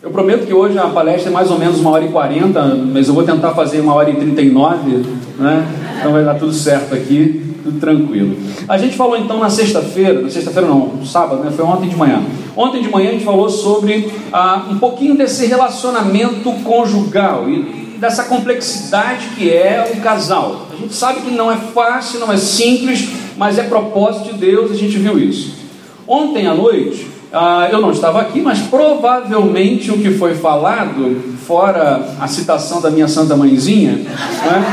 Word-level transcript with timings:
Eu 0.00 0.10
prometo 0.10 0.46
que 0.46 0.54
hoje 0.54 0.78
a 0.78 0.86
palestra 0.86 1.28
é 1.28 1.32
mais 1.32 1.50
ou 1.50 1.58
menos 1.58 1.80
uma 1.80 1.90
hora 1.90 2.04
e 2.04 2.08
quarenta, 2.08 2.62
mas 2.62 3.08
eu 3.08 3.14
vou 3.14 3.24
tentar 3.24 3.50
fazer 3.50 3.80
uma 3.80 3.94
hora 3.94 4.08
e 4.08 4.14
trinta 4.14 4.40
e 4.40 4.48
nove, 4.48 5.04
né? 5.36 5.66
Então 5.98 6.12
vai 6.12 6.24
dar 6.24 6.36
tudo 6.36 6.52
certo 6.52 6.94
aqui, 6.94 7.56
tudo 7.64 7.80
tranquilo. 7.80 8.36
A 8.68 8.78
gente 8.78 8.96
falou 8.96 9.16
então 9.16 9.40
na 9.40 9.50
sexta-feira, 9.50 10.20
na 10.20 10.30
sexta-feira 10.30 10.68
não, 10.68 11.04
sábado, 11.04 11.42
né? 11.42 11.50
Foi 11.50 11.64
ontem 11.64 11.88
de 11.88 11.96
manhã. 11.96 12.22
Ontem 12.56 12.80
de 12.80 12.88
manhã 12.88 13.08
a 13.08 13.12
gente 13.14 13.24
falou 13.24 13.50
sobre 13.50 14.08
ah, 14.32 14.66
um 14.70 14.78
pouquinho 14.78 15.16
desse 15.16 15.46
relacionamento 15.46 16.48
conjugal 16.62 17.50
e 17.50 17.96
dessa 17.98 18.22
complexidade 18.22 19.30
que 19.36 19.50
é 19.50 19.92
um 19.96 19.98
casal. 19.98 20.68
A 20.72 20.76
gente 20.76 20.94
sabe 20.94 21.22
que 21.22 21.32
não 21.32 21.50
é 21.50 21.56
fácil, 21.56 22.20
não 22.20 22.32
é 22.32 22.36
simples, 22.36 23.08
mas 23.36 23.58
é 23.58 23.64
propósito 23.64 24.32
de 24.32 24.38
Deus, 24.38 24.70
a 24.70 24.76
gente 24.76 24.96
viu 24.96 25.18
isso. 25.18 25.56
Ontem 26.06 26.46
à 26.46 26.54
noite 26.54 27.17
ah, 27.32 27.68
eu 27.70 27.80
não 27.80 27.90
estava 27.90 28.20
aqui, 28.20 28.40
mas 28.40 28.60
provavelmente 28.60 29.90
o 29.90 29.98
que 29.98 30.12
foi 30.12 30.34
falado, 30.34 31.36
fora 31.46 32.00
a 32.18 32.26
citação 32.26 32.80
da 32.80 32.90
minha 32.90 33.06
santa 33.06 33.36
mãezinha, 33.36 33.92
né? 33.92 34.64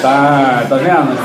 Tá, 0.00 0.66
tá 0.68 0.76
vendo? 0.76 1.18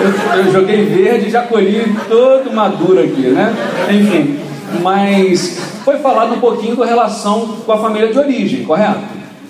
Eu, 0.00 0.44
eu, 0.44 0.52
joguei 0.52 0.84
verde 0.84 1.28
e 1.28 1.30
já 1.30 1.42
colhi 1.42 1.96
todo 2.08 2.52
maduro 2.52 3.00
aqui, 3.00 3.28
né? 3.28 3.54
Enfim, 3.90 4.38
mas 4.82 5.58
foi 5.84 5.98
falado 5.98 6.34
um 6.34 6.40
pouquinho 6.40 6.76
com 6.76 6.84
relação 6.84 7.58
com 7.64 7.72
a 7.72 7.78
família 7.78 8.12
de 8.12 8.18
origem, 8.18 8.64
correto? 8.64 9.00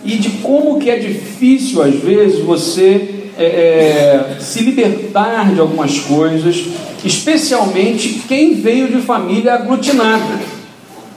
E 0.05 0.16
de 0.16 0.30
como 0.42 0.78
que 0.78 0.91
é 0.91 0.97
difícil 0.97 1.83
às 1.83 1.95
vezes 1.97 2.41
você 2.41 3.17
é, 3.38 3.45
é, 3.45 4.37
se 4.41 4.65
libertar 4.65 5.55
de 5.55 5.60
algumas 5.60 5.98
coisas, 6.01 6.65
especialmente 7.05 8.23
quem 8.27 8.55
veio 8.55 8.88
de 8.88 9.01
família 9.01 9.55
aglutinada. 9.55 10.59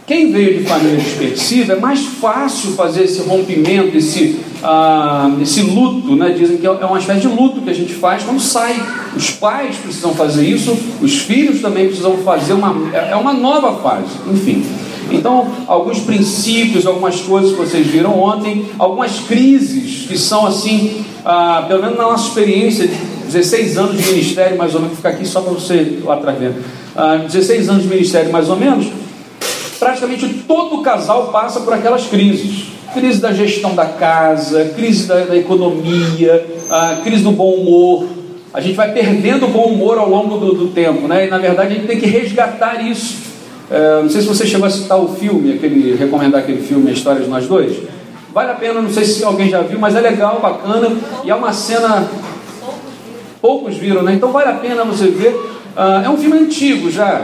Quem 0.05 0.31
veio 0.31 0.59
de 0.59 0.65
família 0.65 0.97
dispersiva 0.97 1.73
é 1.73 1.79
mais 1.79 2.01
fácil 2.01 2.71
fazer 2.73 3.05
esse 3.05 3.21
rompimento, 3.21 3.95
esse, 3.97 4.39
ah, 4.61 5.31
esse 5.41 5.61
luto, 5.61 6.15
né? 6.15 6.35
dizem 6.37 6.57
que 6.57 6.67
é 6.67 6.71
uma 6.71 6.99
espécie 6.99 7.21
de 7.21 7.27
luto 7.27 7.61
que 7.61 7.69
a 7.69 7.73
gente 7.73 7.93
faz 7.93 8.23
quando 8.23 8.39
sai. 8.39 8.75
Os 9.15 9.31
pais 9.31 9.77
precisam 9.77 10.13
fazer 10.13 10.45
isso, 10.45 10.77
os 11.01 11.19
filhos 11.19 11.61
também 11.61 11.87
precisam 11.87 12.17
fazer 12.17 12.53
uma. 12.53 12.75
É 12.93 13.15
uma 13.15 13.33
nova 13.33 13.81
fase, 13.81 14.11
enfim. 14.31 14.65
Então, 15.13 15.47
alguns 15.67 15.99
princípios, 15.99 16.85
algumas 16.85 17.19
coisas 17.21 17.51
que 17.51 17.57
vocês 17.57 17.87
viram 17.87 18.19
ontem, 18.19 18.65
algumas 18.77 19.19
crises 19.19 20.07
que 20.07 20.17
são 20.17 20.45
assim, 20.45 21.05
ah, 21.25 21.65
pelo 21.67 21.81
menos 21.81 21.97
na 21.97 22.03
nossa 22.03 22.27
experiência, 22.27 22.89
16 23.25 23.77
anos 23.77 23.97
de 23.97 24.11
ministério, 24.11 24.57
mais 24.57 24.75
ou 24.75 24.81
menos, 24.81 24.97
ficar 24.97 25.09
aqui 25.09 25.25
só 25.25 25.41
para 25.41 25.53
você 25.53 25.99
lá 26.03 26.15
atrás 26.15 26.37
ver. 26.37 26.53
Ah, 26.95 27.17
16 27.17 27.69
anos 27.69 27.83
de 27.83 27.89
ministério, 27.89 28.31
mais 28.31 28.49
ou 28.49 28.57
menos, 28.57 28.87
praticamente 29.79 30.27
todo 30.47 30.81
casal 30.81 31.27
passa 31.27 31.61
por 31.61 31.73
aquelas 31.73 32.07
crises. 32.07 32.71
Crise 32.93 33.21
da 33.21 33.31
gestão 33.31 33.73
da 33.73 33.85
casa, 33.85 34.73
crise 34.75 35.07
da, 35.07 35.21
da 35.21 35.37
economia, 35.37 36.45
ah, 36.69 36.99
crise 37.03 37.23
do 37.23 37.31
bom 37.31 37.53
humor. 37.53 38.05
A 38.53 38.59
gente 38.59 38.75
vai 38.75 38.91
perdendo 38.91 39.45
o 39.45 39.49
bom 39.49 39.67
humor 39.67 39.97
ao 39.97 40.09
longo 40.09 40.37
do, 40.37 40.53
do 40.53 40.67
tempo, 40.67 41.07
né? 41.07 41.25
E 41.25 41.29
na 41.29 41.37
verdade 41.37 41.73
a 41.73 41.75
gente 41.75 41.87
tem 41.87 41.97
que 41.97 42.05
resgatar 42.05 42.85
isso. 42.85 43.30
É, 43.71 44.01
não 44.01 44.09
sei 44.09 44.21
se 44.21 44.27
você 44.27 44.45
chegou 44.45 44.67
a 44.67 44.69
citar 44.69 44.99
o 44.99 45.15
filme, 45.15 45.53
aquele, 45.53 45.95
recomendar 45.95 46.41
aquele 46.41 46.61
filme, 46.61 46.89
A 46.89 46.93
História 46.93 47.21
de 47.21 47.29
Nós 47.29 47.47
Dois. 47.47 47.77
Vale 48.33 48.51
a 48.51 48.55
pena, 48.55 48.81
não 48.81 48.89
sei 48.89 49.05
se 49.05 49.23
alguém 49.23 49.49
já 49.49 49.61
viu, 49.61 49.79
mas 49.79 49.95
é 49.95 50.01
legal, 50.01 50.41
bacana, 50.41 50.89
e 51.23 51.29
é 51.29 51.35
uma 51.35 51.53
cena. 51.53 52.05
Poucos 53.41 53.75
viram, 53.77 54.03
né? 54.03 54.13
Então 54.13 54.31
vale 54.31 54.49
a 54.49 54.53
pena 54.55 54.83
você 54.83 55.07
ver. 55.07 55.33
Uh, 55.33 56.05
é 56.05 56.09
um 56.09 56.17
filme 56.17 56.37
antigo 56.37 56.91
já. 56.91 57.21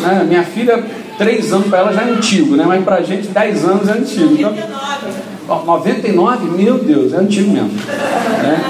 Né? 0.00 0.24
Minha 0.26 0.42
filha, 0.42 0.82
três 1.18 1.52
anos 1.52 1.68
para 1.68 1.80
ela 1.80 1.92
já 1.92 2.00
é 2.02 2.10
antigo, 2.10 2.56
né? 2.56 2.64
Mas 2.66 2.82
para 2.82 2.96
a 2.96 3.02
gente, 3.02 3.28
dez 3.28 3.62
anos 3.64 3.86
é 3.86 3.92
antigo. 3.92 4.32
Então, 4.32 4.54
99, 5.64 6.46
meu 6.62 6.78
Deus, 6.78 7.12
é 7.12 7.16
antigo 7.18 7.52
mesmo. 7.52 7.68
Né? 7.68 8.60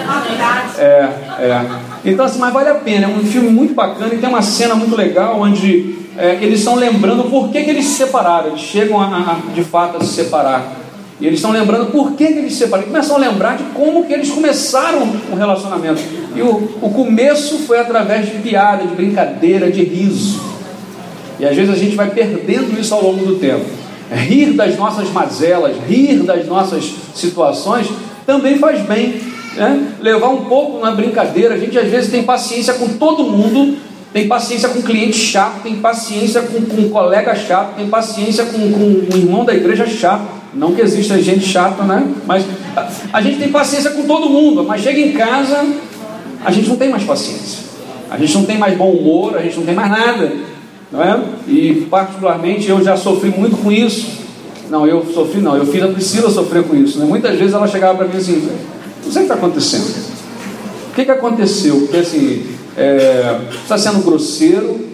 É, 0.78 1.08
é. 1.44 1.89
Então, 2.04 2.24
assim, 2.24 2.38
mas 2.38 2.52
vale 2.52 2.70
a 2.70 2.74
pena, 2.76 3.06
é 3.06 3.08
um 3.08 3.24
filme 3.24 3.50
muito 3.50 3.74
bacana 3.74 4.14
e 4.14 4.18
tem 4.18 4.28
uma 4.28 4.42
cena 4.42 4.74
muito 4.74 4.96
legal 4.96 5.38
onde 5.38 5.96
é, 6.16 6.38
eles 6.40 6.60
estão 6.60 6.74
lembrando 6.74 7.24
por 7.24 7.50
que, 7.50 7.62
que 7.62 7.70
eles 7.70 7.84
se 7.84 7.94
separaram, 7.96 8.48
eles 8.48 8.60
chegam 8.60 9.00
a, 9.00 9.06
a, 9.06 9.52
de 9.54 9.62
fato 9.62 9.98
a 9.98 10.00
se 10.00 10.14
separar. 10.14 10.80
E 11.20 11.26
eles 11.26 11.38
estão 11.38 11.50
lembrando 11.50 11.90
por 11.90 12.12
que, 12.12 12.26
que 12.26 12.38
eles 12.38 12.54
se 12.54 12.60
separaram. 12.60 12.88
Começam 12.88 13.16
a 13.16 13.18
lembrar 13.18 13.58
de 13.58 13.64
como 13.74 14.04
que 14.06 14.12
eles 14.12 14.30
começaram 14.30 15.02
o 15.30 15.36
relacionamento. 15.36 16.00
E 16.34 16.40
o, 16.40 16.78
o 16.80 16.90
começo 16.90 17.58
foi 17.58 17.78
através 17.78 18.26
de 18.26 18.38
piada, 18.38 18.84
de 18.84 18.94
brincadeira, 18.94 19.70
de 19.70 19.82
riso. 19.84 20.40
E 21.38 21.44
às 21.44 21.54
vezes 21.54 21.72
a 21.72 21.76
gente 21.76 21.94
vai 21.94 22.10
perdendo 22.10 22.78
isso 22.80 22.94
ao 22.94 23.02
longo 23.02 23.24
do 23.24 23.36
tempo. 23.36 23.64
Rir 24.10 24.54
das 24.54 24.76
nossas 24.76 25.10
mazelas, 25.10 25.76
rir 25.86 26.22
das 26.22 26.46
nossas 26.46 26.90
situações, 27.14 27.86
também 28.26 28.58
faz 28.58 28.80
bem. 28.80 29.20
Né? 29.56 29.92
Levar 30.00 30.28
um 30.28 30.44
pouco 30.44 30.80
na 30.80 30.92
brincadeira. 30.92 31.54
A 31.54 31.58
gente 31.58 31.78
às 31.78 31.88
vezes 31.88 32.10
tem 32.10 32.22
paciência 32.22 32.74
com 32.74 32.88
todo 32.88 33.24
mundo, 33.24 33.76
tem 34.12 34.26
paciência 34.26 34.68
com 34.68 34.82
cliente 34.82 35.18
chato, 35.18 35.62
tem 35.62 35.76
paciência 35.76 36.42
com, 36.42 36.62
com 36.64 36.88
colega 36.88 37.34
chato, 37.34 37.76
tem 37.76 37.88
paciência 37.88 38.44
com, 38.46 38.58
com 38.72 39.16
irmão 39.16 39.44
da 39.44 39.54
igreja 39.54 39.86
chato. 39.86 40.40
Não 40.52 40.74
que 40.74 40.80
exista 40.80 41.20
gente 41.20 41.46
chata, 41.46 41.84
né? 41.84 42.04
Mas 42.26 42.44
a, 42.76 42.88
a 43.12 43.22
gente 43.22 43.38
tem 43.38 43.48
paciência 43.48 43.90
com 43.90 44.02
todo 44.02 44.28
mundo, 44.28 44.64
mas 44.64 44.82
chega 44.82 44.98
em 44.98 45.12
casa, 45.12 45.64
a 46.44 46.50
gente 46.50 46.68
não 46.68 46.76
tem 46.76 46.88
mais 46.88 47.04
paciência. 47.04 47.70
A 48.10 48.18
gente 48.18 48.34
não 48.34 48.44
tem 48.44 48.58
mais 48.58 48.76
bom 48.76 48.90
humor, 48.90 49.36
a 49.36 49.42
gente 49.42 49.56
não 49.56 49.64
tem 49.64 49.74
mais 49.74 49.90
nada. 49.90 50.32
Não 50.90 51.00
é? 51.00 51.20
E 51.46 51.86
particularmente 51.88 52.68
eu 52.68 52.82
já 52.82 52.96
sofri 52.96 53.30
muito 53.30 53.56
com 53.56 53.70
isso. 53.70 54.18
Não, 54.68 54.86
eu 54.86 55.04
sofri 55.12 55.40
não, 55.40 55.56
eu 55.56 55.66
fiz 55.66 55.82
a 55.82 55.88
Priscila 55.88 56.30
sofrer 56.30 56.64
com 56.64 56.74
isso. 56.74 56.98
Né? 56.98 57.04
Muitas 57.04 57.38
vezes 57.38 57.54
ela 57.54 57.68
chegava 57.68 57.98
para 57.98 58.08
mim 58.08 58.16
assim, 58.16 58.48
não 59.04 59.12
sei 59.12 59.22
o 59.22 59.26
que 59.26 59.32
está 59.32 59.34
acontecendo. 59.34 60.10
O 60.90 60.94
que, 60.94 61.04
que 61.04 61.10
aconteceu? 61.10 61.80
Porque 61.80 61.96
assim, 61.98 62.46
é, 62.76 63.40
está 63.62 63.78
sendo 63.78 64.02
grosseiro, 64.02 64.88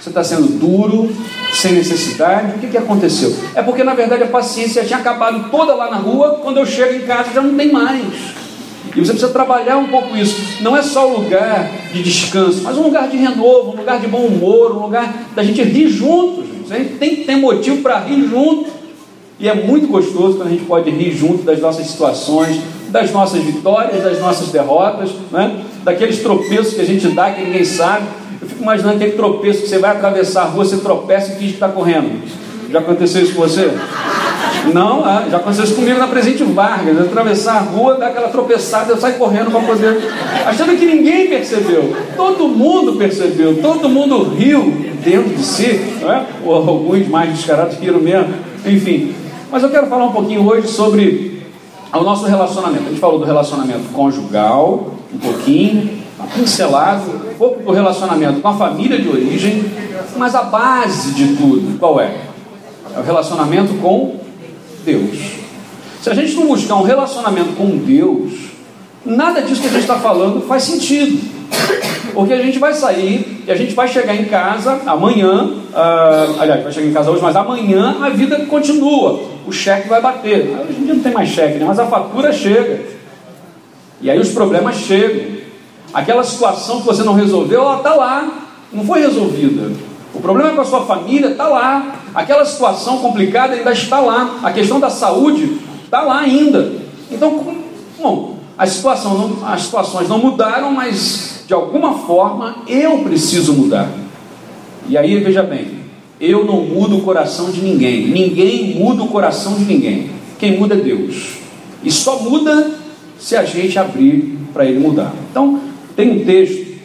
você 0.00 0.10
está 0.10 0.22
sendo 0.22 0.58
duro, 0.58 1.10
sem 1.52 1.72
necessidade. 1.72 2.56
O 2.56 2.58
que, 2.58 2.66
que 2.68 2.78
aconteceu? 2.78 3.34
É 3.54 3.62
porque 3.62 3.82
na 3.82 3.94
verdade 3.94 4.22
a 4.22 4.26
paciência 4.26 4.84
tinha 4.84 4.98
acabado 4.98 5.50
toda 5.50 5.74
lá 5.74 5.90
na 5.90 5.96
rua, 5.96 6.40
quando 6.42 6.58
eu 6.58 6.66
chego 6.66 6.94
em 6.94 7.06
casa 7.06 7.30
já 7.32 7.40
não 7.40 7.54
tem 7.54 7.72
mais. 7.72 8.04
E 8.94 9.00
você 9.00 9.12
precisa 9.12 9.32
trabalhar 9.32 9.76
um 9.78 9.88
pouco 9.88 10.16
isso. 10.16 10.62
Não 10.62 10.76
é 10.76 10.82
só 10.82 11.08
um 11.08 11.22
lugar 11.22 11.68
de 11.92 12.02
descanso, 12.02 12.60
mas 12.62 12.76
um 12.76 12.82
lugar 12.82 13.08
de 13.08 13.16
renovo, 13.16 13.72
um 13.72 13.76
lugar 13.76 13.98
de 13.98 14.06
bom 14.06 14.26
humor, 14.26 14.76
um 14.76 14.82
lugar 14.82 15.26
da 15.34 15.42
gente 15.42 15.62
rir 15.62 15.88
juntos. 15.88 16.70
A 16.70 16.76
gente 16.76 16.94
tem 16.94 17.16
que 17.16 17.24
ter 17.24 17.36
motivo 17.36 17.82
para 17.82 17.98
rir 18.00 18.28
junto. 18.28 18.70
E 19.40 19.48
é 19.48 19.54
muito 19.54 19.88
gostoso 19.88 20.36
quando 20.36 20.48
a 20.48 20.50
gente 20.50 20.64
pode 20.64 20.90
rir 20.90 21.16
junto 21.16 21.42
das 21.42 21.60
nossas 21.60 21.86
situações, 21.86 22.60
das 22.94 23.10
nossas 23.10 23.42
vitórias, 23.42 24.04
das 24.04 24.20
nossas 24.20 24.50
derrotas, 24.50 25.10
né? 25.32 25.64
daqueles 25.82 26.20
tropeços 26.20 26.74
que 26.74 26.80
a 26.80 26.84
gente 26.84 27.08
dá 27.08 27.32
que 27.32 27.42
ninguém 27.42 27.64
sabe. 27.64 28.06
Eu 28.40 28.46
fico 28.46 28.62
imaginando 28.62 28.94
aquele 28.94 29.12
tropeço 29.12 29.62
que 29.62 29.68
você 29.68 29.78
vai 29.78 29.90
atravessar 29.90 30.42
a 30.42 30.44
rua, 30.44 30.64
você 30.64 30.76
tropeça 30.76 31.32
e 31.32 31.34
finge 31.34 31.48
que 31.48 31.54
está 31.54 31.66
correndo. 31.68 32.22
Já 32.70 32.78
aconteceu 32.78 33.24
isso 33.24 33.34
com 33.34 33.42
você? 33.42 33.68
Não, 34.72 35.04
ah, 35.04 35.24
já 35.28 35.38
aconteceu 35.38 35.64
isso 35.64 35.74
comigo 35.74 35.98
na 35.98 36.06
Presidente 36.06 36.44
Vargas. 36.44 37.00
atravessar 37.00 37.56
a 37.56 37.60
rua, 37.60 37.96
dar 37.96 38.06
aquela 38.06 38.28
tropeçada, 38.28 38.92
eu 38.92 38.96
saio 38.96 39.16
correndo 39.16 39.50
para 39.50 39.60
poder. 39.60 40.00
Achando 40.46 40.78
que 40.78 40.86
ninguém 40.86 41.28
percebeu. 41.28 41.96
Todo 42.16 42.46
mundo 42.46 42.92
percebeu, 42.92 43.60
todo 43.60 43.88
mundo 43.88 44.22
riu 44.36 44.72
dentro 45.04 45.34
de 45.34 45.42
si, 45.42 45.80
não 46.00 46.12
é? 46.12 46.24
ou 46.44 46.54
alguns 46.54 47.08
mais 47.08 47.30
descarados 47.30 47.76
riram 47.76 47.98
mesmo. 47.98 48.32
Enfim. 48.64 49.12
Mas 49.50 49.64
eu 49.64 49.70
quero 49.70 49.88
falar 49.88 50.04
um 50.04 50.12
pouquinho 50.12 50.46
hoje 50.48 50.68
sobre 50.68 51.43
o 51.98 52.02
nosso 52.02 52.26
relacionamento. 52.26 52.84
A 52.86 52.88
gente 52.90 53.00
falou 53.00 53.18
do 53.18 53.24
relacionamento 53.24 53.92
conjugal, 53.92 54.94
um 55.12 55.18
pouquinho, 55.18 56.02
uma 56.18 56.26
pincelada, 56.28 57.02
um 57.10 57.34
pouco 57.34 57.62
do 57.62 57.72
relacionamento 57.72 58.40
com 58.40 58.48
a 58.48 58.54
família 58.54 59.00
de 59.00 59.08
origem, 59.08 59.64
mas 60.16 60.34
a 60.34 60.42
base 60.42 61.12
de 61.12 61.36
tudo, 61.36 61.78
qual 61.78 62.00
é? 62.00 62.16
É 62.94 62.98
o 62.98 63.02
relacionamento 63.02 63.74
com 63.74 64.20
Deus. 64.84 65.18
Se 66.02 66.10
a 66.10 66.14
gente 66.14 66.34
não 66.34 66.46
buscar 66.46 66.76
um 66.76 66.82
relacionamento 66.82 67.54
com 67.56 67.76
Deus, 67.78 68.32
nada 69.04 69.40
disso 69.42 69.60
que 69.60 69.68
a 69.68 69.70
gente 69.70 69.82
está 69.82 69.96
falando 69.96 70.40
faz 70.46 70.64
sentido. 70.64 71.33
Porque 72.12 72.32
a 72.32 72.40
gente 72.40 72.58
vai 72.58 72.72
sair 72.72 73.42
e 73.46 73.50
a 73.50 73.56
gente 73.56 73.74
vai 73.74 73.88
chegar 73.88 74.14
em 74.14 74.24
casa 74.26 74.80
amanhã, 74.86 75.44
uh, 75.44 76.40
aliás, 76.40 76.62
vai 76.62 76.72
chegar 76.72 76.86
em 76.86 76.92
casa 76.92 77.10
hoje, 77.10 77.20
mas 77.20 77.34
amanhã 77.34 77.96
a 78.00 78.10
vida 78.10 78.46
continua. 78.46 79.20
O 79.46 79.52
cheque 79.52 79.88
vai 79.88 80.00
bater. 80.00 80.56
Hoje 80.68 80.80
em 80.80 80.84
dia 80.84 80.94
não 80.94 81.02
tem 81.02 81.12
mais 81.12 81.28
cheque, 81.28 81.58
né? 81.58 81.64
mas 81.66 81.78
a 81.78 81.86
fatura 81.86 82.32
chega. 82.32 82.84
E 84.00 84.10
aí 84.10 84.18
os 84.18 84.30
problemas 84.30 84.76
chegam. 84.76 85.34
Aquela 85.92 86.24
situação 86.24 86.80
que 86.80 86.86
você 86.86 87.02
não 87.02 87.14
resolveu, 87.14 87.62
ela 87.62 87.76
está 87.78 87.94
lá, 87.94 88.28
não 88.72 88.84
foi 88.84 89.00
resolvida. 89.00 89.72
O 90.14 90.20
problema 90.20 90.50
com 90.50 90.60
a 90.60 90.64
sua 90.64 90.82
família 90.82 91.30
está 91.30 91.48
lá. 91.48 91.96
Aquela 92.14 92.44
situação 92.44 92.98
complicada 92.98 93.54
ainda 93.54 93.72
está 93.72 94.00
lá. 94.00 94.38
A 94.42 94.52
questão 94.52 94.78
da 94.78 94.90
saúde 94.90 95.58
está 95.84 96.02
lá 96.02 96.20
ainda. 96.20 96.72
Então, 97.10 97.56
bom, 98.00 98.36
a 98.56 98.66
situação 98.66 99.18
não, 99.18 99.48
as 99.48 99.62
situações 99.62 100.08
não 100.08 100.18
mudaram, 100.18 100.70
mas 100.70 101.33
de 101.46 101.54
alguma 101.54 101.98
forma 101.98 102.56
eu 102.66 102.98
preciso 102.98 103.52
mudar. 103.52 103.90
E 104.88 104.98
aí, 104.98 105.18
veja 105.20 105.42
bem, 105.42 105.84
Eu 106.20 106.44
não 106.44 106.60
mudo 106.62 106.98
o 106.98 107.02
coração 107.02 107.50
de 107.50 107.60
ninguém. 107.60 108.06
Ninguém 108.06 108.74
muda 108.78 109.02
o 109.02 109.08
coração 109.08 109.54
de 109.54 109.64
ninguém. 109.64 110.10
Quem 110.38 110.58
muda 110.58 110.74
é 110.74 110.78
Deus. 110.78 111.38
E 111.82 111.90
só 111.90 112.20
muda 112.20 112.70
se 113.18 113.36
a 113.36 113.44
gente 113.44 113.78
abrir 113.78 114.38
para 114.52 114.64
Ele 114.64 114.78
mudar. 114.78 115.12
Então, 115.30 115.60
tem 115.96 116.10
um 116.12 116.24
texto 116.24 116.76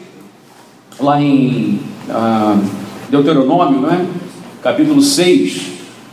lá 1.00 1.22
em 1.22 1.80
ah, 2.10 2.58
Deuteronômio, 3.10 3.82
né? 3.82 4.08
capítulo 4.62 5.02
6, 5.02 5.62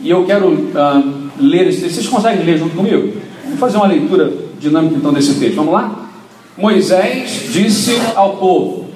e 0.01 0.09
eu 0.09 0.25
quero 0.25 0.69
ah, 0.75 1.01
ler 1.39 1.67
esse 1.67 1.81
texto. 1.81 1.95
Vocês 1.95 2.07
conseguem 2.07 2.45
ler 2.45 2.57
junto 2.57 2.75
comigo? 2.75 3.13
Vamos 3.43 3.59
fazer 3.59 3.77
uma 3.77 3.87
leitura 3.87 4.31
dinâmica 4.59 4.95
então 4.95 5.13
desse 5.13 5.35
texto. 5.35 5.55
Vamos 5.55 5.73
lá? 5.73 6.06
Moisés 6.57 7.51
disse 7.51 8.01
ao 8.15 8.37
povo: 8.37 8.87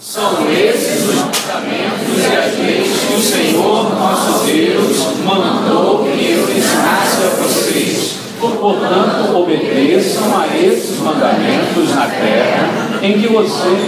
São 0.00 0.48
esses 0.48 1.02
os 1.08 1.16
mandamentos 1.16 2.16
e 2.16 2.36
as 2.36 2.58
leis 2.58 2.88
que 3.08 3.14
o 3.14 3.20
Senhor 3.20 3.98
nosso 3.98 4.46
Deus 4.46 4.96
mandou 5.24 6.04
que 6.04 6.30
eu 6.30 6.44
ensinasse 6.44 7.24
a 7.24 7.42
vocês. 7.42 8.18
Portanto, 8.40 9.36
obedeçam 9.36 10.38
a 10.38 10.46
esses 10.56 11.00
mandamentos 11.00 11.92
na 11.92 12.06
terra 12.06 13.00
em 13.02 13.20
que 13.20 13.26
vocês 13.26 13.80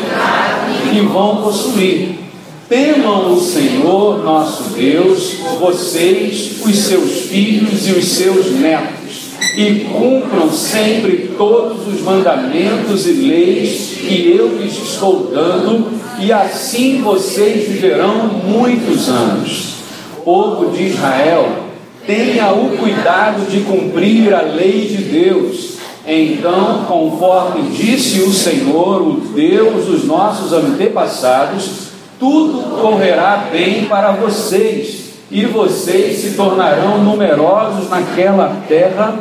que 0.91 1.01
vão 1.03 1.43
possuir. 1.43 2.19
Temam 2.69 3.33
o 3.33 3.41
Senhor 3.41 4.25
nosso 4.25 4.75
Deus, 4.75 5.35
vocês, 5.61 6.61
os 6.65 6.77
seus 6.77 7.13
filhos 7.27 7.87
e 7.87 7.93
os 7.93 8.05
seus 8.05 8.51
netos, 8.53 9.00
e 9.61 9.81
cumpram 9.81 10.51
sempre 10.51 11.35
todos 11.37 11.87
os 11.87 12.01
mandamentos 12.01 13.07
e 13.07 13.13
leis 13.13 13.99
que 14.01 14.35
eu 14.35 14.57
lhes 14.57 14.73
estou 14.73 15.31
dando, 15.35 15.87
e 16.19 16.33
assim 16.33 17.03
vocês 17.03 17.69
viverão 17.69 18.29
muitos 18.43 19.11
anos. 19.11 19.75
Povo 20.25 20.71
de 20.71 20.85
Israel, 20.85 21.47
tenha 22.07 22.51
o 22.55 22.75
cuidado 22.79 23.51
de 23.51 23.61
cumprir 23.61 24.33
a 24.33 24.41
lei 24.41 24.87
de 24.87 25.03
Deus. 25.03 25.75
Então, 26.07 26.87
conforme 26.89 27.71
disse 27.71 28.23
o 28.23 28.33
Senhor, 28.33 29.03
o 29.03 29.21
Deus 29.35 29.85
dos 29.85 30.05
nossos 30.07 30.55
antepassados, 30.55 31.91
tudo 32.19 32.81
correrá 32.81 33.49
bem 33.53 33.85
para 33.85 34.13
vocês, 34.13 35.10
e 35.31 35.47
vocês 35.47 36.19
se 36.19 36.31
tornarão 36.33 36.99
numerosos 37.05 37.89
naquela 37.89 38.63
terra. 38.67 39.15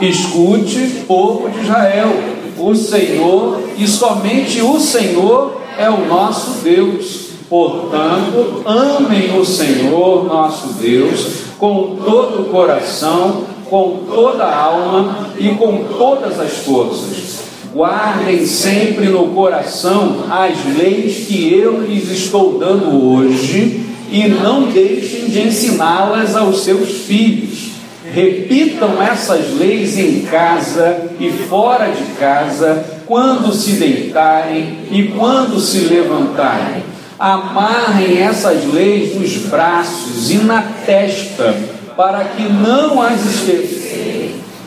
Escute, 0.00 1.04
povo 1.06 1.50
de 1.50 1.60
Israel, 1.60 2.12
o 2.56 2.74
Senhor 2.74 3.60
e 3.76 3.88
somente 3.88 4.60
o 4.60 4.78
Senhor 4.78 5.60
é 5.76 5.90
o 5.90 6.06
nosso 6.06 6.62
Deus. 6.62 7.28
Portanto, 7.48 8.62
amem 8.64 9.36
o 9.38 9.44
Senhor 9.44 10.24
nosso 10.24 10.74
Deus 10.74 11.48
com 11.58 11.96
todo 12.04 12.42
o 12.42 12.44
coração, 12.50 13.44
com 13.68 14.04
toda 14.06 14.44
a 14.44 14.64
alma 14.64 15.30
e 15.38 15.48
com 15.54 15.84
todas 15.98 16.38
as 16.38 16.58
forças. 16.58 17.47
Guardem 17.72 18.46
sempre 18.46 19.06
no 19.06 19.28
coração 19.28 20.24
as 20.30 20.56
leis 20.76 21.26
que 21.26 21.52
eu 21.52 21.82
lhes 21.82 22.10
estou 22.10 22.58
dando 22.58 23.12
hoje 23.12 23.84
e 24.10 24.26
não 24.28 24.68
deixem 24.68 25.26
de 25.26 25.42
ensiná-las 25.42 26.34
aos 26.34 26.64
seus 26.64 26.88
filhos. 27.06 27.68
Repitam 28.10 29.02
essas 29.02 29.54
leis 29.58 29.98
em 29.98 30.22
casa 30.22 31.10
e 31.20 31.30
fora 31.30 31.90
de 31.90 32.04
casa, 32.18 32.84
quando 33.06 33.52
se 33.52 33.72
deitarem 33.72 34.78
e 34.90 35.04
quando 35.08 35.60
se 35.60 35.80
levantarem 35.80 36.82
amarrem 37.18 38.22
essas 38.22 38.64
leis 38.72 39.16
nos 39.16 39.32
braços 39.48 40.30
e 40.30 40.36
na 40.36 40.62
testa, 40.86 41.54
para 41.96 42.24
que 42.24 42.44
não 42.44 43.02
as 43.02 43.24
esqueçam 43.24 43.88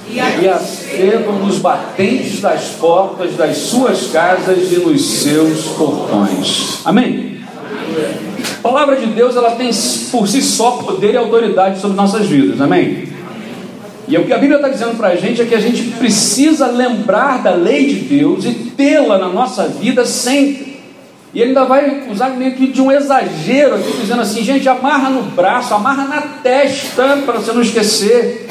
e 0.10 0.20
as 0.20 0.81
escrevam 0.92 1.40
nos 1.40 1.60
batentes 1.60 2.42
das 2.42 2.66
portas 2.72 3.36
das 3.36 3.58
suas 3.58 4.08
casas 4.08 4.72
e 4.72 4.76
nos 4.78 5.02
seus 5.02 5.66
portões. 5.78 6.80
Amém? 6.84 7.40
A 8.60 8.62
palavra 8.62 8.96
de 8.98 9.08
Deus 9.08 9.36
ela 9.36 9.52
tem 9.52 9.72
por 10.12 10.28
si 10.28 10.42
só 10.42 10.72
poder 10.72 11.14
e 11.14 11.18
autoridade 11.18 11.80
sobre 11.80 11.96
nossas 11.98 12.28
vidas. 12.28 12.60
Amém? 12.60 13.10
E 14.08 14.18
o 14.18 14.26
que 14.26 14.34
a 14.34 14.38
Bíblia 14.38 14.58
está 14.58 14.68
dizendo 14.68 14.98
para 14.98 15.10
a 15.10 15.16
gente 15.16 15.42
é 15.42 15.46
que 15.46 15.56
a 15.56 15.60
gente 15.60 15.84
precisa 15.92 16.68
lembrar 16.68 17.42
da 17.42 17.52
lei 17.52 17.88
de 17.88 17.96
Deus 18.18 18.44
e 18.44 18.52
tê-la 18.76 19.18
na 19.18 19.30
nossa 19.30 19.68
vida 19.68 20.06
sempre. 20.06 20.72
E 21.34 21.40
ele 21.40 21.50
ainda 21.50 21.64
vai 21.64 22.10
usar 22.12 22.32
meio 22.32 22.52
que 22.52 22.68
de 22.68 22.82
um 22.82 22.92
exagero 22.92 23.76
aqui, 23.76 23.94
dizendo 24.02 24.22
assim: 24.22 24.44
gente, 24.44 24.68
amarra 24.68 25.10
no 25.10 25.24
braço, 25.24 25.74
amarra 25.74 26.04
na 26.04 26.22
testa, 26.22 27.20
para 27.26 27.40
você 27.40 27.54
não 27.54 27.62
esquecer, 27.62 28.48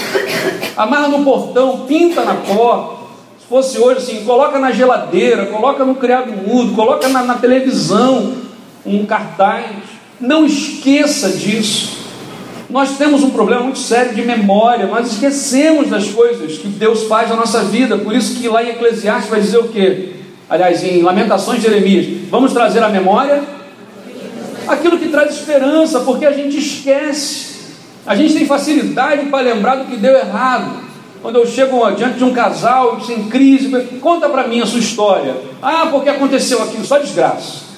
amarra 0.82 1.08
no 1.08 1.24
portão, 1.24 1.86
pinta 1.86 2.24
na 2.24 2.34
porta. 2.34 3.00
Se 3.40 3.46
fosse 3.48 3.78
hoje, 3.78 3.98
assim, 3.98 4.24
coloca 4.24 4.58
na 4.58 4.70
geladeira, 4.70 5.46
coloca 5.46 5.84
no 5.84 5.94
criado 5.94 6.32
mudo, 6.32 6.74
coloca 6.74 7.08
na, 7.08 7.22
na 7.22 7.34
televisão 7.34 8.34
um 8.84 9.04
cartaz. 9.04 9.66
Não 10.20 10.44
esqueça 10.44 11.30
disso. 11.30 11.98
Nós 12.68 12.96
temos 12.96 13.24
um 13.24 13.30
problema 13.30 13.62
muito 13.62 13.78
sério 13.78 14.14
de 14.14 14.22
memória, 14.22 14.86
nós 14.86 15.12
esquecemos 15.12 15.88
das 15.88 16.08
coisas 16.08 16.58
que 16.58 16.68
Deus 16.68 17.04
faz 17.04 17.28
na 17.28 17.34
nossa 17.34 17.64
vida, 17.64 17.98
por 17.98 18.14
isso 18.14 18.38
que 18.38 18.48
lá 18.48 18.62
em 18.62 18.68
Eclesiastes 18.68 19.28
vai 19.28 19.40
dizer 19.40 19.58
o 19.58 19.68
quê? 19.68 20.20
aliás, 20.50 20.82
em 20.82 21.00
Lamentações 21.00 21.62
de 21.62 21.68
Jeremias, 21.68 22.06
vamos 22.28 22.52
trazer 22.52 22.82
à 22.82 22.88
memória 22.88 23.40
aquilo 24.66 24.98
que 24.98 25.08
traz 25.08 25.32
esperança, 25.32 26.00
porque 26.00 26.26
a 26.26 26.32
gente 26.32 26.58
esquece, 26.58 27.50
a 28.06 28.14
gente 28.14 28.35
tem 28.35 28.47
facilidade 28.47 29.26
para 29.26 29.41
lembrar 29.43 29.76
do 29.76 29.85
que 29.85 29.97
deu 29.97 30.17
errado. 30.17 30.81
Quando 31.23 31.37
eu 31.37 31.47
chego 31.47 31.91
diante 31.91 32.19
de 32.19 32.25
um 32.25 32.32
casal 32.32 33.00
sem 33.00 33.25
crise, 33.25 33.70
conta 34.00 34.29
para 34.29 34.47
mim 34.47 34.61
a 34.61 34.67
sua 34.67 34.81
história. 34.81 35.37
Ah, 35.61 35.88
porque 35.91 36.08
aconteceu 36.08 36.62
aquilo, 36.62 36.85
só 36.85 36.99
desgraça. 36.99 37.70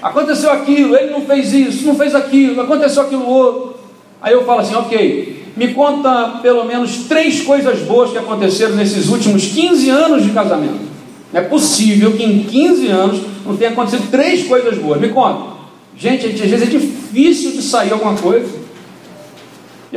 Aconteceu 0.00 0.52
aquilo, 0.52 0.94
ele 0.96 1.10
não 1.10 1.22
fez 1.22 1.52
isso, 1.52 1.86
não 1.86 1.96
fez 1.96 2.14
aquilo, 2.14 2.60
aconteceu 2.60 3.02
aquilo 3.02 3.26
outro. 3.26 3.76
Aí 4.22 4.32
eu 4.32 4.44
falo 4.44 4.60
assim, 4.60 4.74
ok, 4.74 5.52
me 5.56 5.74
conta 5.74 6.38
pelo 6.42 6.64
menos 6.64 7.04
três 7.08 7.42
coisas 7.42 7.80
boas 7.80 8.12
que 8.12 8.18
aconteceram 8.18 8.76
nesses 8.76 9.08
últimos 9.08 9.46
15 9.46 9.90
anos 9.90 10.22
de 10.22 10.30
casamento. 10.30 10.86
É 11.32 11.40
possível 11.40 12.12
que 12.12 12.22
em 12.22 12.44
15 12.44 12.86
anos 12.88 13.20
não 13.44 13.56
tenha 13.56 13.70
acontecido 13.70 14.10
três 14.10 14.46
coisas 14.46 14.78
boas. 14.78 15.00
Me 15.00 15.08
conta. 15.08 15.56
Gente, 15.96 16.26
às 16.26 16.38
vezes 16.38 16.62
é 16.62 16.66
difícil 16.66 17.52
de 17.52 17.62
sair 17.62 17.92
alguma 17.92 18.14
coisa. 18.14 18.65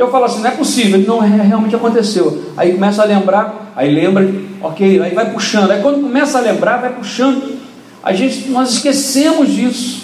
Eu 0.00 0.10
falo 0.10 0.24
assim, 0.24 0.40
não 0.40 0.48
é 0.48 0.52
possível. 0.52 0.98
Não, 1.00 1.22
é, 1.22 1.26
realmente 1.26 1.76
aconteceu. 1.76 2.42
Aí 2.56 2.72
começa 2.72 3.02
a 3.02 3.04
lembrar, 3.04 3.70
aí 3.76 3.94
lembra, 3.94 4.26
ok, 4.62 4.98
aí 5.02 5.14
vai 5.14 5.30
puxando. 5.30 5.70
Aí 5.70 5.82
quando 5.82 6.00
começa 6.00 6.38
a 6.38 6.40
lembrar, 6.40 6.78
vai 6.78 6.90
puxando. 6.94 7.58
A 8.02 8.10
gente, 8.14 8.48
nós 8.48 8.70
esquecemos 8.70 9.50
disso. 9.50 10.00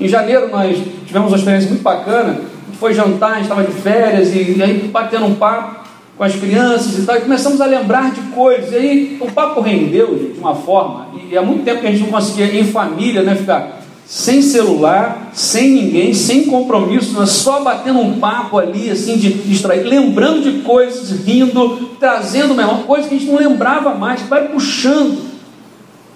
Em 0.00 0.08
janeiro 0.08 0.48
nós 0.50 0.76
tivemos 1.06 1.28
uma 1.30 1.36
experiência 1.38 1.68
muito 1.68 1.84
bacana. 1.84 2.40
Foi 2.80 2.92
jantar, 2.92 3.30
a 3.30 3.34
gente 3.34 3.44
estava 3.44 3.62
de 3.62 3.70
férias 3.70 4.34
e, 4.34 4.56
e 4.58 4.62
aí 4.64 4.90
batendo 4.92 5.26
um 5.26 5.36
papo 5.36 5.86
com 6.18 6.24
as 6.24 6.34
crianças 6.34 6.98
e 6.98 7.02
tal, 7.06 7.16
e 7.16 7.20
começamos 7.20 7.60
a 7.60 7.66
lembrar 7.66 8.10
de 8.10 8.20
coisas. 8.32 8.72
E 8.72 8.76
aí 8.76 9.18
o 9.20 9.30
papo 9.30 9.60
rendeu 9.60 10.32
de 10.34 10.40
uma 10.40 10.56
forma, 10.56 11.06
e 11.30 11.36
há 11.38 11.42
muito 11.42 11.62
tempo 11.62 11.82
que 11.82 11.86
a 11.86 11.90
gente 11.90 12.02
não 12.02 12.10
conseguia, 12.10 12.58
em 12.58 12.64
família, 12.64 13.22
né, 13.22 13.36
ficar 13.36 13.80
sem 14.06 14.40
celular, 14.40 15.30
sem 15.34 15.70
ninguém, 15.70 16.14
sem 16.14 16.44
compromisso, 16.44 17.12
nós 17.12 17.30
só 17.30 17.62
batendo 17.64 17.98
um 17.98 18.20
papo 18.20 18.56
ali, 18.56 18.88
assim, 18.88 19.16
de 19.16 19.32
distrair, 19.32 19.82
lembrando 19.82 20.42
de 20.42 20.62
coisas, 20.62 21.10
rindo, 21.26 21.90
trazendo 21.98 22.54
melhor, 22.54 22.84
coisas 22.84 23.08
que 23.08 23.16
a 23.16 23.18
gente 23.18 23.30
não 23.30 23.38
lembrava 23.38 23.94
mais, 23.94 24.22
vai 24.22 24.46
puxando. 24.48 25.18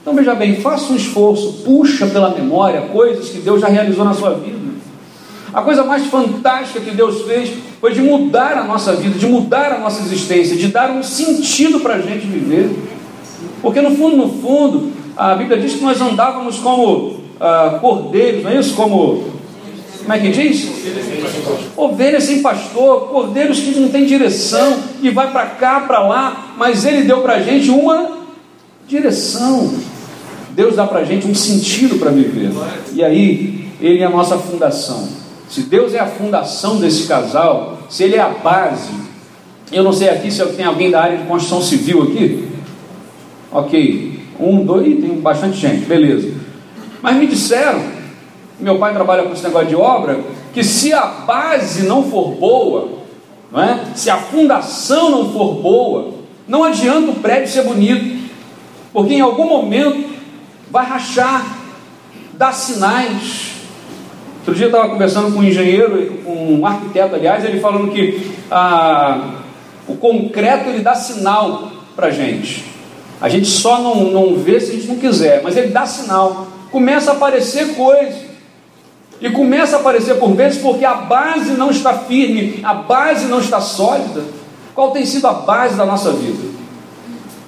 Então 0.00 0.14
veja 0.14 0.35
bem, 0.37 0.61
faça 0.61 0.92
um 0.92 0.97
esforço, 0.97 1.64
puxa 1.64 2.06
pela 2.06 2.30
memória 2.30 2.82
coisas 2.82 3.28
que 3.28 3.38
Deus 3.38 3.61
já 3.61 3.68
realizou 3.68 4.04
na 4.04 4.14
sua 4.14 4.35
vida. 4.35 4.59
A 5.52 5.62
coisa 5.62 5.82
mais 5.82 6.06
fantástica 6.06 6.78
que 6.78 6.92
Deus 6.92 7.23
fez 7.23 7.50
foi 7.80 7.92
de 7.92 8.00
mudar 8.00 8.56
a 8.56 8.64
nossa 8.64 8.94
vida, 8.94 9.18
de 9.18 9.26
mudar 9.26 9.73
a 9.73 9.78
nossa 9.78 10.00
existência, 10.02 10.56
de 10.56 10.68
dar 10.68 10.90
um 10.92 11.02
sentido 11.02 11.80
para 11.80 11.94
a 11.94 12.00
gente 12.00 12.25
viver. 12.25 12.70
Porque 13.61 13.80
no 13.80 13.97
fundo, 13.97 14.16
no 14.16 14.28
fundo, 14.28 14.92
a 15.16 15.35
Bíblia 15.35 15.59
diz 15.59 15.75
que 15.75 15.82
nós 15.82 16.00
andávamos 16.00 16.59
como 16.59 17.20
ah, 17.40 17.78
cordeiros, 17.80 18.44
não 18.44 18.50
é 18.50 18.61
isso? 18.61 18.75
Como, 18.75 19.25
como 20.00 20.12
é 20.12 20.18
que 20.18 20.28
diz? 20.28 20.68
Ovelhas 21.76 22.25
sem 22.25 22.42
pastor, 22.42 23.09
cordeiros 23.09 23.59
que 23.61 23.78
não 23.78 23.88
têm 23.88 24.04
direção 24.04 24.78
e 25.00 25.11
vai 25.11 25.32
para 25.32 25.47
cá, 25.47 25.80
para 25.80 26.06
lá, 26.06 26.54
mas 26.59 26.85
Ele 26.85 27.02
deu 27.02 27.23
para 27.23 27.35
a 27.35 27.42
gente 27.42 27.70
uma 27.70 28.18
direção. 28.87 29.73
Deus 30.50 30.76
dá 30.76 30.87
para 30.87 31.00
a 31.00 31.04
gente 31.04 31.26
um 31.26 31.35
sentido 31.35 31.99
para 31.99 32.11
viver. 32.11 32.50
E 32.92 33.02
aí, 33.02 33.68
Ele 33.80 34.00
é 34.00 34.04
a 34.04 34.11
nossa 34.11 34.37
fundação. 34.37 35.09
Se 35.49 35.62
Deus 35.62 35.94
é 35.94 35.99
a 35.99 36.06
fundação 36.06 36.76
desse 36.76 37.06
casal, 37.06 37.78
se 37.88 38.04
Ele 38.04 38.16
é 38.16 38.20
a 38.20 38.28
base, 38.28 38.90
eu 39.73 39.82
não 39.82 39.92
sei 39.92 40.09
aqui 40.09 40.30
se 40.30 40.44
tem 40.49 40.64
alguém 40.64 40.90
da 40.90 41.00
área 41.00 41.18
de 41.18 41.25
construção 41.25 41.62
civil 41.62 42.02
aqui. 42.02 42.49
Ok, 43.52 44.20
um, 44.38 44.64
dois, 44.64 44.87
tem 45.00 45.20
bastante 45.20 45.56
gente, 45.56 45.87
beleza. 45.87 46.39
Mas 47.02 47.16
me 47.16 47.26
disseram 47.26 48.00
meu 48.61 48.78
pai 48.78 48.92
trabalha 48.92 49.25
com 49.25 49.33
esse 49.33 49.42
negócio 49.42 49.69
de 49.69 49.76
obra, 49.76 50.21
que 50.52 50.62
se 50.62 50.92
a 50.92 51.07
base 51.07 51.85
não 51.85 52.04
for 52.04 52.33
boa, 52.33 53.00
não 53.50 53.62
é? 53.62 53.80
se 53.95 54.11
a 54.11 54.19
fundação 54.19 55.11
não 55.11 55.33
for 55.33 55.54
boa, 55.54 56.14
não 56.47 56.62
adianta 56.62 57.11
o 57.11 57.14
prédio 57.16 57.49
ser 57.49 57.64
bonito, 57.64 58.28
porque 58.92 59.14
em 59.14 59.21
algum 59.21 59.47
momento 59.47 60.11
vai 60.71 60.85
rachar, 60.85 61.59
dar 62.35 62.52
sinais. 62.52 63.52
Outro 64.38 64.54
dia 64.54 64.66
eu 64.66 64.71
estava 64.71 64.88
conversando 64.88 65.33
com 65.33 65.40
um 65.40 65.45
engenheiro, 65.45 66.19
com 66.25 66.54
um 66.54 66.66
arquiteto, 66.66 67.14
aliás, 67.14 67.45
ele 67.45 67.61
falando 67.61 67.90
que 67.92 68.33
ah, 68.50 69.37
o 69.87 69.97
concreto 69.97 70.69
ele 70.69 70.80
dá 70.80 70.95
sinal 70.95 71.71
para 71.95 72.09
a 72.09 72.11
gente. 72.11 72.64
A 73.21 73.28
gente 73.28 73.47
só 73.47 73.80
não, 73.80 74.11
não 74.11 74.35
vê 74.35 74.59
se 74.59 74.71
a 74.71 74.75
gente 74.75 74.88
não 74.88 74.97
quiser, 74.97 75.42
mas 75.42 75.57
ele 75.57 75.69
dá 75.69 75.87
sinal. 75.87 76.49
Começa 76.70 77.10
a 77.12 77.14
aparecer 77.14 77.74
coisa. 77.74 78.30
E 79.20 79.28
começa 79.28 79.76
a 79.76 79.80
aparecer 79.80 80.14
por 80.14 80.34
vezes 80.34 80.62
porque 80.62 80.84
a 80.84 80.94
base 80.94 81.52
não 81.52 81.70
está 81.70 81.92
firme, 81.92 82.60
a 82.62 82.72
base 82.72 83.26
não 83.26 83.38
está 83.38 83.60
sólida. 83.60 84.24
Qual 84.74 84.92
tem 84.92 85.04
sido 85.04 85.26
a 85.26 85.32
base 85.32 85.76
da 85.76 85.84
nossa 85.84 86.10
vida? 86.12 86.48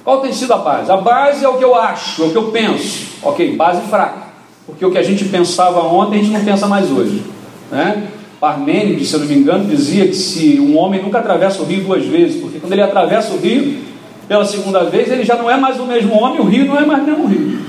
Qual 0.03 0.21
tem 0.21 0.31
sido 0.31 0.53
a 0.53 0.57
base? 0.57 0.91
A 0.91 0.97
base 0.97 1.43
é 1.43 1.47
o 1.47 1.57
que 1.57 1.63
eu 1.63 1.73
acho, 1.73 2.23
é 2.23 2.25
o 2.27 2.29
que 2.29 2.37
eu 2.37 2.51
penso. 2.51 3.07
Ok, 3.23 3.55
base 3.55 3.81
fraca. 3.89 4.23
Porque 4.67 4.85
o 4.85 4.91
que 4.91 4.97
a 4.99 5.03
gente 5.03 5.25
pensava 5.25 5.81
ontem, 5.81 6.19
a 6.19 6.23
gente 6.23 6.33
não 6.33 6.43
pensa 6.43 6.67
mais 6.67 6.91
hoje. 6.91 7.23
Né? 7.71 8.07
Parmênides, 8.39 9.09
se 9.09 9.15
eu 9.15 9.21
não 9.21 9.27
me 9.27 9.35
engano, 9.35 9.65
dizia 9.65 10.05
que 10.07 10.13
se 10.13 10.59
um 10.59 10.77
homem 10.77 11.01
nunca 11.01 11.19
atravessa 11.19 11.61
o 11.61 11.65
rio 11.65 11.83
duas 11.85 12.05
vezes, 12.05 12.39
porque 12.39 12.59
quando 12.59 12.73
ele 12.73 12.81
atravessa 12.81 13.33
o 13.33 13.37
rio 13.37 13.81
pela 14.27 14.45
segunda 14.45 14.83
vez, 14.83 15.09
ele 15.11 15.23
já 15.23 15.35
não 15.35 15.49
é 15.49 15.57
mais 15.57 15.79
o 15.79 15.85
mesmo 15.85 16.13
homem, 16.13 16.39
o 16.39 16.43
rio 16.43 16.65
não 16.65 16.77
é 16.77 16.85
mais 16.85 17.01
o 17.01 17.05
mesmo 17.05 17.25
rio. 17.25 17.62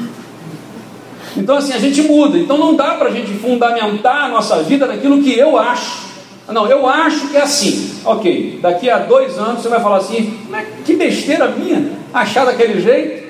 Então, 1.37 1.57
assim, 1.57 1.73
a 1.73 1.79
gente 1.79 2.03
muda. 2.03 2.39
Então, 2.39 2.57
não 2.57 2.75
dá 2.75 2.95
para 2.95 3.09
a 3.09 3.13
gente 3.13 3.33
fundamentar 3.35 4.25
a 4.25 4.29
nossa 4.29 4.63
vida 4.63 4.87
naquilo 4.87 5.23
que 5.23 5.37
eu 5.37 5.59
acho. 5.59 6.05
Não, 6.53 6.67
eu 6.67 6.87
acho 6.87 7.29
que 7.29 7.37
é 7.37 7.43
assim. 7.43 7.95
Ok, 8.05 8.59
daqui 8.61 8.91
a 8.91 8.99
dois 8.99 9.39
anos 9.39 9.63
você 9.63 9.69
vai 9.69 9.81
falar 9.81 9.97
assim: 9.97 10.39
que 10.85 10.95
besteira 10.95 11.49
minha 11.49 11.93
achar 12.13 12.45
daquele 12.45 12.81
jeito. 12.81 13.25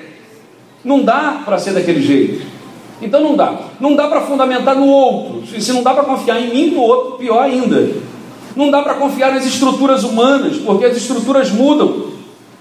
Não 0.83 1.01
dá 1.01 1.41
para 1.45 1.57
ser 1.57 1.71
daquele 1.71 2.01
jeito. 2.01 2.45
Então 3.01 3.21
não 3.21 3.35
dá. 3.35 3.57
Não 3.79 3.95
dá 3.95 4.07
para 4.07 4.21
fundamentar 4.21 4.75
no 4.75 4.87
outro. 4.87 5.43
Se 5.59 5.71
não 5.71 5.81
dá 5.81 5.93
para 5.93 6.03
confiar 6.03 6.41
em 6.41 6.49
mim, 6.53 6.71
no 6.71 6.81
outro, 6.81 7.17
pior 7.17 7.43
ainda. 7.43 7.89
Não 8.55 8.69
dá 8.69 8.81
para 8.81 8.95
confiar 8.95 9.33
nas 9.33 9.45
estruturas 9.45 10.03
humanas, 10.03 10.57
porque 10.57 10.85
as 10.85 10.95
estruturas 10.95 11.51
mudam, 11.51 12.11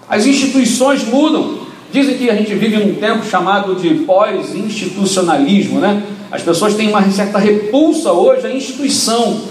as 0.09 0.27
instituições 0.27 1.05
mudam. 1.05 1.64
Dizem 1.95 2.19
que 2.19 2.29
a 2.29 2.35
gente 2.35 2.53
vive 2.57 2.77
num 2.77 2.97
tempo 2.97 3.25
chamado 3.25 3.77
de 3.77 3.89
pós-institucionalismo, 4.03 5.79
né? 5.79 6.03
As 6.29 6.43
pessoas 6.43 6.75
têm 6.75 6.89
uma 6.89 7.09
certa 7.09 7.39
repulsa 7.39 8.11
hoje 8.11 8.45
à 8.49 8.53
instituição. 8.53 9.43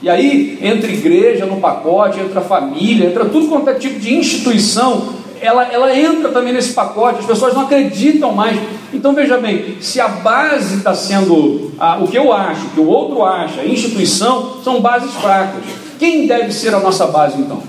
E 0.00 0.08
aí 0.08 0.56
entra 0.62 0.88
igreja 0.88 1.44
no 1.44 1.56
pacote, 1.56 2.20
entra 2.20 2.40
família, 2.42 3.08
entra 3.08 3.24
tudo 3.24 3.48
quanto 3.48 3.68
é 3.70 3.74
tipo 3.74 3.98
de 3.98 4.14
instituição, 4.14 5.14
ela, 5.40 5.64
ela 5.64 5.98
entra 5.98 6.28
também 6.28 6.52
nesse 6.52 6.74
pacote, 6.74 7.18
as 7.18 7.26
pessoas 7.26 7.54
não 7.54 7.62
acreditam 7.62 8.32
mais. 8.32 8.56
Então 8.94 9.12
veja 9.12 9.36
bem, 9.36 9.78
se 9.80 10.00
a 10.00 10.06
base 10.06 10.76
está 10.76 10.94
sendo 10.94 11.72
o 12.00 12.06
que 12.06 12.16
eu 12.16 12.32
acho, 12.32 12.66
o 12.66 12.70
que 12.70 12.78
o 12.78 12.86
outro 12.86 13.24
acha, 13.24 13.64
instituição, 13.64 14.62
são 14.62 14.80
bases 14.80 15.12
fracas. 15.14 15.64
Quem 15.98 16.24
deve 16.24 16.52
ser 16.52 16.72
a 16.72 16.78
nossa 16.78 17.08
base 17.08 17.40
então? 17.40 17.64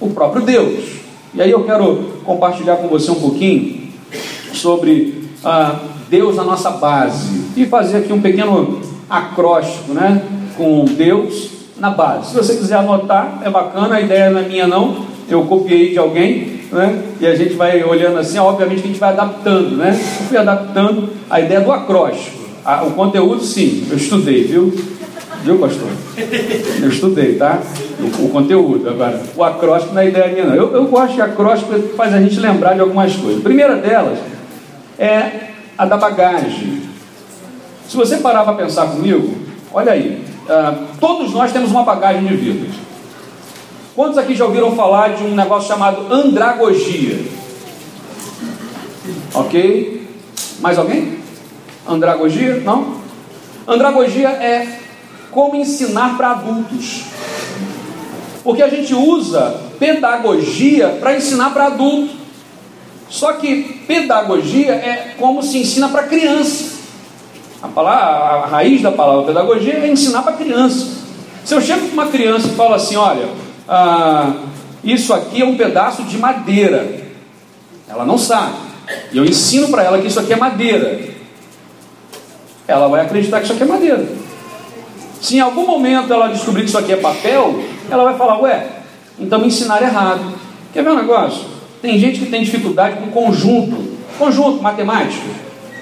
O 0.00 0.10
próprio 0.10 0.42
Deus. 0.42 0.99
E 1.32 1.40
aí 1.40 1.50
eu 1.50 1.62
quero 1.64 1.96
compartilhar 2.24 2.76
com 2.76 2.88
você 2.88 3.10
um 3.10 3.16
pouquinho 3.16 3.88
sobre 4.52 5.24
ah, 5.44 5.76
Deus 6.08 6.34
na 6.34 6.42
nossa 6.42 6.70
base 6.70 7.40
e 7.56 7.66
fazer 7.66 7.98
aqui 7.98 8.12
um 8.12 8.20
pequeno 8.20 8.80
acróstico, 9.08 9.92
né, 9.92 10.22
com 10.56 10.84
Deus 10.84 11.50
na 11.78 11.90
base. 11.90 12.30
Se 12.30 12.34
você 12.34 12.56
quiser 12.56 12.78
anotar, 12.78 13.40
é 13.44 13.48
bacana, 13.48 13.94
a 13.94 14.00
ideia 14.00 14.28
não 14.30 14.40
é 14.40 14.48
minha 14.48 14.66
não, 14.66 15.06
eu 15.28 15.44
copiei 15.44 15.90
de 15.90 15.98
alguém, 15.98 16.60
né, 16.72 17.02
e 17.20 17.26
a 17.26 17.34
gente 17.36 17.54
vai 17.54 17.82
olhando 17.84 18.18
assim, 18.18 18.38
obviamente 18.38 18.82
a 18.82 18.86
gente 18.86 18.98
vai 18.98 19.10
adaptando, 19.10 19.76
né, 19.76 19.90
eu 19.90 20.26
fui 20.26 20.36
adaptando 20.36 21.10
a 21.30 21.40
ideia 21.40 21.60
do 21.60 21.70
acróstico, 21.70 22.38
o 22.86 22.90
conteúdo 22.90 23.42
sim, 23.42 23.86
eu 23.88 23.96
estudei, 23.96 24.44
viu? 24.44 24.74
Viu, 25.42 25.58
pastor? 25.58 25.88
Eu 26.82 26.88
estudei, 26.88 27.36
tá? 27.36 27.60
O, 27.98 28.26
o 28.26 28.28
conteúdo. 28.30 28.88
Agora, 28.88 29.22
o 29.34 29.42
acróstico 29.42 29.94
não 29.94 30.02
é 30.02 30.08
ideia 30.08 30.28
minha, 30.28 30.44
não. 30.44 30.54
Eu, 30.54 30.74
eu 30.74 30.84
gosto 30.86 31.14
que 31.14 31.22
acróstico 31.22 31.72
faz 31.96 32.12
a 32.12 32.20
gente 32.20 32.38
lembrar 32.38 32.74
de 32.74 32.80
algumas 32.80 33.14
coisas. 33.16 33.40
A 33.40 33.42
primeira 33.42 33.76
delas 33.76 34.18
é 34.98 35.50
a 35.78 35.86
da 35.86 35.96
bagagem. 35.96 36.82
Se 37.88 37.96
você 37.96 38.18
parar 38.18 38.44
para 38.44 38.52
pensar 38.52 38.88
comigo, 38.88 39.34
olha 39.72 39.92
aí. 39.92 40.22
Uh, 40.44 40.86
todos 41.00 41.32
nós 41.32 41.52
temos 41.52 41.70
uma 41.70 41.84
bagagem 41.84 42.26
de 42.26 42.36
vida. 42.36 42.66
Quantos 43.96 44.18
aqui 44.18 44.34
já 44.34 44.44
ouviram 44.44 44.76
falar 44.76 45.14
de 45.14 45.24
um 45.24 45.34
negócio 45.34 45.68
chamado 45.68 46.12
andragogia? 46.12 47.18
Ok? 49.34 50.06
Mais 50.60 50.78
alguém? 50.78 51.18
Andragogia? 51.88 52.56
Não? 52.56 53.00
Andragogia 53.66 54.28
é 54.28 54.79
como 55.30 55.56
ensinar 55.56 56.16
para 56.16 56.30
adultos. 56.30 57.02
Porque 58.42 58.62
a 58.62 58.68
gente 58.68 58.94
usa 58.94 59.60
pedagogia 59.78 60.98
para 61.00 61.16
ensinar 61.16 61.50
para 61.50 61.66
adulto. 61.66 62.14
Só 63.08 63.32
que 63.34 63.84
pedagogia 63.86 64.72
é 64.72 65.14
como 65.18 65.42
se 65.42 65.58
ensina 65.58 65.88
para 65.88 66.04
criança. 66.04 66.78
A, 67.62 67.68
palavra, 67.68 68.04
a 68.04 68.46
raiz 68.46 68.80
da 68.80 68.92
palavra 68.92 69.24
pedagogia 69.24 69.74
é 69.74 69.90
ensinar 69.90 70.22
para 70.22 70.34
criança. 70.34 70.86
Se 71.44 71.54
eu 71.54 71.60
chego 71.60 71.88
com 71.88 71.92
uma 71.92 72.06
criança 72.06 72.48
e 72.48 72.54
falo 72.54 72.74
assim, 72.74 72.96
olha, 72.96 73.28
ah, 73.68 74.32
isso 74.82 75.12
aqui 75.12 75.42
é 75.42 75.44
um 75.44 75.56
pedaço 75.56 76.04
de 76.04 76.16
madeira, 76.16 77.00
ela 77.88 78.04
não 78.04 78.16
sabe. 78.16 78.54
E 79.12 79.18
eu 79.18 79.24
ensino 79.24 79.68
para 79.68 79.82
ela 79.82 79.98
que 79.98 80.06
isso 80.06 80.20
aqui 80.20 80.32
é 80.32 80.36
madeira. 80.36 81.00
Ela 82.66 82.88
vai 82.88 83.00
acreditar 83.00 83.38
que 83.38 83.44
isso 83.44 83.52
aqui 83.52 83.62
é 83.62 83.66
madeira. 83.66 84.06
Se 85.20 85.36
em 85.36 85.40
algum 85.40 85.66
momento 85.66 86.12
ela 86.12 86.28
descobrir 86.28 86.62
que 86.62 86.68
isso 86.68 86.78
aqui 86.78 86.92
é 86.92 86.96
papel, 86.96 87.62
ela 87.90 88.04
vai 88.04 88.16
falar, 88.16 88.40
ué, 88.40 88.66
então 89.18 89.38
me 89.38 89.48
ensinaram 89.48 89.86
errado. 89.86 90.32
Quer 90.72 90.82
ver 90.82 90.90
um 90.90 90.96
negócio? 90.96 91.44
Tem 91.82 91.98
gente 91.98 92.20
que 92.20 92.26
tem 92.26 92.42
dificuldade 92.42 92.96
com 92.96 93.10
conjunto, 93.10 93.76
conjunto 94.18 94.62
matemático. 94.62 95.26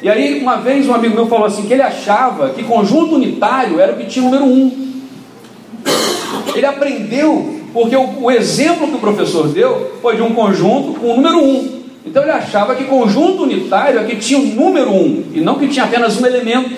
E 0.02 0.08
aí, 0.08 0.40
uma 0.40 0.56
vez 0.56 0.88
um 0.88 0.94
amigo 0.94 1.14
meu 1.14 1.26
falou 1.26 1.46
assim, 1.46 1.66
que 1.66 1.72
ele 1.72 1.82
achava 1.82 2.50
que 2.50 2.62
conjunto 2.64 3.14
unitário 3.14 3.80
era 3.80 3.92
o 3.92 3.96
que 3.96 4.06
tinha 4.06 4.24
número 4.24 4.44
um. 4.44 4.88
Ele 6.54 6.66
aprendeu, 6.66 7.60
porque 7.72 7.96
o, 7.96 8.24
o 8.24 8.30
exemplo 8.30 8.88
que 8.88 8.94
o 8.94 9.00
professor 9.00 9.48
deu 9.48 9.98
foi 10.02 10.16
de 10.16 10.22
um 10.22 10.34
conjunto 10.34 10.98
com 10.98 11.12
o 11.12 11.16
número 11.16 11.38
um. 11.38 11.78
Então 12.04 12.22
ele 12.22 12.32
achava 12.32 12.74
que 12.74 12.84
conjunto 12.84 13.42
unitário 13.42 14.00
é 14.00 14.04
que 14.04 14.16
tinha 14.16 14.38
o 14.38 14.46
número 14.46 14.90
um, 14.90 15.24
e 15.32 15.40
não 15.40 15.56
que 15.56 15.68
tinha 15.68 15.84
apenas 15.84 16.20
um 16.20 16.26
elemento 16.26 16.70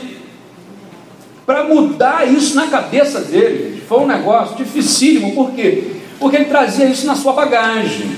para 1.51 1.65
mudar 1.65 2.31
isso 2.31 2.55
na 2.55 2.69
cabeça 2.69 3.23
dele. 3.23 3.83
Foi 3.89 3.99
um 3.99 4.07
negócio 4.07 4.55
dificílimo, 4.55 5.35
por 5.35 5.51
quê? 5.51 5.97
Porque 6.21 6.37
ele 6.37 6.45
trazia 6.45 6.87
isso 6.87 7.05
na 7.09 7.17
sua 7.17 7.33
bagagem. 7.33 8.09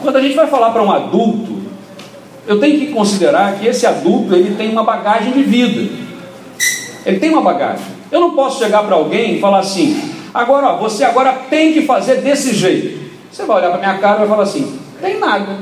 Quando 0.00 0.14
a 0.14 0.22
gente 0.22 0.36
vai 0.36 0.46
falar 0.46 0.70
para 0.70 0.80
um 0.80 0.92
adulto, 0.92 1.62
eu 2.46 2.60
tenho 2.60 2.78
que 2.78 2.92
considerar 2.92 3.58
que 3.58 3.66
esse 3.66 3.84
adulto 3.88 4.36
ele 4.36 4.54
tem 4.54 4.70
uma 4.70 4.84
bagagem 4.84 5.32
de 5.32 5.42
vida. 5.42 5.92
Ele 7.04 7.18
tem 7.18 7.30
uma 7.30 7.42
bagagem. 7.42 7.86
Eu 8.12 8.20
não 8.20 8.36
posso 8.36 8.62
chegar 8.62 8.84
para 8.84 8.94
alguém 8.94 9.36
e 9.36 9.40
falar 9.40 9.58
assim: 9.58 10.00
agora, 10.32 10.68
ó, 10.68 10.76
você 10.76 11.02
agora 11.02 11.32
tem 11.50 11.72
que 11.72 11.82
fazer 11.82 12.20
desse 12.20 12.54
jeito. 12.54 13.00
Você 13.32 13.44
vai 13.44 13.56
olhar 13.56 13.70
para 13.70 13.80
minha 13.80 13.98
cara 13.98 14.14
e 14.14 14.18
vai 14.20 14.28
falar 14.28 14.44
assim: 14.44 14.78
tem 15.00 15.18
nada. 15.18 15.58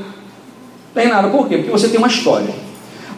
Tem 0.92 1.08
nada. 1.08 1.28
Por 1.28 1.48
quê? 1.48 1.56
Porque 1.56 1.70
você 1.70 1.88
tem 1.88 1.96
uma 1.96 2.08
história. 2.08 2.52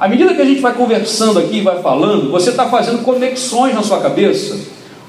À 0.01 0.09
medida 0.09 0.33
que 0.33 0.41
a 0.41 0.47
gente 0.47 0.63
vai 0.63 0.73
conversando 0.73 1.39
aqui 1.39 1.61
vai 1.61 1.83
falando, 1.83 2.31
você 2.31 2.49
está 2.49 2.67
fazendo 2.71 3.05
conexões 3.05 3.75
na 3.75 3.83
sua 3.83 4.01
cabeça, 4.01 4.59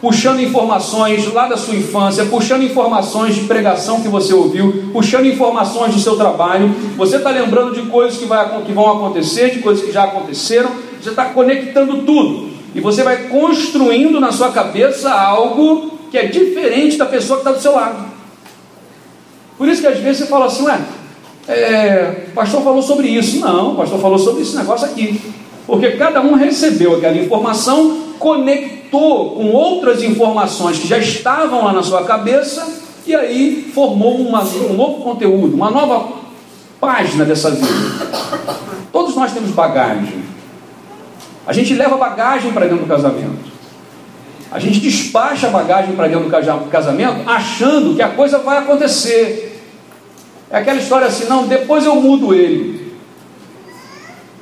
puxando 0.01 0.41
informações 0.41 1.31
lá 1.33 1.47
da 1.47 1.55
sua 1.55 1.75
infância, 1.75 2.25
puxando 2.25 2.63
informações 2.63 3.35
de 3.35 3.45
pregação 3.45 4.01
que 4.01 4.09
você 4.09 4.33
ouviu, 4.33 4.89
puxando 4.91 5.27
informações 5.27 5.93
do 5.93 5.99
seu 6.01 6.17
trabalho. 6.17 6.75
Você 6.97 7.15
está 7.15 7.29
lembrando 7.29 7.73
de 7.73 7.83
coisas 7.89 8.19
que, 8.19 8.25
vai, 8.25 8.63
que 8.63 8.73
vão 8.73 8.91
acontecer, 8.91 9.51
de 9.51 9.59
coisas 9.59 9.81
que 9.85 9.93
já 9.93 10.03
aconteceram. 10.03 10.69
Você 11.01 11.11
está 11.11 11.23
conectando 11.27 12.03
tudo. 12.03 12.49
E 12.75 12.81
você 12.81 13.01
vai 13.01 13.29
construindo 13.29 14.19
na 14.19 14.33
sua 14.33 14.51
cabeça 14.51 15.09
algo 15.09 15.99
que 16.11 16.17
é 16.17 16.25
diferente 16.25 16.97
da 16.97 17.05
pessoa 17.05 17.39
que 17.39 17.47
está 17.47 17.57
do 17.57 17.61
seu 17.61 17.71
lado. 17.71 18.07
Por 19.57 19.69
isso 19.69 19.79
que 19.79 19.87
às 19.87 19.99
vezes 19.99 20.17
você 20.17 20.25
fala 20.25 20.47
assim, 20.47 20.65
ué, 20.65 20.81
é, 21.47 22.25
pastor 22.33 22.63
falou 22.63 22.81
sobre 22.81 23.07
isso. 23.07 23.39
Não, 23.39 23.73
o 23.73 23.75
pastor 23.75 23.99
falou 23.99 24.19
sobre 24.19 24.43
esse 24.43 24.55
negócio 24.55 24.85
aqui. 24.85 25.19
Porque 25.65 25.91
cada 25.91 26.21
um 26.21 26.33
recebeu 26.35 26.97
aquela 26.97 27.17
informação, 27.17 28.13
conectou 28.19 29.31
com 29.31 29.51
outras 29.51 30.03
informações 30.03 30.79
que 30.79 30.87
já 30.87 30.97
estavam 30.97 31.63
lá 31.63 31.71
na 31.71 31.83
sua 31.83 32.03
cabeça, 32.03 32.67
e 33.05 33.15
aí 33.15 33.71
formou 33.73 34.17
uma, 34.17 34.43
um 34.43 34.73
novo 34.73 35.03
conteúdo, 35.03 35.55
uma 35.55 35.71
nova 35.71 36.13
página 36.79 37.23
dessa 37.23 37.51
vida. 37.51 37.67
Todos 38.91 39.15
nós 39.15 39.31
temos 39.31 39.51
bagagem. 39.51 40.21
A 41.45 41.53
gente 41.53 41.73
leva 41.73 41.95
bagagem 41.97 42.51
para 42.51 42.65
dentro 42.65 42.83
do 42.83 42.87
casamento. 42.87 43.51
A 44.51 44.59
gente 44.59 44.79
despacha 44.79 45.47
bagagem 45.47 45.95
para 45.95 46.07
dentro 46.07 46.25
do 46.25 46.69
casamento 46.69 47.29
achando 47.29 47.95
que 47.95 48.01
a 48.01 48.09
coisa 48.09 48.39
vai 48.39 48.57
acontecer. 48.57 49.50
É 50.51 50.57
aquela 50.57 50.79
história 50.79 51.07
assim, 51.07 51.25
não, 51.29 51.47
depois 51.47 51.85
eu 51.85 51.95
mudo 51.95 52.33
ele. 52.33 52.93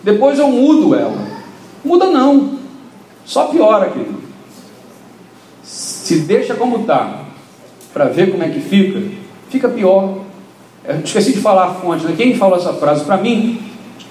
Depois 0.04 0.39
eu 0.39 0.48
mudo 0.48 0.96
ela. 0.96 1.18
Muda 1.86 2.08
não. 2.08 2.58
Só 3.24 3.46
piora, 3.46 3.89
querido. 3.89 4.20
Se 5.62 6.22
deixa 6.22 6.56
como 6.56 6.78
está, 6.78 7.25
para 7.94 8.06
ver 8.06 8.32
como 8.32 8.44
é 8.44 8.50
que 8.50 8.60
fica, 8.60 9.01
fica 9.50 9.70
pior. 9.70 10.22
Eu 10.84 11.00
esqueci 11.01 11.34
de 11.34 11.42
falar 11.42 11.66
a 11.66 11.74
fonte, 11.75 12.06
né? 12.06 12.16
Quem 12.18 12.36
falou 12.36 12.58
essa 12.58 12.74
frase 12.74 13.06
para 13.06 13.18
mim 13.18 13.62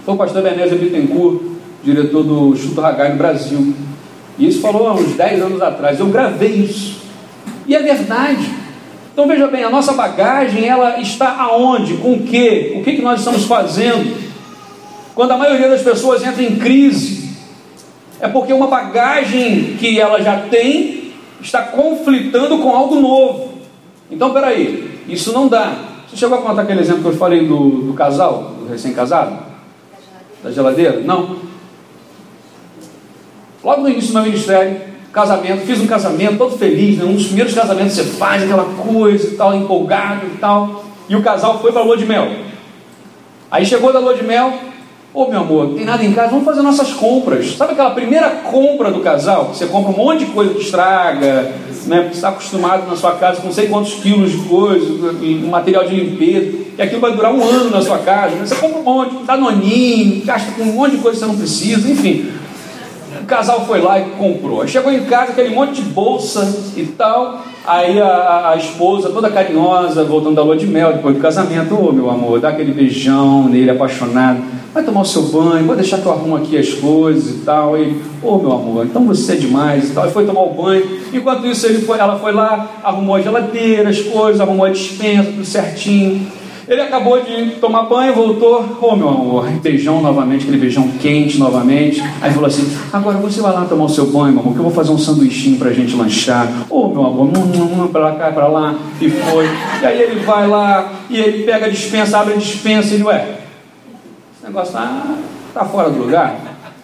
foi 0.04 0.14
o 0.14 0.16
pastor 0.16 0.42
Benézio 0.42 0.78
Bittencourt, 0.78 1.42
diretor 1.82 2.22
do 2.22 2.54
Instituto 2.54 2.80
Hagai 2.80 3.10
no 3.10 3.18
Brasil. 3.18 3.74
E 4.38 4.46
isso 4.46 4.60
falou 4.60 4.86
há 4.86 4.94
uns 4.94 5.14
10 5.14 5.42
anos 5.42 5.60
atrás. 5.60 5.98
Eu 5.98 6.06
gravei 6.06 6.52
isso. 6.52 6.98
E 7.66 7.74
é 7.74 7.82
verdade. 7.82 8.57
Então 9.18 9.26
veja 9.26 9.48
bem, 9.48 9.64
a 9.64 9.68
nossa 9.68 9.94
bagagem 9.94 10.64
ela 10.64 11.00
está 11.00 11.34
aonde? 11.40 11.96
Com 11.96 12.12
o 12.12 12.22
quê? 12.22 12.74
O 12.76 12.84
que, 12.84 12.94
que 12.94 13.02
nós 13.02 13.18
estamos 13.18 13.46
fazendo? 13.46 14.16
Quando 15.12 15.32
a 15.32 15.36
maioria 15.36 15.68
das 15.68 15.82
pessoas 15.82 16.22
entra 16.22 16.40
em 16.40 16.54
crise, 16.54 17.30
é 18.20 18.28
porque 18.28 18.52
uma 18.52 18.68
bagagem 18.68 19.76
que 19.76 19.98
ela 19.98 20.22
já 20.22 20.42
tem 20.42 21.14
está 21.40 21.62
conflitando 21.62 22.58
com 22.58 22.70
algo 22.70 22.94
novo. 22.94 23.54
Então, 24.08 24.32
peraí, 24.32 25.00
isso 25.08 25.32
não 25.32 25.48
dá. 25.48 25.74
Você 26.08 26.16
chegou 26.16 26.38
a 26.38 26.42
contar 26.42 26.62
aquele 26.62 26.78
exemplo 26.78 27.02
que 27.02 27.08
eu 27.08 27.16
falei 27.16 27.44
do, 27.44 27.70
do 27.70 27.94
casal, 27.94 28.52
do 28.60 28.68
recém-casado? 28.68 29.36
Da 30.44 30.52
geladeira? 30.52 31.00
Não. 31.00 31.38
Logo 33.64 33.82
no 33.82 33.88
início 33.88 34.10
do 34.10 34.14
meu 34.14 34.22
ministério, 34.22 34.80
casamento, 35.12 35.66
fiz 35.66 35.80
um 35.80 35.86
casamento 35.86 36.38
todo 36.38 36.56
feliz, 36.58 36.98
né? 36.98 37.04
um 37.04 37.14
dos 37.14 37.26
primeiros 37.26 37.54
casamentos 37.54 37.94
você 37.94 38.04
faz, 38.04 38.42
aquela 38.42 38.64
coisa 38.64 39.28
e 39.28 39.30
tal, 39.36 39.54
empolgado 39.54 40.26
e 40.26 40.38
tal. 40.38 40.84
E 41.08 41.16
o 41.16 41.22
casal 41.22 41.60
foi 41.60 41.72
para 41.72 41.80
a 41.80 41.84
lua 41.84 41.96
de 41.96 42.04
mel. 42.04 42.28
Aí 43.50 43.64
chegou 43.64 43.92
da 43.92 43.98
lua 43.98 44.14
de 44.14 44.22
mel, 44.22 44.52
Ô 45.14 45.22
oh, 45.22 45.30
meu 45.30 45.40
amor, 45.40 45.74
tem 45.74 45.86
nada 45.86 46.04
em 46.04 46.12
casa, 46.12 46.28
vamos 46.28 46.44
fazer 46.44 46.60
nossas 46.60 46.92
compras. 46.92 47.56
Sabe 47.56 47.72
aquela 47.72 47.90
primeira 47.90 48.28
compra 48.28 48.90
do 48.90 49.00
casal? 49.00 49.46
Você 49.54 49.66
compra 49.66 49.90
um 49.90 49.96
monte 49.96 50.26
de 50.26 50.26
coisa 50.26 50.52
que 50.52 50.60
estraga, 50.60 51.50
né? 51.86 52.02
Porque 52.02 52.14
está 52.14 52.28
acostumado 52.28 52.86
na 52.86 52.94
sua 52.94 53.12
casa 53.12 53.40
com 53.40 53.46
não 53.46 53.54
sei 53.54 53.68
quantos 53.68 53.94
quilos 53.94 54.30
de 54.30 54.38
coisa, 54.46 55.12
material 55.48 55.86
de 55.86 55.96
limpeza, 55.96 56.58
e 56.76 56.82
aquilo 56.82 57.00
vai 57.00 57.12
durar 57.12 57.32
um 57.32 57.42
ano 57.42 57.70
na 57.70 57.80
sua 57.80 57.98
casa. 57.98 58.36
Né? 58.36 58.46
Você 58.46 58.54
compra 58.56 58.78
um 58.78 58.84
monte, 58.84 59.24
danoninho, 59.24 60.24
gasta 60.26 60.52
com 60.52 60.62
um 60.62 60.72
monte 60.74 60.96
de 60.96 60.98
coisa 60.98 61.18
que 61.18 61.24
você 61.24 61.32
não 61.32 61.38
precisa, 61.38 61.90
enfim. 61.90 62.30
Casal 63.28 63.66
foi 63.66 63.82
lá 63.82 64.00
e 64.00 64.04
comprou. 64.12 64.62
Aí 64.62 64.68
chegou 64.68 64.90
em 64.90 65.04
casa, 65.04 65.32
aquele 65.32 65.54
monte 65.54 65.82
de 65.82 65.90
bolsa 65.90 66.72
e 66.74 66.84
tal. 66.86 67.44
Aí 67.66 68.00
a, 68.00 68.52
a, 68.52 68.56
esposa, 68.56 69.10
toda 69.10 69.28
carinhosa, 69.28 70.02
voltando 70.02 70.36
da 70.36 70.42
lua 70.42 70.56
de 70.56 70.66
mel, 70.66 70.94
depois 70.94 71.14
do 71.14 71.20
casamento, 71.20 71.74
ô 71.74 71.88
oh, 71.90 71.92
meu 71.92 72.08
amor, 72.08 72.40
dá 72.40 72.48
aquele 72.48 72.72
beijão 72.72 73.46
nele, 73.46 73.70
apaixonado. 73.70 74.42
Vai 74.72 74.82
tomar 74.82 75.02
o 75.02 75.04
seu 75.04 75.24
banho, 75.24 75.66
vou 75.66 75.76
deixar 75.76 75.98
que 75.98 76.06
eu 76.06 76.12
arrumo 76.12 76.36
aqui 76.36 76.56
as 76.56 76.72
coisas 76.72 77.28
e 77.28 77.38
tal. 77.44 77.76
E, 77.76 78.00
ô 78.22 78.32
oh, 78.32 78.38
meu 78.38 78.52
amor, 78.52 78.86
então 78.86 79.04
você 79.04 79.34
é 79.34 79.36
demais 79.36 79.90
e 79.90 79.92
tal. 79.92 80.08
E 80.08 80.10
foi 80.10 80.24
tomar 80.24 80.44
o 80.44 80.54
banho. 80.54 80.82
Enquanto 81.12 81.46
isso, 81.46 81.66
ele 81.66 81.82
foi, 81.82 81.98
ela 81.98 82.18
foi 82.18 82.32
lá, 82.32 82.66
arrumou 82.82 83.16
a 83.16 83.20
geladeira, 83.20 83.90
as 83.90 84.00
coisas, 84.00 84.40
arrumou 84.40 84.64
a 84.64 84.70
dispensa, 84.70 85.30
tudo 85.30 85.44
certinho. 85.44 86.26
Ele 86.68 86.82
acabou 86.82 87.18
de 87.22 87.52
tomar 87.52 87.84
banho, 87.84 88.12
voltou, 88.14 88.60
ô 88.60 88.88
oh, 88.88 88.96
meu 88.96 89.08
amor, 89.08 89.48
beijão 89.62 90.02
novamente, 90.02 90.42
aquele 90.42 90.58
beijão 90.58 90.86
quente 91.00 91.38
novamente. 91.38 92.02
Aí 92.20 92.30
falou 92.30 92.46
assim: 92.46 92.76
agora 92.92 93.16
você 93.16 93.40
vai 93.40 93.54
lá 93.54 93.64
tomar 93.64 93.86
o 93.86 93.88
seu 93.88 94.04
banho, 94.06 94.34
meu 94.34 94.42
amor, 94.42 94.52
que 94.52 94.58
eu 94.58 94.64
vou 94.64 94.72
fazer 94.72 94.90
um 94.90 94.98
sanduichinho 94.98 95.58
pra 95.58 95.72
gente 95.72 95.96
lanchar. 95.96 96.46
Ô 96.68 96.82
oh, 96.82 96.88
meu 96.88 97.06
amor, 97.06 97.26
hum, 97.28 97.84
hum, 97.84 97.88
pra 97.88 98.12
cá, 98.12 98.30
pra 98.32 98.48
lá. 98.48 98.74
E 99.00 99.08
foi. 99.08 99.46
E 99.80 99.86
aí 99.86 100.02
ele 100.02 100.20
vai 100.20 100.46
lá, 100.46 100.92
e 101.08 101.16
ele 101.16 101.44
pega 101.44 101.66
a 101.66 101.70
dispensa, 101.70 102.18
abre 102.18 102.34
a 102.34 102.36
dispensa 102.36 102.90
e 102.90 102.94
ele, 102.96 103.04
ué, 103.04 103.38
esse 104.36 104.46
negócio 104.46 104.74
tá, 104.74 105.16
tá 105.54 105.64
fora 105.64 105.88
do 105.88 106.00
lugar. 106.00 106.36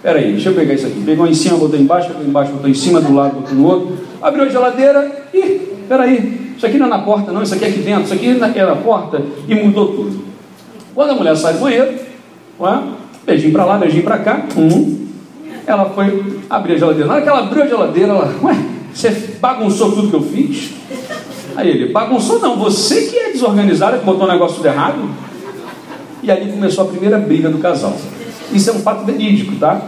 Pera 0.02 0.18
aí, 0.18 0.32
deixa 0.32 0.48
eu 0.48 0.54
pegar 0.54 0.72
isso 0.72 0.86
aqui. 0.86 1.02
Pegou 1.04 1.26
em 1.26 1.34
cima, 1.34 1.58
botou 1.58 1.78
embaixo, 1.78 2.08
pegou 2.08 2.24
embaixo, 2.24 2.52
botou 2.52 2.70
em 2.70 2.74
cima, 2.74 3.02
do 3.02 3.14
lado, 3.14 3.34
botou 3.34 3.54
no 3.54 3.66
outro. 3.66 3.98
Abriu 4.22 4.44
a 4.44 4.48
geladeira 4.48 5.24
e, 5.32 5.73
peraí, 5.88 6.54
isso 6.56 6.66
aqui 6.66 6.78
não 6.78 6.86
é 6.86 6.90
na 6.90 6.98
porta, 6.98 7.32
não, 7.32 7.42
isso 7.42 7.54
aqui 7.54 7.64
é 7.64 7.68
aqui 7.68 7.80
dentro, 7.80 8.04
isso 8.04 8.14
aqui 8.14 8.28
é 8.28 8.64
na 8.64 8.76
porta, 8.76 9.22
e 9.48 9.54
mudou 9.54 9.88
tudo. 9.88 10.24
Quando 10.94 11.10
a 11.10 11.14
mulher 11.14 11.36
sai 11.36 11.54
do 11.54 11.60
banheiro, 11.60 11.94
ué, 12.60 12.82
beijinho 13.26 13.52
para 13.52 13.64
lá, 13.64 13.78
beijinho 13.78 14.04
para 14.04 14.18
cá, 14.18 14.46
um, 14.56 15.06
ela 15.66 15.86
foi 15.86 16.40
abrir 16.48 16.74
a 16.74 16.78
geladeira. 16.78 17.06
Na 17.06 17.14
hora 17.14 17.22
que 17.22 17.28
ela 17.28 17.40
abriu 17.40 17.62
a 17.62 17.66
geladeira, 17.66 18.12
ela, 18.12 18.34
ué, 18.42 18.56
você 18.92 19.10
bagunçou 19.40 19.92
tudo 19.92 20.08
que 20.08 20.16
eu 20.16 20.22
fiz? 20.22 20.70
Aí 21.56 21.68
ele, 21.68 21.92
bagunçou 21.92 22.38
não, 22.40 22.56
você 22.56 23.02
que 23.02 23.16
é 23.16 23.32
desorganizado, 23.32 23.98
que 23.98 24.04
botou 24.04 24.26
o 24.26 24.30
negócio 24.30 24.56
tudo 24.56 24.66
errado. 24.66 24.98
E 26.22 26.30
ali 26.30 26.50
começou 26.50 26.84
a 26.84 26.88
primeira 26.88 27.18
briga 27.18 27.50
do 27.50 27.58
casal. 27.58 27.96
Isso 28.52 28.70
é 28.70 28.72
um 28.72 28.80
fato 28.80 29.04
verídico, 29.04 29.56
tá? 29.56 29.80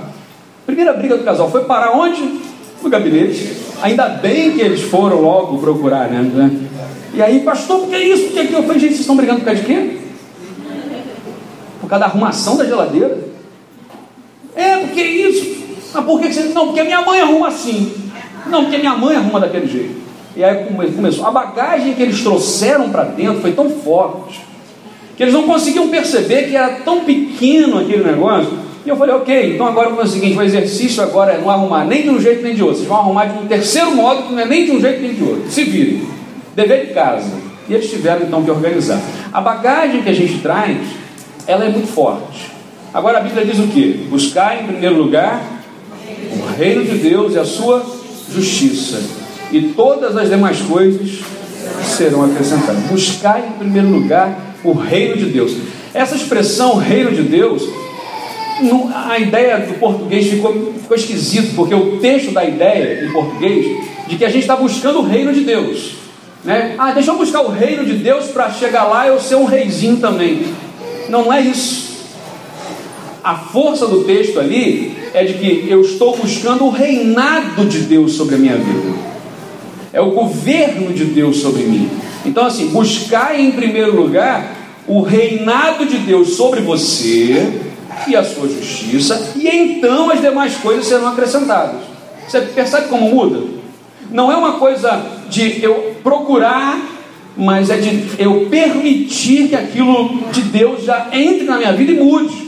Primeira 0.66 0.92
briga 0.92 1.16
do 1.16 1.24
casal 1.24 1.50
foi 1.50 1.64
para 1.64 1.92
onde? 1.92 2.40
No 2.82 2.90
gabinete. 2.90 3.56
Ainda 3.82 4.08
bem 4.08 4.52
que 4.52 4.60
eles 4.60 4.82
foram 4.82 5.20
logo 5.20 5.58
procurar, 5.58 6.08
né? 6.08 6.50
E 7.14 7.22
aí, 7.22 7.40
pastor, 7.40 7.80
por 7.80 7.88
que 7.88 7.98
isso? 7.98 8.24
Por 8.24 8.32
que 8.32 8.40
aquilo? 8.40 8.58
Eu 8.58 8.62
falei, 8.62 8.78
gente, 8.78 8.90
vocês 8.90 9.00
estão 9.00 9.16
brigando 9.16 9.40
por 9.40 9.46
causa 9.46 9.60
de 9.60 9.66
quê? 9.66 9.98
Por 11.80 11.88
causa 11.88 12.04
da 12.04 12.10
arrumação 12.10 12.56
da 12.56 12.64
geladeira? 12.64 13.18
É, 14.54 14.78
porque 14.78 15.02
isso? 15.02 15.56
Mas 15.92 16.04
por 16.04 16.20
que 16.20 16.32
você. 16.32 16.42
Não, 16.54 16.66
porque 16.66 16.82
minha 16.82 17.02
mãe 17.02 17.20
arruma 17.20 17.48
assim. 17.48 17.92
Não, 18.46 18.64
porque 18.64 18.78
minha 18.78 18.94
mãe 18.94 19.16
arruma 19.16 19.40
daquele 19.40 19.66
jeito. 19.66 19.94
E 20.36 20.44
aí 20.44 20.66
começou. 20.94 21.26
A 21.26 21.30
bagagem 21.30 21.94
que 21.94 22.02
eles 22.02 22.22
trouxeram 22.22 22.90
para 22.90 23.04
dentro 23.04 23.40
foi 23.40 23.52
tão 23.52 23.70
forte 23.70 24.40
que 25.16 25.22
eles 25.22 25.32
não 25.32 25.44
conseguiam 25.44 25.88
perceber 25.88 26.50
que 26.50 26.56
era 26.56 26.80
tão 26.84 27.00
pequeno 27.04 27.78
aquele 27.78 28.04
negócio 28.04 28.52
e 28.86 28.88
eu 28.88 28.96
falei, 28.96 29.16
ok, 29.16 29.54
então 29.54 29.66
agora 29.66 29.88
vamos 29.88 30.04
fazer 30.04 30.18
o 30.18 30.20
seguinte: 30.20 30.38
o 30.38 30.42
exercício 30.42 31.02
agora 31.02 31.32
é 31.32 31.38
não 31.38 31.50
arrumar 31.50 31.84
nem 31.84 32.02
de 32.02 32.10
um 32.10 32.20
jeito 32.20 32.40
nem 32.40 32.54
de 32.54 32.62
outro. 32.62 32.76
Vocês 32.76 32.88
vão 32.88 32.98
arrumar 32.98 33.24
de 33.24 33.36
um 33.36 33.46
terceiro 33.48 33.90
modo 33.96 34.22
que 34.22 34.32
não 34.32 34.38
é 34.38 34.44
nem 34.44 34.64
de 34.64 34.70
um 34.70 34.80
jeito 34.80 35.02
nem 35.02 35.12
de 35.12 35.24
outro. 35.24 35.50
Se 35.50 35.64
virem. 35.64 36.06
Dever 36.54 36.86
de 36.86 36.94
casa. 36.94 37.32
E 37.68 37.74
eles 37.74 37.90
tiveram 37.90 38.22
então 38.24 38.44
que 38.44 38.50
organizar. 38.50 39.00
A 39.32 39.40
bagagem 39.40 40.02
que 40.02 40.08
a 40.08 40.12
gente 40.12 40.38
traz, 40.38 40.78
ela 41.48 41.64
é 41.64 41.68
muito 41.68 41.88
forte. 41.88 42.52
Agora 42.94 43.18
a 43.18 43.20
Bíblia 43.20 43.44
diz 43.44 43.58
o 43.58 43.66
que? 43.66 44.06
Buscar 44.08 44.62
em 44.62 44.68
primeiro 44.68 44.96
lugar 44.96 45.42
o 46.32 46.56
reino 46.56 46.84
de 46.84 46.96
Deus 46.98 47.34
e 47.34 47.40
a 47.40 47.44
sua 47.44 47.84
justiça. 48.32 49.02
E 49.50 49.72
todas 49.76 50.16
as 50.16 50.28
demais 50.28 50.60
coisas 50.60 51.18
serão 51.82 52.24
acrescentadas. 52.24 52.84
Buscar 52.84 53.40
em 53.40 53.58
primeiro 53.58 53.88
lugar 53.88 54.54
o 54.62 54.72
reino 54.72 55.16
de 55.16 55.26
Deus. 55.26 55.56
Essa 55.92 56.14
expressão 56.14 56.76
reino 56.76 57.10
de 57.10 57.22
Deus 57.22 57.68
a 58.94 59.18
ideia 59.18 59.58
do 59.58 59.74
português 59.78 60.28
ficou, 60.28 60.72
ficou 60.80 60.96
esquisito, 60.96 61.54
porque 61.54 61.74
o 61.74 61.98
texto 61.98 62.32
da 62.32 62.44
ideia 62.44 63.04
em 63.04 63.12
português 63.12 63.84
de 64.08 64.16
que 64.16 64.24
a 64.24 64.28
gente 64.28 64.42
está 64.42 64.56
buscando 64.56 65.00
o 65.00 65.02
reino 65.02 65.32
de 65.32 65.40
Deus. 65.40 65.94
Né? 66.44 66.74
Ah, 66.78 66.92
deixa 66.92 67.10
eu 67.10 67.18
buscar 67.18 67.42
o 67.42 67.48
reino 67.48 67.84
de 67.84 67.94
Deus 67.94 68.26
para 68.26 68.50
chegar 68.50 68.84
lá 68.84 69.06
e 69.06 69.08
eu 69.08 69.20
ser 69.20 69.34
um 69.34 69.44
reizinho 69.44 69.96
também. 69.98 70.46
Não, 71.08 71.24
não 71.24 71.32
é 71.32 71.40
isso. 71.40 71.86
A 73.22 73.34
força 73.34 73.86
do 73.86 74.04
texto 74.04 74.38
ali 74.38 74.96
é 75.12 75.24
de 75.24 75.34
que 75.34 75.66
eu 75.68 75.80
estou 75.80 76.16
buscando 76.16 76.64
o 76.64 76.70
reinado 76.70 77.66
de 77.66 77.80
Deus 77.80 78.12
sobre 78.12 78.36
a 78.36 78.38
minha 78.38 78.56
vida. 78.56 78.96
É 79.92 80.00
o 80.00 80.12
governo 80.12 80.92
de 80.92 81.04
Deus 81.06 81.38
sobre 81.38 81.64
mim. 81.64 81.90
Então, 82.24 82.46
assim, 82.46 82.68
buscar 82.68 83.38
em 83.38 83.50
primeiro 83.50 83.96
lugar 83.96 84.54
o 84.86 85.00
reinado 85.00 85.84
de 85.86 85.98
Deus 85.98 86.36
sobre 86.36 86.60
você, 86.60 87.65
e 88.08 88.16
a 88.16 88.24
sua 88.24 88.48
justiça, 88.48 89.32
e 89.36 89.48
então 89.48 90.10
as 90.10 90.20
demais 90.20 90.54
coisas 90.56 90.86
serão 90.86 91.08
acrescentadas. 91.08 91.80
Você 92.26 92.40
percebe 92.40 92.88
como 92.88 93.08
muda? 93.10 93.46
Não 94.10 94.30
é 94.30 94.36
uma 94.36 94.54
coisa 94.54 95.02
de 95.28 95.62
eu 95.62 95.96
procurar, 96.02 96.80
mas 97.36 97.70
é 97.70 97.76
de 97.76 98.04
eu 98.18 98.46
permitir 98.48 99.48
que 99.48 99.54
aquilo 99.54 100.22
de 100.32 100.42
Deus 100.42 100.84
já 100.84 101.08
entre 101.12 101.44
na 101.44 101.58
minha 101.58 101.72
vida 101.72 101.92
e 101.92 101.96
mude. 101.96 102.46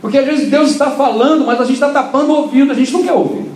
Porque 0.00 0.18
às 0.18 0.24
vezes 0.24 0.48
Deus 0.48 0.70
está 0.70 0.90
falando, 0.92 1.44
mas 1.44 1.60
a 1.60 1.64
gente 1.64 1.74
está 1.74 1.90
tapando 1.90 2.32
o 2.32 2.36
ouvido, 2.36 2.72
a 2.72 2.74
gente 2.74 2.92
não 2.92 3.02
quer 3.02 3.12
ouvir. 3.12 3.50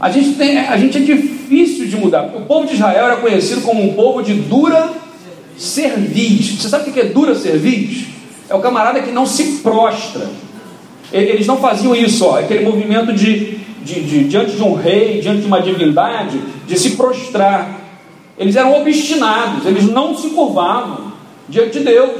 A 0.00 0.10
gente, 0.10 0.34
tem, 0.34 0.58
a 0.58 0.76
gente 0.76 0.98
é 0.98 1.00
difícil 1.00 1.86
de 1.86 1.96
mudar. 1.96 2.24
O 2.34 2.42
povo 2.42 2.66
de 2.66 2.74
Israel 2.74 3.06
era 3.06 3.16
conhecido 3.16 3.62
como 3.62 3.82
um 3.82 3.94
povo 3.94 4.22
de 4.22 4.34
dura 4.34 4.90
cerviz. 5.56 6.60
Você 6.60 6.68
sabe 6.68 6.90
o 6.90 6.92
que 6.92 7.00
é 7.00 7.04
dura 7.04 7.34
cerviz? 7.34 8.06
É 8.48 8.54
o 8.54 8.60
camarada 8.60 9.00
que 9.00 9.10
não 9.10 9.26
se 9.26 9.58
prostra. 9.62 10.28
Eles 11.12 11.46
não 11.46 11.56
faziam 11.58 11.94
isso, 11.94 12.24
ó, 12.24 12.38
aquele 12.38 12.64
movimento 12.64 13.12
de, 13.12 13.58
de, 13.82 14.02
de, 14.02 14.24
diante 14.24 14.56
de 14.56 14.62
um 14.62 14.74
rei, 14.74 15.20
diante 15.20 15.40
de 15.40 15.46
uma 15.46 15.60
divindade, 15.60 16.40
de 16.66 16.78
se 16.78 16.90
prostrar. 16.90 17.80
Eles 18.38 18.56
eram 18.56 18.80
obstinados, 18.80 19.64
eles 19.64 19.84
não 19.84 20.16
se 20.16 20.30
curvavam 20.30 21.12
diante 21.48 21.78
de 21.78 21.84
Deus. 21.84 22.10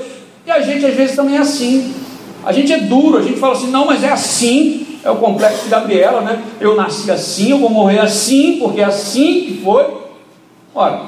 E 0.47 0.51
a 0.51 0.61
gente 0.61 0.87
às 0.87 0.95
vezes 0.95 1.17
também 1.17 1.37
é 1.37 1.41
assim. 1.41 1.93
A 2.45 2.53
gente 2.53 2.73
é 2.73 2.79
duro, 2.79 3.19
a 3.19 3.23
gente 3.23 3.39
fala 3.41 3.55
assim, 3.55 3.71
não, 3.71 3.87
mas 3.87 4.05
é 4.05 4.11
assim, 4.11 4.87
É 5.03 5.11
o 5.11 5.17
complexo 5.17 5.65
de 5.65 5.71
Gabriela, 5.71 6.21
né? 6.21 6.43
Eu 6.61 6.75
nasci 6.75 7.11
assim, 7.11 7.51
eu 7.51 7.59
vou 7.59 7.71
morrer 7.71 8.01
assim, 8.01 8.59
porque 8.59 8.81
é 8.81 8.85
assim 8.85 9.43
que 9.43 9.61
foi. 9.63 9.85
Ora, 10.75 11.03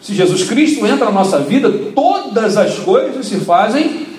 se 0.00 0.14
Jesus 0.14 0.44
Cristo 0.44 0.86
entra 0.86 1.04
na 1.06 1.10
nossa 1.10 1.38
vida, 1.38 1.70
todas 1.94 2.56
as 2.56 2.78
coisas 2.78 3.26
se 3.26 3.40
fazem 3.40 4.09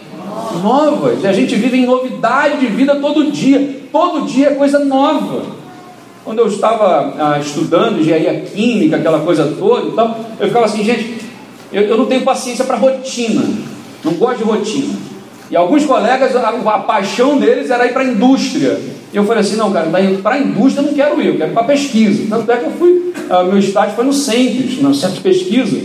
novas. 0.61 1.23
E 1.23 1.27
a 1.27 1.33
gente 1.33 1.55
vive 1.55 1.77
em 1.77 1.85
novidade 1.85 2.59
de 2.59 2.67
vida 2.67 2.95
todo 2.95 3.31
dia. 3.31 3.81
Todo 3.91 4.25
dia 4.25 4.47
é 4.47 4.55
coisa 4.55 4.79
nova. 4.79 5.43
Quando 6.23 6.39
eu 6.39 6.47
estava 6.47 7.15
ah, 7.17 7.39
estudando 7.39 7.99
engenharia 7.99 8.41
química, 8.41 8.97
aquela 8.97 9.21
coisa 9.21 9.55
toda 9.57 9.87
e 9.87 9.91
tal, 9.91 10.19
eu 10.39 10.47
ficava 10.47 10.65
assim, 10.65 10.83
gente, 10.83 11.17
eu, 11.71 11.83
eu 11.83 11.97
não 11.97 12.05
tenho 12.05 12.21
paciência 12.21 12.63
para 12.65 12.77
rotina. 12.77 13.43
Não 14.03 14.13
gosto 14.13 14.37
de 14.37 14.43
rotina. 14.43 14.93
E 15.49 15.55
alguns 15.55 15.85
colegas, 15.85 16.35
a, 16.35 16.49
a 16.49 16.79
paixão 16.79 17.37
deles 17.37 17.69
era 17.69 17.85
ir 17.85 17.91
para 17.91 18.03
a 18.03 18.05
indústria. 18.05 18.79
E 19.11 19.17
eu 19.17 19.25
falei 19.25 19.41
assim, 19.41 19.57
não, 19.57 19.71
cara, 19.71 19.89
para 20.23 20.35
a 20.35 20.39
indústria 20.39 20.81
eu 20.81 20.87
não 20.87 20.93
quero 20.93 21.21
ir, 21.21 21.27
eu 21.27 21.37
quero 21.37 21.51
ir 21.51 21.53
para 21.53 21.63
pesquisa. 21.63 22.23
Tanto 22.29 22.49
é 22.49 22.57
que 22.57 22.65
eu 22.65 22.71
fui, 22.71 23.13
uh, 23.29 23.43
meu 23.43 23.57
estágio 23.57 23.95
foi 23.95 24.05
no 24.05 24.13
CENTES, 24.13 24.81
no 24.81 24.95
Centro 24.95 25.17
de 25.17 25.21
Pesquisa 25.21 25.77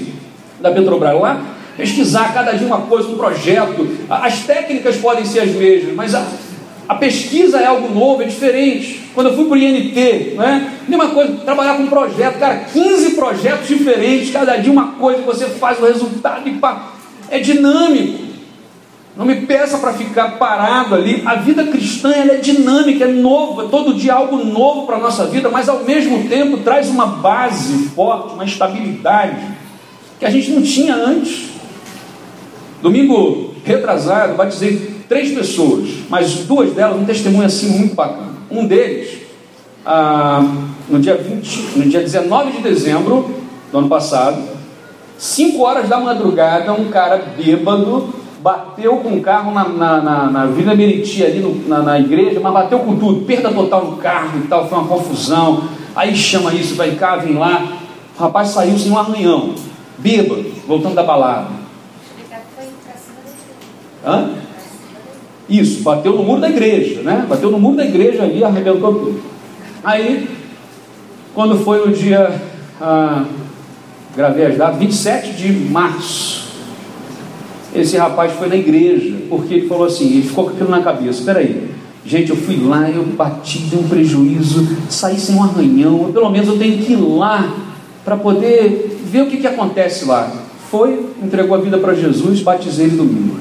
da 0.60 0.70
Petrobras. 0.70 1.20
Lá, 1.20 1.55
pesquisar 1.76 2.32
cada 2.32 2.52
dia 2.52 2.66
uma 2.66 2.82
coisa, 2.82 3.08
um 3.08 3.16
projeto. 3.16 3.86
As 4.08 4.40
técnicas 4.40 4.96
podem 4.96 5.24
ser 5.24 5.40
as 5.40 5.50
mesmas, 5.50 5.94
mas 5.94 6.14
a, 6.14 6.26
a 6.88 6.94
pesquisa 6.94 7.58
é 7.58 7.66
algo 7.66 7.92
novo, 7.92 8.22
é 8.22 8.26
diferente. 8.26 9.10
Quando 9.14 9.28
eu 9.28 9.36
fui 9.36 9.44
para 9.46 9.54
o 9.54 9.58
INT, 9.58 10.34
né? 10.36 10.72
Mesma 10.88 11.08
coisa, 11.08 11.32
trabalhar 11.44 11.76
com 11.76 11.86
projeto, 11.86 12.38
cara, 12.38 12.64
15 12.72 13.10
projetos 13.10 13.68
diferentes, 13.68 14.30
cada 14.30 14.56
dia 14.56 14.72
uma 14.72 14.92
coisa, 14.92 15.22
você 15.22 15.46
faz 15.46 15.80
o 15.80 15.86
resultado 15.86 16.48
e 16.48 16.52
pá, 16.52 16.92
é 17.30 17.38
dinâmico. 17.38 18.26
Não 19.16 19.24
me 19.24 19.46
peça 19.46 19.78
para 19.78 19.94
ficar 19.94 20.32
parado 20.32 20.94
ali. 20.94 21.22
A 21.24 21.36
vida 21.36 21.64
cristã 21.64 22.12
ela 22.12 22.32
é 22.32 22.36
dinâmica, 22.36 23.04
é 23.04 23.08
nova, 23.08 23.64
é 23.64 23.68
todo 23.68 23.94
dia 23.94 24.12
algo 24.12 24.44
novo 24.44 24.86
para 24.86 24.96
a 24.96 25.00
nossa 25.00 25.24
vida, 25.26 25.48
mas 25.48 25.70
ao 25.70 25.84
mesmo 25.84 26.28
tempo 26.28 26.58
traz 26.58 26.90
uma 26.90 27.06
base 27.06 27.88
forte, 27.94 28.34
uma 28.34 28.44
estabilidade 28.44 29.36
que 30.18 30.26
a 30.26 30.30
gente 30.30 30.50
não 30.50 30.62
tinha 30.62 30.94
antes. 30.94 31.55
Domingo 32.82 33.54
retrasado, 33.64 34.34
batizei 34.34 34.96
três 35.08 35.32
pessoas, 35.32 35.88
mas 36.08 36.34
duas 36.44 36.72
delas, 36.72 37.00
um 37.00 37.04
testemunho 37.04 37.46
assim 37.46 37.68
muito 37.70 37.94
bacana. 37.94 38.34
Um 38.50 38.66
deles, 38.66 39.18
ah, 39.84 40.44
no 40.88 40.98
dia 40.98 41.16
20, 41.16 41.78
no 41.78 41.84
dia 41.88 42.00
19 42.00 42.52
de 42.52 42.62
dezembro 42.62 43.30
do 43.72 43.78
ano 43.78 43.88
passado, 43.88 44.42
5 45.18 45.62
horas 45.62 45.88
da 45.88 45.98
madrugada, 45.98 46.72
um 46.72 46.88
cara 46.88 47.22
bêbado 47.36 48.14
bateu 48.46 48.98
com 48.98 49.16
o 49.16 49.20
carro 49.20 49.52
na, 49.52 49.68
na, 49.68 50.00
na, 50.00 50.30
na 50.30 50.46
Vila 50.46 50.72
Meriti, 50.72 51.24
ali 51.24 51.40
no, 51.40 51.68
na, 51.68 51.82
na, 51.82 51.98
igreja, 51.98 52.38
mas 52.38 52.52
bateu 52.52 52.78
com 52.78 52.96
tudo, 52.96 53.24
perda 53.24 53.50
total 53.50 53.86
no 53.86 53.96
carro 53.96 54.38
e 54.38 54.46
tal, 54.46 54.68
foi 54.68 54.78
uma 54.78 54.86
confusão. 54.86 55.64
Aí 55.96 56.14
chama 56.14 56.54
isso, 56.54 56.76
vai 56.76 56.92
cá, 56.92 57.16
vem 57.16 57.36
lá. 57.36 57.78
O 58.16 58.22
rapaz 58.22 58.50
saiu 58.50 58.78
sem 58.78 58.92
um 58.92 58.98
arranhão, 58.98 59.54
bêbado, 59.98 60.44
voltando 60.64 60.94
da 60.94 61.02
balada. 61.02 61.55
Hã? 64.06 64.30
Isso, 65.48 65.82
bateu 65.82 66.12
no 66.12 66.22
muro 66.22 66.40
da 66.40 66.48
igreja, 66.48 67.02
né? 67.02 67.26
Bateu 67.28 67.50
no 67.50 67.58
muro 67.58 67.76
da 67.76 67.84
igreja 67.84 68.22
ali, 68.22 68.42
arrebentou 68.44 68.94
tudo. 68.94 69.20
Aí, 69.82 70.28
quando 71.34 71.58
foi 71.58 71.88
o 71.88 71.92
dia, 71.92 72.40
ah, 72.80 73.24
gravei 74.16 74.46
as 74.46 74.56
datas, 74.56 74.78
27 74.78 75.32
de 75.32 75.52
março, 75.52 76.46
esse 77.74 77.96
rapaz 77.96 78.32
foi 78.32 78.48
na 78.48 78.56
igreja, 78.56 79.14
porque 79.28 79.54
ele 79.54 79.68
falou 79.68 79.86
assim, 79.86 80.06
ele 80.06 80.22
ficou 80.22 80.44
com 80.44 80.50
aquilo 80.50 80.70
na 80.70 80.80
cabeça, 80.80 81.22
peraí, 81.24 81.68
gente, 82.04 82.30
eu 82.30 82.36
fui 82.36 82.56
lá, 82.56 82.88
eu 82.88 83.04
bati, 83.04 83.58
dei 83.58 83.78
um 83.78 83.88
prejuízo, 83.88 84.66
saí 84.88 85.18
sem 85.18 85.36
um 85.36 85.42
arranhão, 85.42 86.10
pelo 86.12 86.30
menos 86.30 86.48
eu 86.48 86.58
tenho 86.58 86.78
que 86.78 86.92
ir 86.92 86.96
lá 86.96 87.54
para 88.04 88.16
poder 88.16 88.98
ver 89.04 89.22
o 89.22 89.26
que, 89.26 89.36
que 89.36 89.46
acontece 89.46 90.04
lá. 90.04 90.45
Foi, 90.70 91.06
entregou 91.22 91.56
a 91.56 91.60
vida 91.60 91.78
para 91.78 91.94
Jesus, 91.94 92.40
batizei 92.40 92.86
ele 92.86 92.96
domingo. 92.96 93.38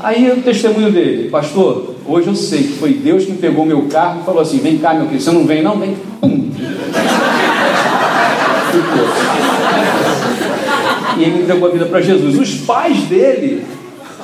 Aí 0.00 0.30
o 0.30 0.42
testemunho 0.42 0.90
dele, 0.90 1.28
pastor, 1.28 1.94
hoje 2.06 2.28
eu 2.28 2.34
sei 2.34 2.62
que 2.62 2.72
foi 2.74 2.94
Deus 2.94 3.24
que 3.24 3.32
pegou 3.32 3.66
meu 3.66 3.82
carro 3.82 4.20
e 4.22 4.24
falou 4.24 4.40
assim: 4.40 4.58
vem 4.58 4.78
cá, 4.78 4.94
meu 4.94 5.04
querido, 5.04 5.22
você 5.22 5.30
não 5.30 5.46
vem, 5.46 5.62
não? 5.62 5.78
Vem, 5.78 5.94
pum. 6.20 6.50
e 11.18 11.22
ele 11.22 11.42
entregou 11.42 11.68
a 11.68 11.72
vida 11.72 11.84
para 11.86 12.00
Jesus. 12.00 12.38
Os 12.38 12.54
pais 12.60 13.02
dele, 13.02 13.64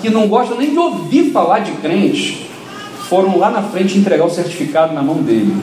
que 0.00 0.08
não 0.08 0.28
gostam 0.28 0.56
nem 0.56 0.70
de 0.70 0.78
ouvir 0.78 1.30
falar 1.30 1.58
de 1.58 1.72
crente, 1.72 2.48
foram 3.08 3.38
lá 3.38 3.50
na 3.50 3.62
frente 3.62 3.98
entregar 3.98 4.24
o 4.24 4.30
certificado 4.30 4.94
na 4.94 5.02
mão 5.02 5.16
dele. 5.16 5.54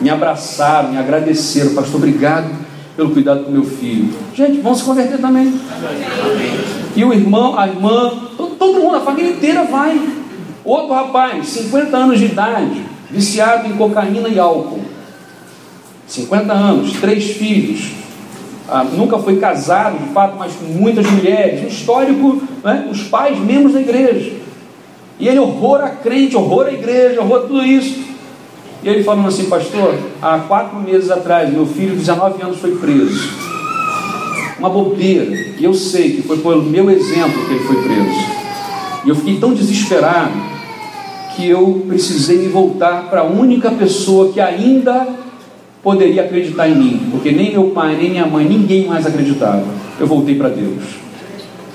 Me 0.00 0.10
abraçaram, 0.10 0.92
me 0.92 0.98
agradeceram, 0.98 1.74
pastor, 1.74 1.96
obrigado 1.96 2.66
pelo 2.96 3.10
cuidado 3.10 3.44
do 3.44 3.50
meu 3.50 3.64
filho. 3.64 4.12
Gente, 4.34 4.60
vão 4.60 4.74
se 4.74 4.82
converter 4.82 5.18
também. 5.18 5.52
E 6.96 7.04
o 7.04 7.12
irmão, 7.12 7.58
a 7.58 7.68
irmã, 7.68 8.12
todo, 8.36 8.56
todo 8.56 8.80
mundo, 8.80 8.96
a 8.96 9.00
família 9.00 9.32
inteira 9.32 9.64
vai. 9.64 10.00
Outro 10.64 10.94
rapaz, 10.94 11.46
50 11.46 11.96
anos 11.96 12.18
de 12.18 12.24
idade, 12.24 12.82
viciado 13.10 13.68
em 13.68 13.76
cocaína 13.76 14.28
e 14.28 14.38
álcool. 14.38 14.80
50 16.06 16.52
anos, 16.52 16.92
três 16.94 17.32
filhos, 17.32 17.90
ah, 18.68 18.84
nunca 18.84 19.18
foi 19.18 19.38
casado 19.38 19.98
de 19.98 20.12
fato, 20.12 20.36
mas 20.38 20.52
com 20.54 20.66
muitas 20.66 21.08
mulheres, 21.08 21.64
um 21.64 21.68
histórico, 21.68 22.42
né? 22.64 22.88
os 22.90 23.02
pais 23.04 23.38
membros 23.38 23.74
da 23.74 23.80
igreja. 23.80 24.32
E 25.18 25.28
ele 25.28 25.38
horror 25.38 25.80
a 25.82 25.90
crente, 25.90 26.36
horror 26.36 26.66
a 26.66 26.72
igreja, 26.72 27.20
horror 27.20 27.38
a 27.38 27.46
tudo 27.46 27.64
isso. 27.64 28.15
E 28.86 28.88
ele 28.88 29.02
falando 29.02 29.26
assim, 29.26 29.46
pastor, 29.46 29.98
há 30.22 30.38
quatro 30.38 30.78
meses 30.78 31.10
atrás, 31.10 31.52
meu 31.52 31.66
filho 31.66 31.90
de 31.90 32.02
19 32.02 32.40
anos 32.40 32.58
foi 32.58 32.76
preso. 32.76 33.32
Uma 34.60 34.70
bobeira. 34.70 35.34
E 35.58 35.64
eu 35.64 35.74
sei 35.74 36.12
que 36.12 36.22
foi 36.22 36.38
pelo 36.38 36.62
meu 36.62 36.88
exemplo 36.88 37.44
que 37.46 37.52
ele 37.52 37.64
foi 37.64 37.82
preso. 37.82 38.26
E 39.04 39.08
eu 39.08 39.16
fiquei 39.16 39.40
tão 39.40 39.52
desesperado 39.52 40.34
que 41.34 41.48
eu 41.48 41.84
precisei 41.88 42.38
me 42.38 42.46
voltar 42.46 43.10
para 43.10 43.22
a 43.22 43.24
única 43.24 43.72
pessoa 43.72 44.32
que 44.32 44.40
ainda 44.40 45.04
poderia 45.82 46.22
acreditar 46.22 46.68
em 46.68 46.76
mim, 46.76 47.08
porque 47.10 47.32
nem 47.32 47.50
meu 47.50 47.70
pai, 47.70 47.96
nem 47.96 48.10
minha 48.10 48.26
mãe, 48.26 48.44
ninguém 48.44 48.86
mais 48.86 49.04
acreditava. 49.04 49.64
Eu 49.98 50.06
voltei 50.06 50.36
para 50.36 50.48
Deus 50.48 50.84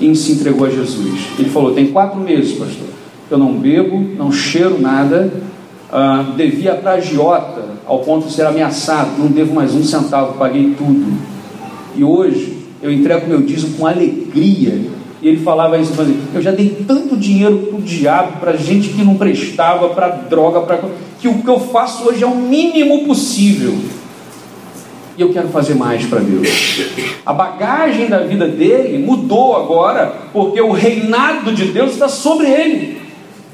e 0.00 0.16
se 0.16 0.32
entregou 0.32 0.66
a 0.66 0.70
Jesus. 0.70 1.26
Ele 1.38 1.50
falou: 1.50 1.74
Tem 1.74 1.88
quatro 1.88 2.18
meses, 2.18 2.52
pastor. 2.52 2.88
Eu 3.30 3.36
não 3.36 3.52
bebo, 3.52 3.98
não 4.16 4.32
cheiro 4.32 4.80
nada, 4.80 5.30
uh, 5.92 6.32
devia 6.32 6.74
para 6.74 6.92
agiota 6.92 7.62
ao 7.86 8.00
ponto 8.00 8.26
de 8.26 8.32
ser 8.32 8.46
ameaçado, 8.46 9.18
não 9.18 9.28
devo 9.28 9.54
mais 9.54 9.74
um 9.74 9.84
centavo, 9.84 10.38
paguei 10.38 10.74
tudo. 10.76 11.12
E 11.94 12.02
hoje 12.02 12.58
eu 12.82 12.90
entrego 12.90 13.28
meu 13.28 13.42
dízimo 13.42 13.76
com 13.76 13.86
alegria. 13.86 14.90
E 15.20 15.28
ele 15.28 15.38
falava 15.44 15.78
isso, 15.78 15.92
assim, 16.00 16.20
eu 16.34 16.42
já 16.42 16.50
dei 16.50 16.84
tanto 16.86 17.16
dinheiro 17.16 17.58
para 17.58 17.78
o 17.78 17.82
diabo, 17.82 18.40
para 18.40 18.56
gente 18.56 18.88
que 18.88 19.04
não 19.04 19.14
prestava, 19.14 19.90
para 19.90 20.08
droga, 20.08 20.62
para 20.62 20.80
que 21.20 21.28
o 21.28 21.42
que 21.42 21.48
eu 21.48 21.60
faço 21.60 22.08
hoje 22.08 22.24
é 22.24 22.26
o 22.26 22.34
mínimo 22.34 23.06
possível 23.06 23.72
e 25.16 25.20
eu 25.20 25.32
quero 25.32 25.48
fazer 25.48 25.74
mais 25.74 26.04
para 26.06 26.20
Deus. 26.20 26.80
A 27.24 27.32
bagagem 27.32 28.08
da 28.08 28.18
vida 28.18 28.48
dele 28.48 28.98
mudou 28.98 29.56
agora, 29.56 30.12
porque 30.32 30.60
o 30.60 30.72
reinado 30.72 31.52
de 31.52 31.66
Deus 31.66 31.92
está 31.92 32.08
sobre 32.08 32.48
ele. 32.48 33.01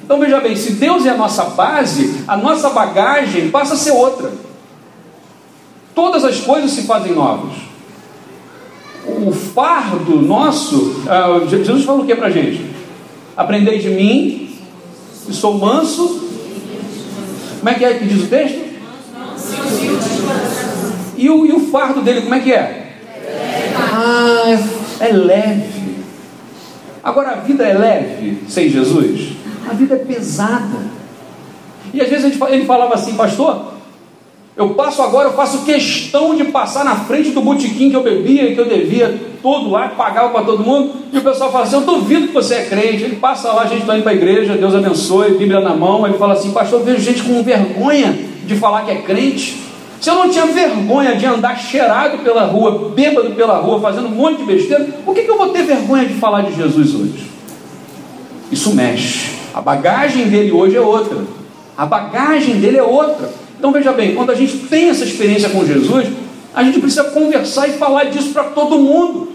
Então 0.09 0.19
veja 0.19 0.41
bem, 0.41 0.57
se 0.57 0.73
Deus 0.73 1.05
é 1.05 1.11
a 1.11 1.17
nossa 1.19 1.45
base, 1.51 2.25
a 2.27 2.35
nossa 2.35 2.71
bagagem 2.71 3.51
passa 3.51 3.75
a 3.75 3.77
ser 3.77 3.91
outra. 3.91 4.33
Todas 5.95 6.25
as 6.25 6.41
coisas 6.41 6.71
se 6.71 6.85
fazem 6.85 7.13
novas. 7.13 7.57
O 9.07 9.31
fardo 9.31 10.19
nosso, 10.23 11.05
uh, 11.05 11.47
Jesus 11.47 11.85
falou 11.85 12.05
o 12.05 12.07
que 12.07 12.15
para 12.15 12.29
a 12.29 12.31
gente? 12.31 12.65
Aprendei 13.37 13.81
de 13.81 13.91
mim, 13.91 14.59
e 15.29 15.33
sou 15.35 15.59
manso. 15.59 16.27
Como 17.59 17.69
é 17.69 17.75
que 17.75 17.85
é 17.85 17.93
que 17.93 18.07
diz 18.07 18.25
o 18.25 18.29
texto? 18.29 18.65
E 21.19 21.29
o, 21.29 21.45
e 21.45 21.53
o 21.53 21.61
fardo 21.71 22.01
dele, 22.01 22.23
como 22.23 22.35
é 22.35 22.41
que 22.41 22.55
é? 22.55 22.95
Ah, 23.77 24.59
é 25.01 25.13
leve. 25.13 25.99
Agora 27.05 27.33
a 27.33 27.35
vida 27.41 27.63
é 27.63 27.75
leve 27.77 28.39
sem 28.49 28.71
Jesus? 28.71 29.37
A 29.69 29.75
vida 29.75 29.95
é 29.95 29.99
pesada. 29.99 30.79
E 31.93 32.01
às 32.01 32.09
vezes 32.09 32.41
ele 32.49 32.65
falava 32.65 32.95
assim, 32.95 33.15
pastor, 33.15 33.79
eu 34.59 34.71
passo 34.71 35.01
agora, 35.03 35.29
eu 35.29 35.35
faço 35.35 35.65
questão 35.65 36.35
de 36.35 36.45
passar 36.45 36.85
na 36.85 36.97
frente 36.97 37.31
do 37.31 37.41
botequim 37.41 37.91
que 37.91 37.97
eu 37.97 38.03
bebia, 38.03 38.53
que 38.53 38.59
eu 38.59 38.69
devia 38.69 39.17
todo 39.41 39.71
lá, 39.71 39.89
pagava 39.91 40.31
para 40.31 40.45
todo 40.45 40.65
mundo, 40.65 40.95
e 41.13 41.19
o 41.19 41.21
pessoal 41.21 41.53
fala 41.53 41.65
assim, 41.65 41.77
eu 41.77 41.83
duvido 41.83 42.27
que 42.27 42.35
você 42.35 42.55
é 42.55 42.65
crente. 42.65 43.05
Ele 43.05 43.17
passa 43.17 43.53
lá, 43.53 43.63
a 43.63 43.67
gente 43.67 43.83
está 43.83 43.95
indo 43.95 44.03
para 44.03 44.11
a 44.11 44.17
igreja, 44.17 44.57
Deus 44.57 44.75
abençoe, 44.75 45.39
Bíblia 45.39 45.61
na 45.61 45.77
mão, 45.77 46.05
ele 46.05 46.19
fala 46.19 46.33
assim, 46.33 46.51
pastor, 46.51 46.81
eu 46.81 46.85
vejo 46.85 47.01
gente 47.01 47.23
com 47.23 47.41
vergonha 47.43 48.19
de 48.45 48.57
falar 48.57 48.83
que 48.83 48.91
é 48.91 48.97
crente. 48.97 49.63
Se 50.01 50.11
eu 50.11 50.15
não 50.15 50.29
tinha 50.29 50.47
vergonha 50.47 51.15
de 51.15 51.25
andar 51.25 51.57
cheirado 51.57 52.19
pela 52.19 52.45
rua, 52.45 52.93
bêbado 52.95 53.31
pela 53.35 53.59
rua, 53.59 53.81
fazendo 53.81 54.09
um 54.09 54.13
monte 54.13 54.39
de 54.39 54.45
besteira, 54.45 54.85
por 55.05 55.15
que, 55.15 55.23
que 55.23 55.31
eu 55.31 55.39
vou 55.39 55.51
ter 55.51 55.63
vergonha 55.63 56.05
de 56.05 56.15
falar 56.15 56.43
de 56.43 56.57
Jesus 56.57 56.95
hoje? 56.97 57.31
Isso 58.51 58.75
mexe. 58.75 59.38
A 59.55 59.61
bagagem 59.61 60.29
dele 60.29 60.53
hoje 60.53 60.77
é 60.77 60.81
outra. 60.81 61.19
A 61.77 61.87
bagagem 61.87 62.61
dele 62.61 62.79
é 62.79 62.83
outra. 62.83 63.31
Então 63.59 63.73
veja 63.73 63.93
bem, 63.93 64.15
quando 64.15 64.31
a 64.31 64.35
gente 64.35 64.57
tem 64.59 64.89
essa 64.89 65.05
experiência 65.05 65.49
com 65.49 65.67
Jesus, 65.67 66.07
a 66.55 66.63
gente 66.63 66.81
precisa 66.81 67.05
conversar 67.05 67.69
e 67.69 67.73
falar 67.73 68.05
disso 68.05 68.31
para 68.31 68.45
todo 68.45 68.79
mundo. 68.79 69.33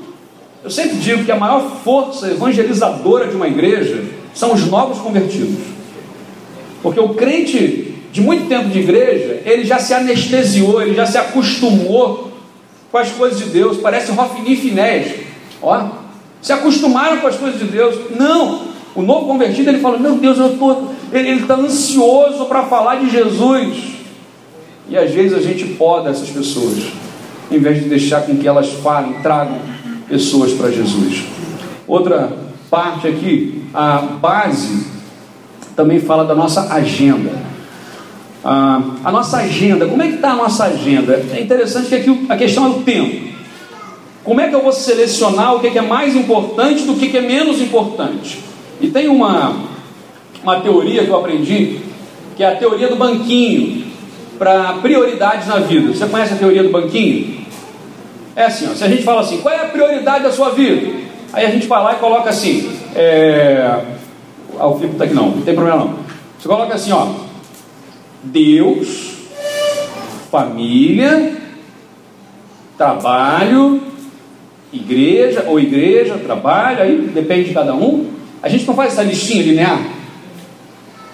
Eu 0.63 0.69
sempre 0.69 0.97
digo 0.97 1.25
que 1.25 1.31
a 1.31 1.37
maior 1.37 1.77
força 1.83 2.31
evangelizadora 2.31 3.27
de 3.27 3.35
uma 3.35 3.47
igreja 3.47 4.03
são 4.33 4.53
os 4.53 4.65
novos 4.67 4.99
convertidos. 4.99 5.59
Porque 6.81 6.99
o 6.99 7.09
crente 7.09 7.93
de 8.11 8.21
muito 8.21 8.47
tempo 8.47 8.69
de 8.69 8.79
igreja, 8.79 9.41
ele 9.45 9.65
já 9.65 9.79
se 9.79 9.93
anestesiou, 9.93 10.81
ele 10.81 10.93
já 10.93 11.05
se 11.05 11.17
acostumou 11.17 12.31
com 12.91 12.97
as 12.97 13.09
coisas 13.09 13.39
de 13.39 13.45
Deus, 13.45 13.77
parece 13.77 14.11
Hofni 14.11 14.55
Finés. 14.55 15.15
Ó, 15.61 15.89
se 16.41 16.53
acostumaram 16.53 17.17
com 17.17 17.27
as 17.27 17.35
coisas 17.35 17.59
de 17.59 17.65
Deus. 17.65 17.95
Não, 18.15 18.72
o 18.95 19.01
novo 19.01 19.27
convertido 19.27 19.69
ele 19.69 19.79
fala: 19.79 19.97
Meu 19.97 20.15
Deus, 20.15 20.37
eu 20.37 20.57
tô, 20.57 20.83
ele 21.11 21.41
está 21.41 21.55
ansioso 21.55 22.45
para 22.45 22.63
falar 22.63 22.95
de 22.95 23.09
Jesus. 23.09 23.93
E 24.89 24.97
às 24.97 25.11
vezes 25.11 25.33
a 25.33 25.41
gente 25.41 25.65
poda 25.75 26.09
essas 26.09 26.29
pessoas, 26.29 26.77
em 27.49 27.57
vez 27.57 27.81
de 27.81 27.89
deixar 27.89 28.21
com 28.21 28.37
que 28.37 28.47
elas 28.47 28.69
falem, 28.73 29.13
tragam 29.23 29.57
pessoas 30.07 30.51
para 30.53 30.69
Jesus. 30.69 31.23
Outra 31.87 32.31
parte 32.69 33.07
aqui, 33.07 33.63
a 33.73 33.97
base 33.97 34.85
também 35.75 35.99
fala 35.99 36.25
da 36.25 36.35
nossa 36.35 36.73
agenda. 36.73 37.31
A 38.43 39.09
nossa 39.11 39.37
agenda, 39.37 39.87
como 39.87 40.01
é 40.03 40.07
que 40.07 40.15
está 40.15 40.31
a 40.31 40.35
nossa 40.35 40.65
agenda? 40.65 41.25
É 41.31 41.39
interessante 41.39 41.87
que 41.87 41.95
aqui 41.95 42.25
a 42.27 42.35
questão 42.35 42.65
é 42.65 42.69
o 42.69 42.81
tempo. 42.81 43.33
Como 44.23 44.39
é 44.39 44.49
que 44.49 44.55
eu 44.55 44.61
vou 44.61 44.71
selecionar 44.71 45.55
o 45.55 45.59
que 45.59 45.77
é 45.77 45.81
mais 45.81 46.15
importante 46.15 46.83
do 46.83 46.95
que 46.95 47.17
é 47.17 47.21
menos 47.21 47.61
importante? 47.61 48.52
E 48.81 48.89
tem 48.89 49.07
uma, 49.07 49.55
uma 50.43 50.59
teoria 50.59 51.03
que 51.03 51.09
eu 51.09 51.17
aprendi, 51.17 51.79
que 52.35 52.43
é 52.43 52.51
a 52.51 52.55
teoria 52.55 52.87
do 52.87 52.95
banquinho, 52.95 53.85
para 54.37 54.73
prioridades 54.73 55.47
na 55.47 55.57
vida. 55.59 55.93
Você 55.93 56.05
conhece 56.05 56.33
a 56.33 56.37
teoria 56.37 56.63
do 56.63 56.69
banquinho? 56.69 57.45
É 58.35 58.45
assim, 58.45 58.67
ó, 58.69 58.73
se 58.73 58.83
a 58.83 58.87
gente 58.87 59.03
fala 59.03 59.21
assim, 59.21 59.37
qual 59.41 59.53
é 59.53 59.61
a 59.61 59.69
prioridade 59.69 60.23
da 60.23 60.31
sua 60.31 60.49
vida? 60.49 60.91
Aí 61.31 61.45
a 61.45 61.49
gente 61.49 61.67
vai 61.67 61.83
lá 61.83 61.93
e 61.93 61.97
coloca 61.97 62.29
assim, 62.29 62.71
é... 62.95 63.79
ah, 64.59 64.67
o 64.67 64.75
Filipe 64.75 64.93
está 64.93 65.05
aqui 65.05 65.13
não, 65.13 65.29
não 65.29 65.41
tem 65.41 65.53
problema 65.53 65.79
não. 65.79 65.95
Você 66.39 66.47
coloca 66.47 66.73
assim, 66.73 66.91
ó, 66.91 67.07
Deus, 68.23 69.13
família, 70.31 71.37
trabalho, 72.77 73.81
igreja 74.71 75.45
ou 75.47 75.59
igreja, 75.59 76.17
trabalho, 76.17 76.81
aí 76.81 76.97
depende 77.13 77.49
de 77.49 77.53
cada 77.53 77.73
um. 77.73 78.11
A 78.43 78.49
gente 78.49 78.67
não 78.67 78.75
faz 78.75 78.91
essa 78.91 79.03
listinha 79.03 79.41
linear. 79.41 79.81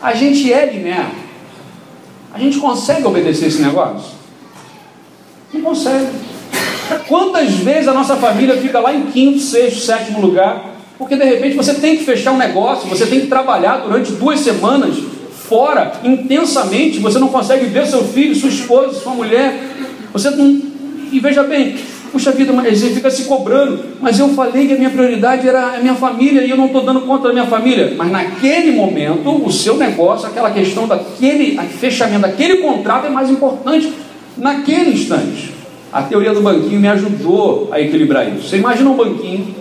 A 0.01 0.13
gente 0.13 0.51
é 0.51 0.65
linear. 0.65 1.11
A 2.33 2.39
gente 2.39 2.57
consegue 2.57 3.05
obedecer 3.05 3.45
esse 3.45 3.61
negócio? 3.61 4.13
Não 5.53 5.61
consegue. 5.61 6.07
Quantas 7.07 7.51
vezes 7.51 7.87
a 7.87 7.93
nossa 7.93 8.15
família 8.15 8.57
fica 8.57 8.79
lá 8.79 8.91
em 8.91 9.03
quinto, 9.11 9.39
sexto, 9.39 9.79
sétimo 9.79 10.19
lugar? 10.19 10.75
Porque 10.97 11.15
de 11.15 11.23
repente 11.23 11.55
você 11.55 11.75
tem 11.75 11.97
que 11.97 12.03
fechar 12.03 12.31
um 12.31 12.37
negócio, 12.37 12.89
você 12.89 13.05
tem 13.05 13.21
que 13.21 13.27
trabalhar 13.27 13.77
durante 13.77 14.11
duas 14.13 14.39
semanas 14.39 14.95
fora, 15.47 15.93
intensamente, 16.03 16.99
você 16.99 17.19
não 17.19 17.27
consegue 17.27 17.65
ver 17.65 17.85
seu 17.85 18.03
filho, 18.03 18.35
sua 18.35 18.49
esposa, 18.49 18.99
sua 18.99 19.13
mulher. 19.13 19.59
Você 20.13 20.31
não. 20.31 20.61
E 21.11 21.19
veja 21.19 21.43
bem, 21.43 21.77
puxa 22.11 22.31
vida, 22.31 22.51
mas 22.51 22.81
ele 22.81 22.95
fica 22.95 23.09
se 23.09 23.23
cobrando. 23.23 23.79
Mas 24.01 24.19
eu 24.19 24.29
falei 24.29 24.67
que 24.67 24.73
a 24.73 24.77
minha 24.77 24.89
prioridade 24.89 25.47
era 25.47 25.75
a 25.75 25.79
minha 25.79 25.95
família 25.95 26.43
e 26.43 26.49
eu 26.49 26.57
não 26.57 26.67
estou 26.67 26.83
dando 26.83 27.01
conta 27.01 27.27
da 27.27 27.33
minha 27.33 27.47
família. 27.47 27.93
Mas 27.97 28.11
naquele 28.11 28.71
momento, 28.71 29.45
o 29.45 29.51
seu 29.51 29.77
negócio, 29.77 30.27
aquela 30.27 30.51
questão 30.51 30.87
daquele 30.87 31.57
fechamento 31.79 32.21
daquele 32.21 32.57
contrato 32.57 33.07
é 33.07 33.09
mais 33.09 33.29
importante 33.29 33.93
naquele 34.37 34.91
instante. 34.91 35.53
A 35.91 36.03
teoria 36.03 36.33
do 36.33 36.41
banquinho 36.41 36.79
me 36.79 36.87
ajudou 36.87 37.69
a 37.71 37.79
equilibrar 37.79 38.27
isso. 38.31 38.47
Você 38.47 38.57
imagina 38.57 38.89
um 38.89 38.95
banquinho, 38.95 39.55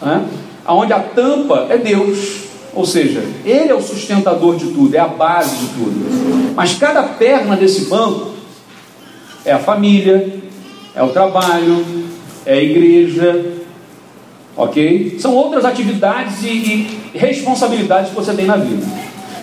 né, 0.00 0.24
onde 0.66 0.92
a 0.92 0.98
tampa 0.98 1.66
é 1.70 1.78
Deus, 1.78 2.42
ou 2.74 2.84
seja, 2.84 3.22
Ele 3.44 3.70
é 3.70 3.74
o 3.74 3.80
sustentador 3.80 4.56
de 4.56 4.66
tudo, 4.66 4.94
é 4.94 4.98
a 4.98 5.06
base 5.06 5.56
de 5.56 5.66
tudo. 5.68 6.54
Mas 6.56 6.74
cada 6.74 7.02
perna 7.02 7.54
desse 7.56 7.84
banco 7.84 8.32
é 9.44 9.52
a 9.52 9.58
família, 9.58 10.42
é 10.94 11.02
o 11.02 11.08
trabalho, 11.08 11.84
é 12.44 12.54
a 12.54 12.62
igreja, 12.62 13.52
ok? 14.56 15.16
São 15.18 15.34
outras 15.34 15.64
atividades 15.64 16.42
e, 16.42 16.48
e 17.14 17.18
responsabilidades 17.18 18.10
que 18.10 18.16
você 18.16 18.34
tem 18.34 18.44
na 18.44 18.56
vida. 18.56 18.86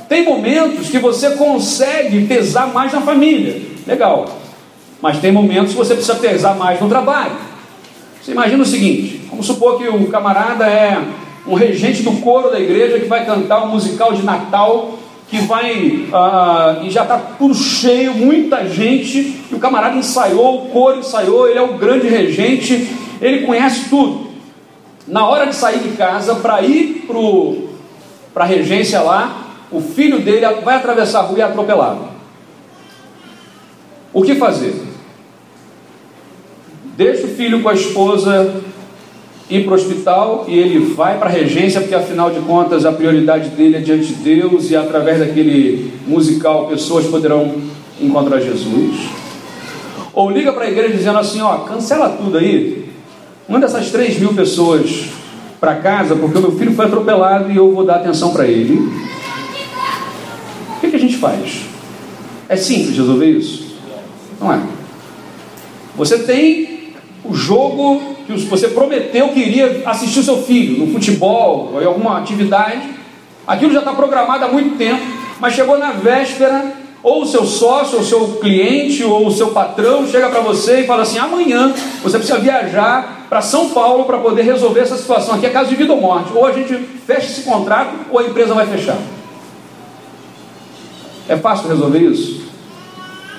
Tem 0.07 0.23
momentos 0.23 0.89
que 0.89 0.99
você 0.99 1.31
consegue 1.31 2.25
pesar 2.25 2.73
mais 2.73 2.91
na 2.91 3.01
família, 3.01 3.61
legal. 3.85 4.39
Mas 5.01 5.19
tem 5.19 5.31
momentos 5.31 5.71
que 5.71 5.77
você 5.77 5.93
precisa 5.93 6.15
pesar 6.15 6.55
mais 6.55 6.81
no 6.81 6.89
trabalho. 6.89 7.35
Você 8.21 8.31
imagina 8.31 8.63
o 8.63 8.65
seguinte: 8.65 9.21
vamos 9.29 9.45
supor 9.45 9.77
que 9.77 9.87
o 9.87 10.07
camarada 10.07 10.65
é 10.65 11.01
um 11.47 11.53
regente 11.53 12.03
do 12.03 12.11
coro 12.21 12.51
da 12.51 12.59
igreja 12.59 12.99
que 12.99 13.05
vai 13.05 13.25
cantar 13.25 13.63
um 13.65 13.69
musical 13.69 14.13
de 14.13 14.23
Natal, 14.23 14.99
que 15.29 15.37
vai 15.41 16.07
ah, 16.11 16.79
e 16.81 16.89
já 16.89 17.03
está 17.03 17.17
tudo 17.17 17.53
cheio, 17.53 18.15
muita 18.15 18.67
gente, 18.67 19.43
e 19.49 19.55
o 19.55 19.59
camarada 19.59 19.95
ensaiou, 19.95 20.65
o 20.65 20.69
coro 20.69 20.99
ensaiou, 20.99 21.47
ele 21.47 21.59
é 21.59 21.61
o 21.61 21.77
grande 21.77 22.07
regente, 22.07 22.89
ele 23.21 23.45
conhece 23.45 23.89
tudo. 23.89 24.29
Na 25.07 25.27
hora 25.27 25.45
de 25.45 25.55
sair 25.55 25.79
de 25.79 25.89
casa 25.89 26.35
para 26.35 26.61
ir 26.61 27.07
para 28.33 28.43
a 28.43 28.47
regência 28.47 29.01
lá, 29.01 29.45
o 29.71 29.79
filho 29.79 30.19
dele 30.19 30.45
vai 30.63 30.75
atravessar 30.75 31.19
a 31.19 31.23
rua 31.23 31.39
e 31.39 31.41
é 31.41 31.45
atropelado. 31.45 32.09
O 34.11 34.23
que 34.23 34.35
fazer? 34.35 34.81
Deixa 36.97 37.27
o 37.27 37.29
filho 37.29 37.61
com 37.61 37.69
a 37.69 37.73
esposa 37.73 38.63
ir 39.49 39.63
para 39.63 39.71
o 39.71 39.75
hospital 39.75 40.45
e 40.47 40.57
ele 40.57 40.93
vai 40.93 41.17
para 41.17 41.27
a 41.27 41.31
regência, 41.31 41.81
porque 41.81 41.95
afinal 41.95 42.29
de 42.29 42.39
contas 42.41 42.85
a 42.85 42.91
prioridade 42.91 43.49
dele 43.49 43.77
é 43.77 43.79
diante 43.79 44.13
de 44.13 44.15
Deus 44.15 44.69
e 44.69 44.75
através 44.75 45.19
daquele 45.19 45.91
musical 46.05 46.67
pessoas 46.67 47.07
poderão 47.07 47.55
encontrar 47.99 48.39
Jesus. 48.39 49.09
Ou 50.13 50.29
liga 50.29 50.53
para 50.53 50.65
a 50.65 50.69
igreja 50.69 50.95
dizendo 50.95 51.17
assim: 51.17 51.41
ó, 51.41 51.59
cancela 51.59 52.09
tudo 52.09 52.37
aí, 52.37 52.89
manda 53.47 53.65
essas 53.65 53.89
3 53.89 54.19
mil 54.19 54.33
pessoas 54.33 55.05
para 55.59 55.75
casa, 55.75 56.15
porque 56.15 56.37
o 56.37 56.41
meu 56.41 56.51
filho 56.51 56.73
foi 56.73 56.85
atropelado 56.85 57.51
e 57.51 57.57
eu 57.57 57.71
vou 57.73 57.83
dar 57.83 57.95
atenção 57.95 58.31
para 58.31 58.45
ele. 58.45 58.75
O 60.75 60.79
que, 60.79 60.89
que 60.89 60.95
a 60.95 60.99
gente 60.99 61.17
faz? 61.17 61.63
É 62.47 62.55
simples 62.55 62.95
resolver 62.95 63.29
isso? 63.29 63.75
Não 64.39 64.53
é? 64.53 64.61
Você 65.97 66.19
tem 66.19 66.93
o 67.25 67.33
jogo 67.33 68.18
que 68.37 68.45
você 68.45 68.67
prometeu 68.67 69.29
que 69.29 69.39
iria 69.39 69.83
assistir 69.85 70.19
o 70.19 70.23
seu 70.23 70.43
filho 70.43 70.85
no 70.85 70.91
futebol 70.91 71.71
ou 71.73 71.81
em 71.81 71.85
alguma 71.85 72.17
atividade, 72.17 72.89
aquilo 73.47 73.73
já 73.73 73.79
está 73.79 73.93
programado 73.93 74.45
há 74.45 74.47
muito 74.47 74.77
tempo, 74.77 75.01
mas 75.39 75.53
chegou 75.53 75.77
na 75.77 75.91
véspera, 75.91 76.73
ou 77.01 77.23
o 77.23 77.25
seu 77.25 77.45
sócio, 77.45 77.97
ou 77.97 78.03
o 78.03 78.05
seu 78.05 78.27
cliente, 78.41 79.03
ou 79.03 79.25
o 79.25 79.31
seu 79.31 79.51
patrão 79.51 80.05
chega 80.05 80.29
para 80.29 80.41
você 80.41 80.81
e 80.81 80.85
fala 80.85 81.03
assim: 81.03 81.17
amanhã 81.17 81.73
você 82.03 82.17
precisa 82.17 82.39
viajar 82.39 83.25
para 83.29 83.41
São 83.41 83.69
Paulo 83.69 84.03
para 84.03 84.17
poder 84.17 84.41
resolver 84.41 84.81
essa 84.81 84.97
situação. 84.97 85.35
Aqui 85.35 85.45
é 85.45 85.49
caso 85.49 85.69
de 85.69 85.75
vida 85.75 85.93
ou 85.93 86.01
morte. 86.01 86.31
Ou 86.35 86.45
a 86.45 86.51
gente 86.51 86.75
fecha 87.07 87.27
esse 87.27 87.43
contrato, 87.43 87.91
ou 88.11 88.19
a 88.19 88.23
empresa 88.23 88.53
vai 88.53 88.67
fechar. 88.67 88.97
É 91.27 91.37
fácil 91.37 91.69
resolver 91.69 91.99
isso? 91.99 92.41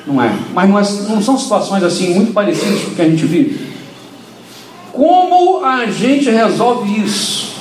Não 0.07 0.23
é. 0.23 0.33
Mas 0.55 0.69
não, 0.69 0.79
é, 0.79 1.13
não 1.13 1.23
são 1.23 1.37
situações 1.37 1.83
assim 1.83 2.15
muito 2.15 2.33
parecidas 2.33 2.83
com 2.83 2.93
o 2.93 2.95
que 2.95 3.03
a 3.03 3.09
gente 3.09 3.27
vive? 3.27 3.70
Como 4.93 5.65
a 5.65 5.87
gente 5.87 6.31
resolve 6.31 7.01
isso? 7.01 7.55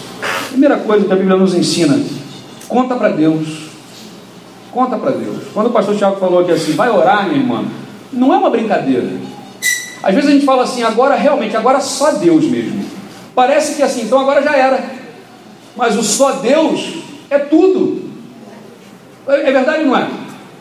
Primeira 0.49 0.77
coisa 0.77 1.05
que 1.05 1.13
a 1.13 1.15
Bíblia 1.15 1.37
nos 1.37 1.53
ensina: 1.53 1.99
conta 2.67 2.95
para 2.95 3.09
Deus. 3.09 3.69
Conta 4.71 4.97
para 4.97 5.11
Deus. 5.11 5.43
Quando 5.53 5.67
o 5.67 5.71
pastor 5.71 5.95
Tiago 5.95 6.17
falou 6.17 6.41
aqui 6.41 6.51
assim, 6.51 6.73
vai 6.73 6.89
orar, 6.89 7.27
minha 7.27 7.39
irmã, 7.39 7.65
não 8.13 8.33
é 8.33 8.37
uma 8.37 8.49
brincadeira. 8.49 9.09
Às 10.01 10.13
vezes 10.13 10.29
a 10.29 10.33
gente 10.33 10.45
fala 10.45 10.63
assim, 10.63 10.83
agora 10.83 11.15
realmente, 11.15 11.57
agora 11.57 11.79
só 11.79 12.13
Deus 12.13 12.45
mesmo. 12.45 12.85
Parece 13.35 13.75
que 13.75 13.81
assim, 13.81 14.03
então 14.03 14.19
agora 14.19 14.41
já 14.41 14.55
era. 14.55 14.83
Mas 15.75 15.97
o 15.97 16.03
só 16.03 16.33
Deus 16.33 16.99
é 17.29 17.39
tudo. 17.39 18.09
É, 19.27 19.49
é 19.49 19.51
verdade 19.51 19.79
ou 19.81 19.87
não 19.87 19.97
é? 19.97 20.07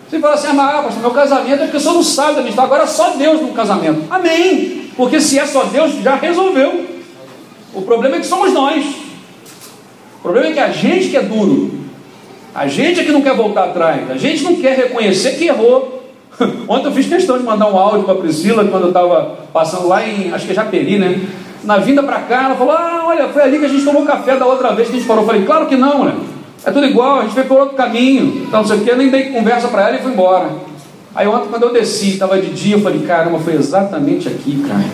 Você 0.08 0.18
fala 0.18 0.34
assim, 0.34 0.46
ah, 0.48 0.52
mas 0.54 0.84
pastor, 0.84 1.02
meu 1.02 1.10
casamento 1.10 1.54
é 1.54 1.64
porque 1.64 1.76
eu 1.76 1.80
sou 1.80 1.94
não 1.94 2.02
sabe 2.02 2.36
da 2.36 2.42
minha 2.42 2.62
agora 2.62 2.86
só 2.86 3.10
Deus 3.10 3.42
no 3.42 3.48
casamento. 3.48 4.04
Amém. 4.10 4.90
Porque 4.96 5.20
se 5.20 5.38
é 5.38 5.46
só 5.46 5.64
Deus, 5.64 5.96
já 6.02 6.14
resolveu. 6.14 6.86
O 7.74 7.82
problema 7.82 8.16
é 8.16 8.20
que 8.20 8.26
somos 8.26 8.52
nós. 8.52 8.84
O 10.18 10.22
problema 10.22 10.48
é 10.48 10.52
que 10.52 10.60
a 10.60 10.70
gente 10.70 11.08
que 11.08 11.16
é 11.16 11.22
duro. 11.22 11.78
A 12.54 12.66
gente 12.66 13.00
é 13.00 13.04
que 13.04 13.12
não 13.12 13.20
quer 13.20 13.36
voltar 13.36 13.64
atrás. 13.64 14.10
A 14.10 14.16
gente 14.16 14.42
não 14.42 14.56
quer 14.56 14.76
reconhecer 14.76 15.36
que 15.36 15.44
errou. 15.44 16.02
Ontem 16.66 16.86
eu 16.86 16.92
fiz 16.92 17.06
questão 17.06 17.36
de 17.36 17.44
mandar 17.44 17.70
um 17.70 17.76
áudio 17.76 18.04
para 18.04 18.14
a 18.14 18.18
Priscila 18.18 18.64
quando 18.64 18.84
eu 18.84 18.88
estava 18.88 19.38
passando 19.52 19.88
lá 19.88 20.06
em, 20.06 20.32
acho 20.32 20.46
que 20.46 20.52
é 20.52 20.54
Japeri, 20.54 20.98
né? 20.98 21.20
Na 21.64 21.76
vinda 21.76 22.02
para 22.02 22.20
cá, 22.20 22.44
ela 22.44 22.54
falou: 22.54 22.72
Ah, 22.72 23.02
olha, 23.06 23.28
foi 23.28 23.42
ali 23.42 23.58
que 23.58 23.66
a 23.66 23.68
gente 23.68 23.84
tomou 23.84 24.06
café 24.06 24.36
da 24.36 24.46
outra 24.46 24.72
vez 24.72 24.88
que 24.88 24.94
a 24.94 24.98
gente 24.98 25.06
parou. 25.06 25.22
Eu 25.22 25.26
falei: 25.26 25.44
Claro 25.44 25.66
que 25.66 25.76
não, 25.76 26.04
né? 26.04 26.14
É 26.68 26.70
tudo 26.70 26.84
igual, 26.84 27.20
a 27.20 27.22
gente 27.22 27.34
veio 27.34 27.46
por 27.46 27.60
outro 27.60 27.74
caminho, 27.74 28.44
então 28.46 28.60
não 28.60 28.68
sei 28.68 28.76
o 28.76 28.80
que, 28.84 28.90
eu 28.90 28.96
nem 28.98 29.08
dei 29.08 29.30
conversa 29.30 29.68
para 29.68 29.88
ela 29.88 29.96
e 29.96 30.02
fui 30.02 30.12
embora. 30.12 30.50
Aí 31.14 31.26
ontem, 31.26 31.48
quando 31.48 31.62
eu 31.62 31.72
desci, 31.72 32.10
estava 32.10 32.38
de 32.38 32.50
dia, 32.50 32.76
eu 32.76 32.82
falei, 32.82 33.00
caramba, 33.06 33.38
foi 33.38 33.54
exatamente 33.54 34.28
aqui, 34.28 34.62
cara. 34.68 34.84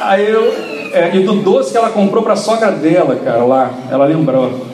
Aí 0.00 0.26
eu. 0.26 0.70
É, 0.92 1.14
e 1.14 1.22
do 1.22 1.34
doce 1.34 1.70
que 1.70 1.76
ela 1.76 1.90
comprou 1.90 2.22
para 2.22 2.32
a 2.32 2.36
sogra 2.36 2.72
dela, 2.72 3.14
cara, 3.16 3.44
lá, 3.44 3.70
ela 3.90 4.06
lembrou. 4.06 4.66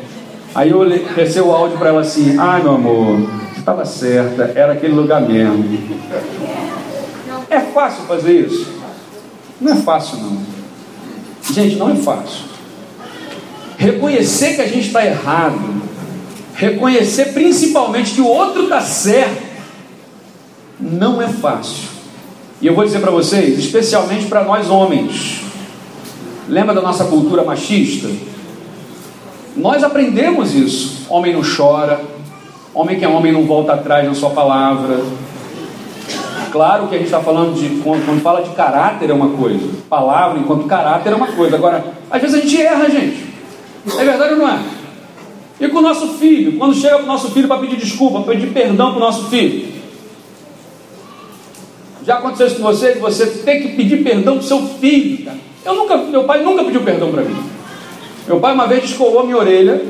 Aí 0.55 0.71
eu 0.71 0.89
desci 0.89 1.41
o 1.41 1.51
áudio 1.51 1.77
para 1.77 1.89
ela 1.89 2.03
assim: 2.03 2.39
ai 2.39 2.63
meu 2.63 2.77
amor, 2.77 3.29
estava 3.57 3.85
certa, 3.85 4.53
era 4.55 4.75
aquele 4.75 4.95
lugar 4.95 5.21
mesmo. 5.23 5.65
É 7.51 7.59
fácil 7.59 8.05
fazer 8.05 8.47
isso? 8.47 8.73
Não 9.61 9.73
é 9.73 9.77
fácil, 9.77 10.19
não. 10.19 10.39
Gente, 11.53 11.75
não 11.75 11.91
é 11.91 11.97
fácil. 11.97 12.56
Reconhecer 13.77 14.55
que 14.55 14.62
a 14.62 14.67
gente 14.67 14.87
está 14.87 15.05
errado, 15.05 15.83
reconhecer 16.55 17.35
principalmente 17.35 18.15
que 18.15 18.21
o 18.21 18.27
outro 18.27 18.65
está 18.65 18.81
certo, 18.81 19.43
não 20.81 21.21
é 21.21 21.29
fácil. 21.29 21.89
E 22.61 22.67
eu 22.67 22.75
vou 22.75 22.85
dizer 22.85 23.01
para 23.01 23.11
vocês, 23.11 23.59
especialmente 23.59 24.27
para 24.27 24.43
nós 24.45 24.71
homens, 24.71 25.43
lembra 26.49 26.75
da 26.75 26.81
nossa 26.81 27.05
cultura 27.05 27.45
machista? 27.45 28.09
Nós 29.55 29.83
aprendemos 29.83 30.55
isso. 30.55 31.07
Homem 31.09 31.35
não 31.35 31.43
chora, 31.43 32.01
homem 32.75 32.99
que 32.99 33.05
é 33.05 33.09
homem 33.09 33.33
não 33.33 33.45
volta 33.45 33.75
atrás 33.75 34.07
na 34.07 34.15
sua 34.15 34.31
palavra. 34.31 35.01
Claro 36.51 36.89
que 36.89 36.95
a 36.95 36.99
gente 36.99 37.09
está 37.09 37.21
falando 37.21 37.55
de, 37.55 37.83
quando, 37.83 38.23
fala 38.23 38.43
de 38.43 38.51
caráter 38.51 39.11
é 39.11 39.12
uma 39.12 39.31
coisa, 39.31 39.69
palavra 39.91 40.39
enquanto 40.39 40.67
caráter 40.67 41.12
é 41.12 41.17
uma 41.17 41.27
coisa. 41.27 41.57
Agora, 41.57 41.85
às 42.11 42.23
vezes 42.23 42.39
a 42.39 42.41
gente 42.41 42.62
erra, 42.62 42.89
gente. 42.89 43.26
É 43.87 44.05
verdade 44.05 44.35
ou 44.35 44.38
não 44.38 44.49
é? 44.49 44.59
E 45.59 45.68
com 45.68 45.79
o 45.79 45.83
nosso 45.83 46.09
filho, 46.14 46.59
quando 46.59 46.75
chega 46.75 46.99
o 46.99 47.07
nosso 47.07 47.31
filho 47.31 47.49
para 47.49 47.59
pedir 47.59 47.77
desculpa, 47.77 48.20
para 48.20 48.35
pedir 48.35 48.49
perdão 48.49 48.90
para 48.90 48.99
o 48.99 49.01
nosso 49.01 49.31
filho. 49.31 49.75
Já 52.05 52.18
aconteceu 52.18 52.46
isso 52.46 52.57
com 52.57 52.62
você, 52.62 52.92
que 52.92 52.99
você 52.99 53.27
tem 53.27 53.62
que 53.62 53.68
pedir 53.70 54.05
perdão 54.05 54.35
para 54.35 54.44
o 54.44 54.46
seu 54.46 54.62
filho. 54.62 55.31
Eu 55.64 55.75
nunca, 55.75 55.96
meu 55.96 56.25
pai 56.25 56.42
nunca 56.42 56.62
pediu 56.62 56.83
perdão 56.83 57.11
para 57.11 57.22
mim. 57.22 57.37
Meu 58.27 58.38
pai 58.38 58.55
uma 58.55 58.66
vez 58.66 58.83
descolou 58.83 59.20
a 59.20 59.25
minha 59.25 59.37
orelha, 59.37 59.83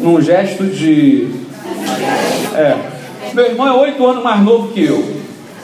num 0.00 0.20
gesto 0.20 0.64
de. 0.64 1.28
É. 2.54 2.76
Meu 3.32 3.46
irmão 3.46 3.66
é 3.66 3.72
oito 3.72 4.06
anos 4.06 4.22
mais 4.22 4.42
novo 4.42 4.72
que 4.72 4.84
eu. 4.84 5.02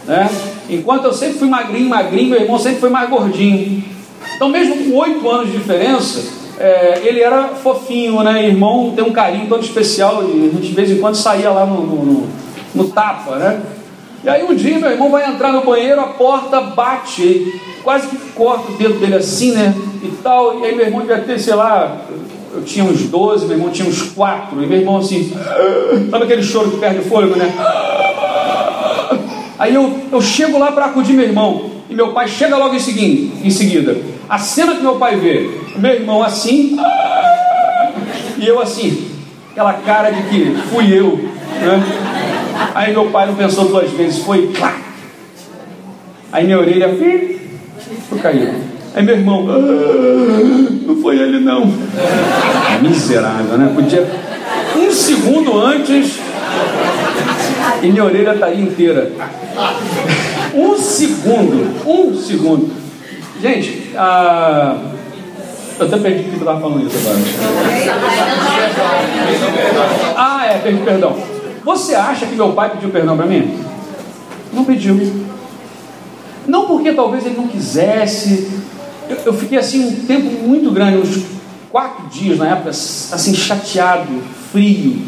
Né? 0.07 0.29
Enquanto 0.69 1.05
eu 1.05 1.13
sempre 1.13 1.39
fui 1.39 1.49
magrinho, 1.49 1.89
magrinho, 1.89 2.31
meu 2.31 2.41
irmão 2.41 2.59
sempre 2.59 2.81
foi 2.81 2.91
mais 2.91 3.09
gordinho. 3.09 3.85
Então, 4.35 4.49
mesmo 4.49 4.77
com 4.77 4.97
oito 4.99 5.29
anos 5.29 5.51
de 5.51 5.59
diferença, 5.59 6.42
é, 6.63 7.03
ele 7.05 7.21
era 7.21 7.49
fofinho, 7.49 8.23
né? 8.23 8.47
Irmão 8.47 8.93
tem 8.95 9.05
um 9.05 9.13
carinho 9.13 9.49
todo 9.49 9.65
especial 9.65 10.23
e 10.23 10.49
a 10.49 10.55
gente 10.55 10.69
de 10.69 10.75
vez 10.75 10.91
em 10.93 10.99
quando 10.99 11.17
saía 11.17 11.51
lá 11.51 11.67
no, 11.67 11.85
no, 11.85 12.05
no, 12.05 12.29
no 12.73 12.85
tapa, 12.85 13.35
né? 13.35 13.61
E 14.23 14.29
aí 14.29 14.45
um 14.45 14.55
dia 14.55 14.79
meu 14.79 14.93
irmão 14.93 15.11
vai 15.11 15.29
entrar 15.29 15.53
no 15.53 15.65
banheiro, 15.65 16.01
a 16.01 16.07
porta 16.07 16.61
bate, 16.61 17.61
quase 17.83 18.07
que 18.07 18.17
corta 18.33 18.71
o 18.71 18.77
dedo 18.77 19.01
dele 19.01 19.17
assim, 19.17 19.51
né? 19.51 19.75
E 20.05 20.09
tal. 20.23 20.61
E 20.61 20.65
aí 20.65 20.77
meu 20.77 20.87
irmão 20.87 21.01
devia 21.01 21.19
ter, 21.19 21.37
sei 21.41 21.55
lá, 21.55 22.03
eu 22.55 22.63
tinha 22.63 22.85
uns 22.85 23.09
12, 23.09 23.47
meu 23.47 23.57
irmão 23.57 23.73
tinha 23.73 23.89
uns 23.89 24.01
4. 24.13 24.63
E 24.63 24.67
meu 24.67 24.79
irmão 24.79 24.99
assim, 24.99 25.33
sabe 26.11 26.25
aquele 26.25 26.45
choro 26.45 26.71
que 26.71 26.77
perde 26.77 27.01
o 27.01 27.05
fôlego, 27.05 27.35
né? 27.35 27.53
Aí 29.59 29.75
eu, 29.75 29.99
eu 30.13 30.21
chego 30.23 30.59
lá 30.59 30.71
para 30.71 30.87
acudir 30.87 31.15
meu 31.15 31.25
irmão. 31.25 31.71
E 31.93 31.95
meu 31.95 32.09
pai 32.09 32.27
chega 32.27 32.57
logo 32.57 32.75
em, 32.75 32.79
seguinte, 32.79 33.33
em 33.45 33.51
seguida. 33.51 33.95
A 34.27 34.39
cena 34.39 34.75
que 34.75 34.81
meu 34.81 34.97
pai 34.97 35.17
vê, 35.17 35.51
meu 35.77 35.93
irmão 35.93 36.23
assim, 36.23 36.75
e 38.39 38.47
eu 38.47 38.63
assim, 38.63 39.11
aquela 39.51 39.75
cara 39.75 40.11
de 40.11 40.23
que 40.23 40.57
fui 40.71 40.91
eu, 40.91 41.19
né? 41.19 41.83
Aí 42.75 42.95
meu 42.95 43.11
pai 43.11 43.27
não 43.27 43.35
pensou 43.35 43.67
duas 43.67 43.91
vezes, 43.91 44.25
foi. 44.25 44.51
Aí 46.33 46.47
minha 46.47 46.59
orelha 46.59 46.97
foi 46.97 48.19
caiu. 48.23 48.55
Aí 48.95 49.03
meu 49.03 49.15
irmão, 49.15 49.47
ah, 49.51 49.59
não 50.87 50.97
foi 50.97 51.19
ele 51.19 51.41
não. 51.41 51.71
Miserável, 52.81 53.59
né? 53.59 53.71
Podia 53.75 54.11
um 54.79 54.91
segundo 54.91 55.61
antes 55.61 56.19
e 57.83 57.87
minha 57.89 58.05
orelha 58.05 58.35
tá 58.35 58.47
aí 58.47 58.63
inteira. 58.63 59.13
Um 60.55 60.77
segundo, 60.77 61.87
um 61.87 62.17
segundo. 62.17 62.71
Gente, 63.41 63.91
ah, 63.97 64.79
eu 65.79 65.87
até 65.87 65.97
perdi 65.99 66.21
o 66.21 66.25
que 66.25 66.31
eu 66.31 66.39
estava 66.39 66.61
falando 66.61 66.87
isso 66.87 66.97
agora. 66.99 67.19
Ah, 70.17 70.47
é, 70.47 70.59
perdi 70.59 70.83
perdão. 70.83 71.17
Você 71.65 71.95
acha 71.95 72.27
que 72.27 72.35
meu 72.35 72.53
pai 72.53 72.71
pediu 72.71 72.91
perdão 72.91 73.17
para 73.17 73.27
mim? 73.27 73.59
Não 74.53 74.65
pediu. 74.65 74.99
Não 76.47 76.67
porque 76.67 76.93
talvez 76.93 77.25
ele 77.25 77.37
não 77.37 77.49
quisesse. 77.49 78.51
Eu, 79.09 79.17
eu, 79.27 79.33
fiquei 79.33 79.59
assim 79.59 79.87
um 79.87 80.07
tempo 80.07 80.31
muito 80.47 80.71
grande, 80.71 80.99
uns 80.99 81.25
quatro 81.71 82.07
dias 82.09 82.39
na 82.39 82.51
época, 82.51 82.71
assim, 82.71 83.35
chateado, 83.35 84.09
frio. 84.53 84.99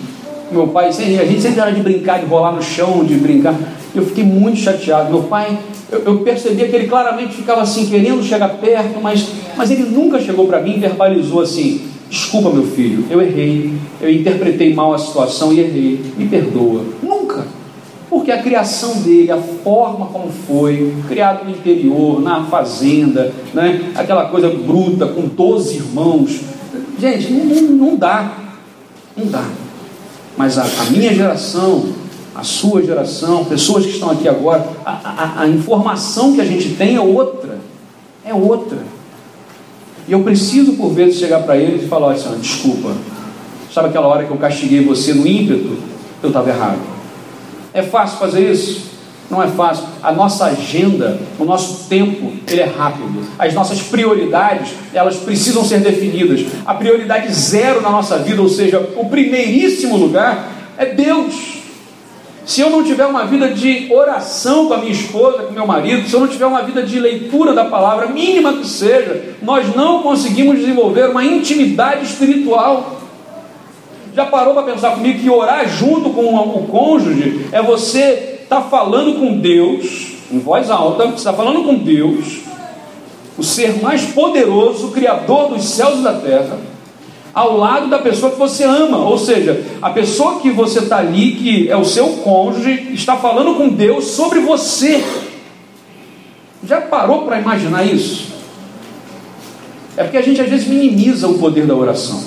Meu 0.51 0.69
pai, 0.69 0.89
a 0.89 0.91
gente 0.91 1.41
sempre 1.41 1.61
era 1.61 1.73
de 1.73 1.83
brincar, 1.83 2.21
de 2.21 2.27
rolar 2.27 2.53
no 2.53 2.63
chão, 2.63 3.05
de 3.05 3.15
brincar. 3.15 3.55
Eu 3.95 4.05
fiquei 4.05 4.25
muito 4.25 4.59
chateado. 4.59 5.11
Meu 5.11 5.23
pai, 5.25 5.59
eu, 5.91 6.01
eu 6.01 6.19
percebia 6.19 6.69
que 6.69 6.75
ele 6.75 6.89
claramente 6.89 7.35
ficava 7.35 7.63
assim, 7.63 7.87
querendo 7.87 8.23
chegar 8.23 8.49
perto, 8.59 9.01
mas, 9.01 9.27
mas 9.57 9.71
ele 9.71 9.85
nunca 9.85 10.21
chegou 10.21 10.47
para 10.47 10.61
mim 10.61 10.77
e 10.77 10.81
verbalizou 10.81 11.41
assim: 11.41 11.89
Desculpa, 12.09 12.51
meu 12.51 12.65
filho, 12.65 13.05
eu 13.11 13.21
errei, 13.21 13.73
eu 14.01 14.11
interpretei 14.11 14.73
mal 14.75 14.95
a 14.95 14.99
situação 14.99 15.53
e 15.53 15.61
errei, 15.61 16.01
me 16.17 16.29
perdoa. 16.29 16.85
Nunca. 17.03 17.45
Porque 18.09 18.31
a 18.31 18.41
criação 18.41 19.03
dele, 19.03 19.33
a 19.33 19.39
forma 19.39 20.07
como 20.07 20.31
foi, 20.47 20.95
criado 21.09 21.45
no 21.45 21.51
interior, 21.51 22.23
na 22.23 22.45
fazenda, 22.45 23.33
né? 23.53 23.91
aquela 23.97 24.27
coisa 24.27 24.49
bruta, 24.49 25.07
com 25.07 25.23
12 25.23 25.77
irmãos. 25.77 26.41
Gente, 27.01 27.33
não, 27.33 27.63
não, 27.63 27.97
dá. 27.97 28.39
Não 29.17 29.27
dá. 29.27 29.45
Mas 30.37 30.57
a, 30.59 30.63
a, 30.63 30.91
minha 30.91 31.13
geração, 31.13 31.87
a 32.35 32.43
sua 32.43 32.83
geração, 32.83 33.45
pessoas 33.45 33.85
que 33.85 33.93
estão 33.93 34.11
aqui 34.11 34.29
agora, 34.29 34.67
a, 34.85 34.91
a, 34.91 35.43
a 35.43 35.49
informação 35.49 36.35
que 36.35 36.41
a 36.41 36.45
gente 36.45 36.71
tem 36.71 36.97
é 36.97 37.01
outra. 37.01 37.59
É 38.25 38.35
outra. 38.35 38.79
E 40.09 40.13
eu 40.13 40.23
preciso, 40.23 40.73
por 40.73 40.91
vezes, 40.91 41.19
chegar 41.19 41.43
para 41.43 41.57
eles 41.57 41.85
e 41.85 41.87
falar 41.87 42.13
assim: 42.13 42.37
desculpa, 42.39 42.93
sabe 43.73 43.89
aquela 43.89 44.07
hora 44.07 44.25
que 44.25 44.31
eu 44.31 44.37
castiguei 44.37 44.85
você 44.85 45.15
no 45.15 45.27
ímpeto? 45.27 45.77
Eu 46.23 46.29
estava 46.29 46.49
errado. 46.49 46.81
É 47.73 47.83
fácil 47.83 48.19
fazer 48.19 48.51
isso? 48.51 48.95
Não 49.31 49.43
é 49.43 49.49
fácil. 49.49 49.85
A 50.03 50.13
nossa 50.13 50.47
agenda, 50.47 51.19
o 51.39 51.45
nosso 51.45 51.89
tempo, 51.89 52.33
ele 52.49 52.61
é 52.61 52.67
rápido. 52.67 53.25
As 53.39 53.55
nossas 53.55 53.83
prioridades, 53.83 54.75
elas 54.93 55.17
precisam 55.17 55.65
ser 55.65 55.81
definidas. 55.81 56.45
A 56.67 56.75
prioridade 56.75 57.33
zero 57.33 57.81
na 57.81 57.91
nossa 57.91 58.19
vida, 58.19 58.43
ou 58.43 58.49
seja, 58.49 58.79
o 58.97 59.07
primeiríssimo 59.07 59.97
lugar, 59.97 60.51
é 60.77 60.87
Deus. 60.87 61.64
Se 62.47 62.61
eu 62.61 62.69
não 62.69 62.85
tiver 62.85 63.07
uma 63.07 63.25
vida 63.25 63.49
de 63.49 63.89
oração 63.91 64.69
com 64.69 64.75
a 64.75 64.79
minha 64.79 64.93
esposa, 64.93 65.45
com 65.45 65.53
meu 65.53 65.67
marido, 65.67 66.07
se 66.07 66.15
eu 66.15 66.21
não 66.21 66.29
tiver 66.29 66.45
uma 66.45 66.63
vida 66.63 66.83
de 66.83 67.01
leitura 67.01 67.55
da 67.55 67.65
palavra, 67.65 68.07
mínima 68.09 68.53
que 68.55 68.67
seja, 68.67 69.35
nós 69.41 69.75
não 69.75 70.03
conseguimos 70.03 70.59
desenvolver 70.59 71.09
uma 71.09 71.25
intimidade 71.25 72.05
espiritual. 72.05 73.01
Já 74.15 74.27
parou 74.27 74.53
para 74.53 74.65
pensar 74.65 74.91
comigo 74.91 75.21
que 75.21 75.31
orar 75.31 75.67
junto 75.69 76.11
com 76.11 76.35
o 76.35 76.67
cônjuge 76.67 77.47
é 77.51 77.63
você 77.63 78.41
estar 78.43 78.61
tá 78.61 78.69
falando 78.69 79.19
com 79.19 79.39
Deus, 79.39 80.13
em 80.31 80.39
voz 80.39 80.71
alta, 80.71 81.07
você 81.07 81.15
está 81.15 81.33
falando 81.33 81.65
com 81.65 81.75
Deus, 81.75 82.41
o 83.39 83.43
ser 83.43 83.83
mais 83.83 84.03
poderoso, 84.13 84.89
o 84.89 84.91
Criador 84.93 85.49
dos 85.49 85.65
céus 85.65 85.99
e 85.99 86.03
da 86.03 86.13
terra 86.13 86.74
ao 87.35 87.57
lado 87.57 87.89
da 87.89 87.99
pessoa 87.99 88.31
que 88.31 88.39
você 88.39 88.63
ama, 88.63 88.99
ou 88.99 89.19
seja, 89.19 89.65
a 89.83 89.91
pessoa 89.91 90.41
que 90.41 90.51
você 90.51 90.79
está 90.79 90.99
ali, 90.99 91.33
que 91.33 91.69
é 91.69 91.77
o 91.77 91.85
seu 91.85 92.09
cônjuge, 92.19 92.91
está 92.93 93.17
falando 93.17 93.57
com 93.57 93.69
Deus 93.69 94.05
sobre 94.05 94.39
você. 94.39 95.03
Já 96.63 96.81
parou 96.81 97.23
para 97.23 97.41
imaginar 97.41 97.85
isso? 97.85 98.33
É 99.97 100.05
porque 100.05 100.17
a 100.17 100.23
gente 100.23 100.41
às 100.41 100.49
vezes 100.49 100.67
minimiza 100.69 101.27
o 101.27 101.39
poder 101.39 101.67
da 101.67 101.75
oração, 101.75 102.23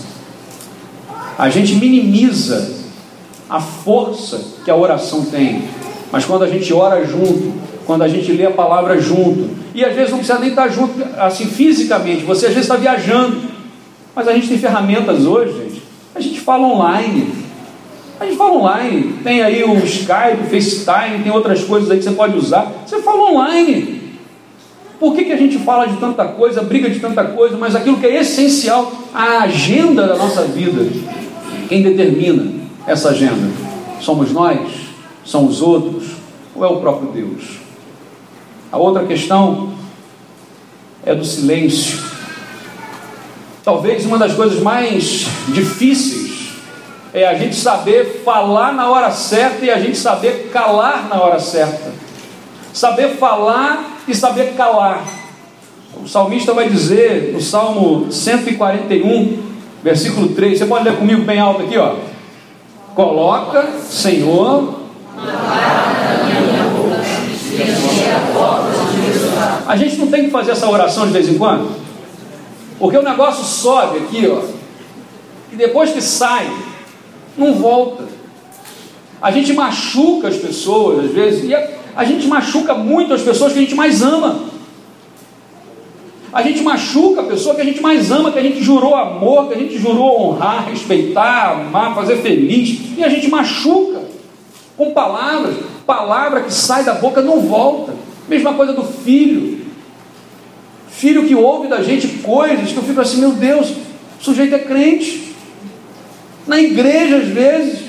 a 1.38 1.50
gente 1.50 1.76
minimiza 1.76 2.76
a 3.50 3.62
força 3.62 4.42
que 4.66 4.72
a 4.72 4.76
oração 4.76 5.26
tem, 5.26 5.64
mas 6.12 6.26
quando 6.26 6.44
a 6.44 6.48
gente 6.48 6.74
ora 6.74 7.06
junto, 7.06 7.54
quando 7.86 8.04
a 8.04 8.08
gente 8.08 8.32
lê 8.32 8.46
a 8.46 8.52
palavra 8.52 9.00
junto, 9.00 9.50
e 9.74 9.84
às 9.86 9.94
vezes 9.96 10.12
não 10.12 10.20
precisa 10.20 10.40
nem 10.40 10.50
estar 10.50 10.68
junto 10.70 10.94
assim 11.18 11.46
fisicamente, 11.46 12.24
você 12.24 12.48
às 12.48 12.54
vezes 12.54 12.70
está 12.70 12.76
viajando. 12.76 13.57
Mas 14.18 14.28
a 14.28 14.34
gente 14.34 14.48
tem 14.48 14.58
ferramentas 14.58 15.28
hoje, 15.28 15.54
gente. 15.54 15.84
A 16.16 16.20
gente 16.20 16.40
fala 16.40 16.66
online. 16.66 17.32
A 18.20 18.26
gente 18.26 18.36
fala 18.36 18.54
online. 18.54 19.14
Tem 19.24 19.44
aí 19.44 19.64
o 19.64 19.78
Skype, 19.78 20.42
o 20.42 20.50
FaceTime, 20.50 21.22
tem 21.22 21.32
outras 21.32 21.64
coisas 21.64 21.92
aí 21.92 22.00
que 22.00 22.04
você 22.04 22.14
pode 22.14 22.36
usar. 22.36 22.66
Você 22.84 23.00
fala 23.04 23.30
online. 23.32 24.18
Por 25.00 25.14
que, 25.14 25.26
que 25.26 25.32
a 25.32 25.38
gente 25.38 25.60
fala 25.60 25.86
de 25.86 25.98
tanta 25.98 26.26
coisa, 26.30 26.64
briga 26.64 26.90
de 26.90 27.00
tanta 27.00 27.24
coisa, 27.26 27.56
mas 27.58 27.76
aquilo 27.76 28.00
que 28.00 28.08
é 28.08 28.20
essencial, 28.22 28.92
a 29.14 29.44
agenda 29.44 30.08
da 30.08 30.16
nossa 30.16 30.46
vida, 30.46 30.84
quem 31.70 31.84
determina 31.84 32.54
essa 32.88 33.10
agenda? 33.10 33.52
Somos 34.02 34.32
nós? 34.32 34.68
São 35.24 35.46
os 35.46 35.62
outros? 35.62 36.14
Ou 36.56 36.66
é 36.66 36.68
o 36.68 36.78
próprio 36.78 37.12
Deus? 37.12 37.60
A 38.72 38.80
outra 38.80 39.06
questão 39.06 39.74
é 41.06 41.14
do 41.14 41.24
silêncio. 41.24 42.07
Talvez 43.68 44.06
uma 44.06 44.18
das 44.18 44.34
coisas 44.34 44.62
mais 44.62 45.28
difíceis 45.50 46.54
é 47.14 47.28
a 47.28 47.34
gente 47.34 47.54
saber 47.58 48.22
falar 48.24 48.72
na 48.72 48.90
hora 48.90 49.12
certa 49.12 49.66
e 49.66 49.70
a 49.70 49.78
gente 49.78 49.98
saber 49.98 50.50
calar 50.54 51.10
na 51.10 51.22
hora 51.22 51.38
certa. 51.38 51.92
Saber 52.72 53.18
falar 53.18 53.98
e 54.08 54.16
saber 54.16 54.54
calar. 54.54 55.04
O 56.02 56.08
salmista 56.08 56.54
vai 56.54 56.70
dizer 56.70 57.34
no 57.34 57.42
Salmo 57.42 58.10
141, 58.10 59.38
versículo 59.84 60.30
3, 60.30 60.60
você 60.60 60.66
pode 60.66 60.86
ler 60.86 60.96
comigo 60.96 61.24
bem 61.24 61.38
alto 61.38 61.64
aqui, 61.64 61.78
ó. 61.78 61.98
Coloca, 62.96 63.68
Senhor, 63.82 64.76
a 69.68 69.76
gente 69.76 69.98
não 69.98 70.08
tem 70.08 70.24
que 70.24 70.32
fazer 70.32 70.52
essa 70.52 70.70
oração 70.70 71.08
de 71.08 71.12
vez 71.12 71.28
em 71.28 71.38
quando? 71.38 71.87
Porque 72.80 72.98
o 72.98 73.04
negócio 73.04 73.44
sobe 73.44 74.00
aqui, 74.00 74.28
ó, 74.28 74.42
e 75.52 75.56
depois 75.56 75.92
que 75.92 76.02
sai, 76.02 76.50
não 77.38 77.54
volta. 77.54 78.06
A 79.22 79.32
gente 79.32 79.54
machuca 79.54 80.28
as 80.28 80.36
pessoas 80.36 81.06
às 81.06 81.12
vezes, 81.12 81.50
e 81.50 81.56
a, 81.56 81.68
a 81.96 82.04
gente 82.04 82.28
machuca 82.28 82.76
muito 82.76 83.14
as 83.14 83.22
pessoas 83.22 83.54
que 83.54 83.60
a 83.60 83.62
gente 83.62 83.76
mais 83.76 84.02
ama. 84.02 84.42
A 86.32 86.42
gente 86.42 86.62
machuca 86.62 87.22
a 87.22 87.24
pessoa 87.24 87.56
que 87.56 87.62
a 87.62 87.66
gente 87.66 87.82
mais 87.82 88.12
ama, 88.12 88.32
que 88.32 88.38
a 88.38 88.44
gente 88.44 88.62
jurou 88.62 88.94
amor, 88.94 89.48
que 89.48 89.56
a 89.56 89.58
gente 89.58 89.78
jurou 89.80 90.22
honrar, 90.22 90.70
respeitar, 90.70 91.54
amar, 91.54 91.96
fazer 91.96 92.18
feliz, 92.18 92.80
e 92.98 93.04
a 93.04 93.10
gente 93.10 93.28
machuca 93.30 94.02
com 94.78 94.92
palavras, 94.92 95.56
palavra 95.86 96.42
que 96.42 96.54
sai 96.54 96.84
da 96.84 96.94
boca 96.94 97.22
não 97.22 97.42
volta. 97.42 97.94
Mesma 98.28 98.54
coisa 98.54 98.74
do 98.74 98.84
filho. 98.84 99.67
Filho 100.98 101.28
que 101.28 101.36
ouve 101.36 101.68
da 101.68 101.84
gente 101.84 102.08
coisas 102.24 102.72
que 102.72 102.78
eu 102.78 102.82
fico 102.82 103.00
assim, 103.00 103.20
meu 103.20 103.34
Deus, 103.34 103.70
o 103.70 104.24
sujeito 104.24 104.56
é 104.56 104.60
crente. 104.60 105.36
Na 106.48 106.60
igreja, 106.60 107.18
às 107.18 107.28
vezes. 107.28 107.82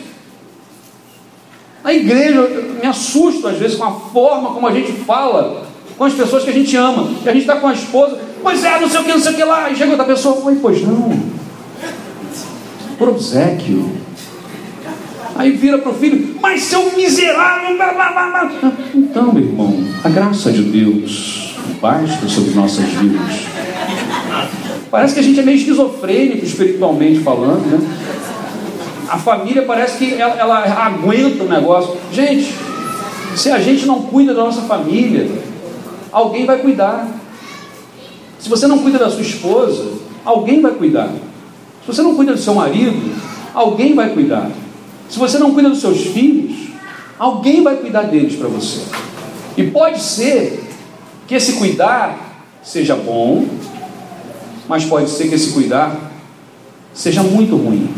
Na 1.83 1.95
igreja, 1.95 2.35
eu 2.35 2.75
me 2.75 2.87
assusto 2.87 3.49
às 3.49 3.57
vezes 3.57 3.79
com 3.79 3.85
a 3.85 3.93
forma 3.93 4.51
como 4.51 4.67
a 4.67 4.73
gente 4.73 4.93
fala 4.93 5.67
com 5.97 6.05
as 6.05 6.13
pessoas 6.13 6.45
que 6.45 6.51
a 6.51 6.53
gente 6.53 6.77
ama. 6.77 7.09
Que 7.23 7.31
a 7.31 7.33
gente 7.33 7.43
está 7.45 7.57
com 7.57 7.69
a 7.69 7.73
esposa, 7.73 8.19
pois 8.43 8.63
é, 8.63 8.79
não 8.79 8.91
sei 8.91 9.01
o 9.01 9.05
que, 9.05 9.11
não 9.11 9.21
sei 9.21 9.33
o 9.33 9.37
que 9.37 9.45
lá. 9.45 9.71
E 9.71 9.77
chega 9.77 9.93
outra 9.93 10.05
pessoa, 10.05 10.45
oi, 10.45 10.59
pois 10.61 10.83
não. 10.83 11.19
Por 12.99 13.09
obsequio. 13.09 13.91
Aí 15.39 15.53
vira 15.53 15.79
para 15.79 15.93
o 15.93 15.95
filho, 15.95 16.35
mas 16.43 16.63
seu 16.63 16.97
miserável. 16.97 17.77
Blá, 17.77 17.93
blá, 17.93 18.13
blá. 18.13 18.73
Então, 18.93 19.33
meu 19.33 19.45
irmão, 19.45 19.85
a 20.03 20.09
graça 20.09 20.51
de 20.51 20.63
Deus 20.63 21.55
basta 21.81 22.29
sobre 22.29 22.55
nossas 22.55 22.85
vidas. 22.87 23.47
Parece 24.91 25.15
que 25.15 25.21
a 25.21 25.23
gente 25.23 25.39
é 25.39 25.43
meio 25.45 25.57
esquizofrênico 25.57 26.45
espiritualmente 26.45 27.21
falando, 27.21 27.65
né? 27.67 27.79
A 29.09 29.17
família 29.17 29.63
parece 29.63 29.99
que 29.99 30.15
ela, 30.15 30.35
ela 30.35 30.59
aguenta 30.59 31.45
o 31.45 31.49
negócio. 31.49 31.97
Gente, 32.13 32.53
se 33.37 33.49
a 33.53 33.61
gente 33.61 33.87
não 33.87 34.03
cuida 34.03 34.35
da 34.35 34.43
nossa 34.43 34.63
família, 34.63 35.31
alguém 36.11 36.47
vai 36.47 36.59
cuidar. 36.59 37.07
Se 38.41 38.49
você 38.49 38.67
não 38.67 38.79
cuida 38.79 38.99
da 38.99 39.09
sua 39.09 39.23
esposa, 39.23 39.89
alguém 40.25 40.61
vai 40.61 40.73
cuidar. 40.73 41.11
Se 41.83 41.87
você 41.87 42.03
não 42.03 42.17
cuida 42.17 42.33
do 42.33 42.39
seu 42.39 42.55
marido, 42.55 43.15
alguém 43.55 43.95
vai 43.95 44.09
cuidar. 44.11 44.51
Se 45.09 45.19
você 45.19 45.39
não 45.39 45.55
cuida 45.55 45.71
dos 45.71 45.81
seus 45.81 46.01
filhos, 46.07 46.69
alguém 47.19 47.63
vai 47.63 47.77
cuidar 47.77 48.03
deles 48.03 48.37
para 48.37 48.49
você. 48.49 48.81
E 49.57 49.65
pode 49.65 50.01
ser 50.01 50.69
que 51.27 51.35
esse 51.35 51.55
cuidar 51.55 52.47
seja 52.63 52.95
bom, 52.95 53.47
mas 54.69 54.85
pode 54.85 55.11
ser 55.11 55.29
que 55.29 55.35
esse 55.35 55.53
cuidar 55.53 56.13
seja 56.93 57.23
muito 57.23 57.57
ruim. 57.57 57.89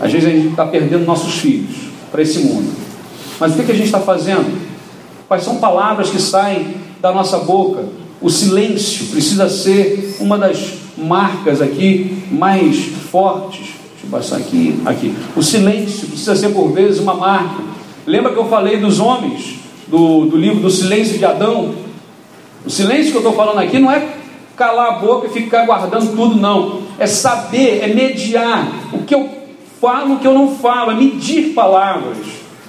Às 0.00 0.12
vezes 0.12 0.28
a 0.28 0.32
gente 0.32 0.48
está 0.48 0.66
perdendo 0.66 1.04
nossos 1.04 1.34
filhos 1.34 1.76
para 2.10 2.22
esse 2.22 2.38
mundo. 2.40 2.72
Mas 3.38 3.52
o 3.52 3.56
que, 3.56 3.64
que 3.64 3.72
a 3.72 3.74
gente 3.74 3.86
está 3.86 4.00
fazendo? 4.00 4.58
Quais 5.26 5.44
são 5.44 5.56
palavras 5.56 6.08
que 6.10 6.20
saem 6.20 6.76
da 7.00 7.12
nossa 7.12 7.38
boca? 7.38 7.84
O 8.20 8.30
silêncio 8.30 9.06
precisa 9.06 9.48
ser 9.48 10.16
uma 10.20 10.38
das 10.38 10.74
marcas 10.96 11.60
aqui 11.60 12.24
mais 12.30 12.76
fortes 13.10 13.77
passar 14.10 14.36
aqui, 14.36 14.80
aqui. 14.84 15.14
O 15.36 15.42
silêncio 15.42 16.08
precisa 16.08 16.34
ser 16.36 16.50
por 16.50 16.72
vezes 16.72 17.00
uma 17.00 17.14
marca. 17.14 17.62
Lembra 18.06 18.32
que 18.32 18.38
eu 18.38 18.48
falei 18.48 18.78
dos 18.78 19.00
homens, 19.00 19.56
do, 19.86 20.26
do 20.26 20.36
livro 20.36 20.60
do 20.60 20.70
silêncio 20.70 21.18
de 21.18 21.24
Adão? 21.24 21.74
O 22.64 22.70
silêncio 22.70 23.10
que 23.10 23.16
eu 23.16 23.20
estou 23.20 23.34
falando 23.34 23.58
aqui 23.58 23.78
não 23.78 23.90
é 23.90 24.14
calar 24.56 24.94
a 24.94 24.98
boca 24.98 25.28
e 25.28 25.30
ficar 25.30 25.64
guardando 25.64 26.14
tudo, 26.16 26.34
não. 26.36 26.82
É 26.98 27.06
saber, 27.06 27.80
é 27.82 27.86
mediar 27.94 28.68
o 28.92 29.04
que 29.04 29.14
eu 29.14 29.28
falo, 29.80 30.14
o 30.14 30.18
que 30.18 30.26
eu 30.26 30.34
não 30.34 30.56
falo, 30.56 30.90
é 30.90 30.94
medir 30.94 31.54
palavras. 31.54 32.18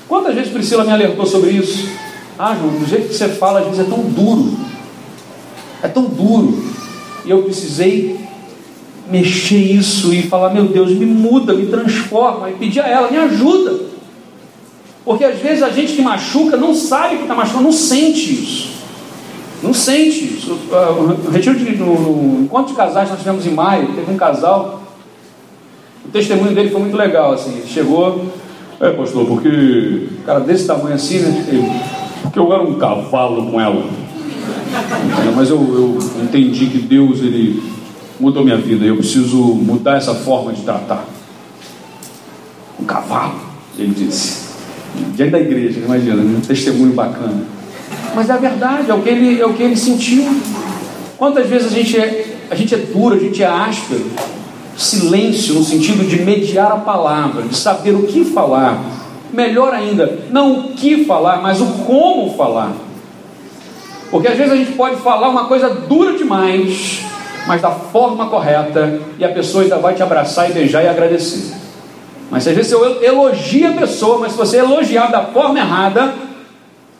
Quantas 0.07 0.35
vezes 0.35 0.51
Priscila 0.51 0.83
me 0.83 0.91
alertou 0.91 1.25
sobre 1.25 1.51
isso? 1.51 1.89
Ah, 2.37 2.55
João, 2.55 2.79
do 2.79 2.85
jeito 2.85 3.09
que 3.09 3.13
você 3.15 3.29
fala, 3.29 3.59
às 3.59 3.65
vezes 3.65 3.81
é 3.81 3.83
tão 3.83 3.99
duro. 4.03 4.57
É 5.83 5.87
tão 5.87 6.05
duro. 6.05 6.63
E 7.25 7.29
eu 7.29 7.43
precisei 7.43 8.19
mexer 9.09 9.57
isso 9.57 10.13
e 10.13 10.23
falar: 10.23 10.53
meu 10.53 10.65
Deus, 10.65 10.91
me 10.91 11.05
muda, 11.05 11.53
me 11.53 11.65
transforma, 11.65 12.49
e 12.49 12.53
pedir 12.53 12.81
a 12.81 12.87
ela: 12.87 13.11
me 13.11 13.17
ajuda. 13.17 13.89
Porque 15.03 15.23
às 15.23 15.39
vezes 15.39 15.63
a 15.63 15.69
gente 15.69 15.93
que 15.93 16.01
machuca 16.01 16.55
não 16.55 16.75
sabe 16.75 17.15
que 17.15 17.23
está 17.23 17.33
machucando, 17.33 17.63
não 17.63 17.71
sente 17.71 18.33
isso. 18.33 18.69
Não 19.61 19.73
sente 19.73 20.23
isso. 20.23 20.57
O 20.71 21.31
retiro 21.31 21.57
de, 21.57 21.75
no, 21.75 22.43
encontro 22.43 22.71
de 22.71 22.77
casais 22.77 23.09
nós 23.09 23.19
tivemos 23.19 23.45
em 23.45 23.51
maio, 23.51 23.93
teve 23.93 24.11
um 24.11 24.17
casal. 24.17 24.83
O 26.05 26.09
testemunho 26.09 26.53
dele 26.53 26.69
foi 26.69 26.81
muito 26.81 26.95
legal, 26.95 27.33
assim. 27.33 27.63
Chegou, 27.67 28.25
é 28.79 28.91
pastor, 28.91 29.25
porque 29.25 30.07
cara 30.25 30.39
desse 30.41 30.65
tamanho 30.65 30.95
assim, 30.95 31.19
né? 31.19 31.45
Porque 32.21 32.39
eu 32.39 32.53
era 32.53 32.61
um 32.61 32.75
cavalo 32.75 33.49
com 33.49 33.59
ela. 33.59 33.83
Mas 35.35 35.49
eu, 35.49 35.57
eu 35.57 36.23
entendi 36.23 36.67
que 36.67 36.77
Deus 36.77 37.19
ele 37.19 37.61
mudou 38.19 38.43
minha 38.43 38.57
vida. 38.57 38.85
Eu 38.85 38.97
preciso 38.97 39.37
mudar 39.37 39.97
essa 39.97 40.13
forma 40.13 40.51
de 40.53 40.61
tratar. 40.63 41.05
Um 42.79 42.85
cavalo, 42.85 43.39
ele 43.77 43.93
disse. 43.93 44.49
Diante 45.15 45.31
da 45.31 45.39
igreja, 45.39 45.79
imagina, 45.79 46.21
um 46.21 46.41
testemunho 46.41 46.93
bacana. 46.93 47.43
Mas 48.15 48.29
é 48.29 48.33
a 48.33 48.37
verdade, 48.37 48.89
é 48.89 48.93
o 48.93 49.01
que 49.01 49.09
ele, 49.09 49.39
é 49.39 49.45
o 49.45 49.53
que 49.53 49.63
ele 49.63 49.77
sentiu. 49.77 50.25
Quantas 51.17 51.47
vezes 51.47 51.71
a 51.71 51.75
gente 51.75 51.97
é, 51.97 52.37
a 52.49 52.55
gente 52.55 52.73
é 52.73 52.77
duro, 52.77 53.15
a 53.15 53.19
gente 53.19 53.41
é 53.43 53.45
áspero, 53.45 54.05
silêncio 54.75 55.53
no 55.53 55.63
sentido 55.63 56.07
de 56.07 56.21
mediar 56.21 56.71
a 56.71 56.77
palavra, 56.77 57.43
de 57.43 57.55
saber 57.55 57.93
o 57.93 58.03
que 58.03 58.23
falar. 58.25 58.81
Melhor 59.31 59.73
ainda, 59.73 60.23
não 60.31 60.59
o 60.59 60.63
que 60.73 61.05
falar, 61.05 61.41
mas 61.41 61.61
o 61.61 61.65
como 61.85 62.35
falar. 62.35 62.73
Porque 64.09 64.27
às 64.27 64.37
vezes 64.37 64.51
a 64.51 64.55
gente 64.55 64.71
pode 64.71 64.95
falar 64.97 65.29
uma 65.29 65.45
coisa 65.45 65.69
dura 65.69 66.17
demais, 66.17 67.03
mas 67.47 67.61
da 67.61 67.71
forma 67.71 68.27
correta, 68.27 68.99
e 69.17 69.23
a 69.23 69.29
pessoa 69.29 69.63
ainda 69.63 69.77
vai 69.77 69.95
te 69.95 70.03
abraçar 70.03 70.49
e 70.49 70.53
beijar 70.53 70.83
e 70.83 70.87
agradecer. 70.87 71.55
Mas 72.29 72.47
às 72.47 72.55
vezes 72.55 72.71
você 72.71 73.05
elogia 73.05 73.69
a 73.71 73.73
pessoa, 73.73 74.19
mas 74.19 74.33
se 74.33 74.37
você 74.37 74.57
elogiar 74.57 75.07
da 75.07 75.23
forma 75.23 75.57
errada, 75.57 76.13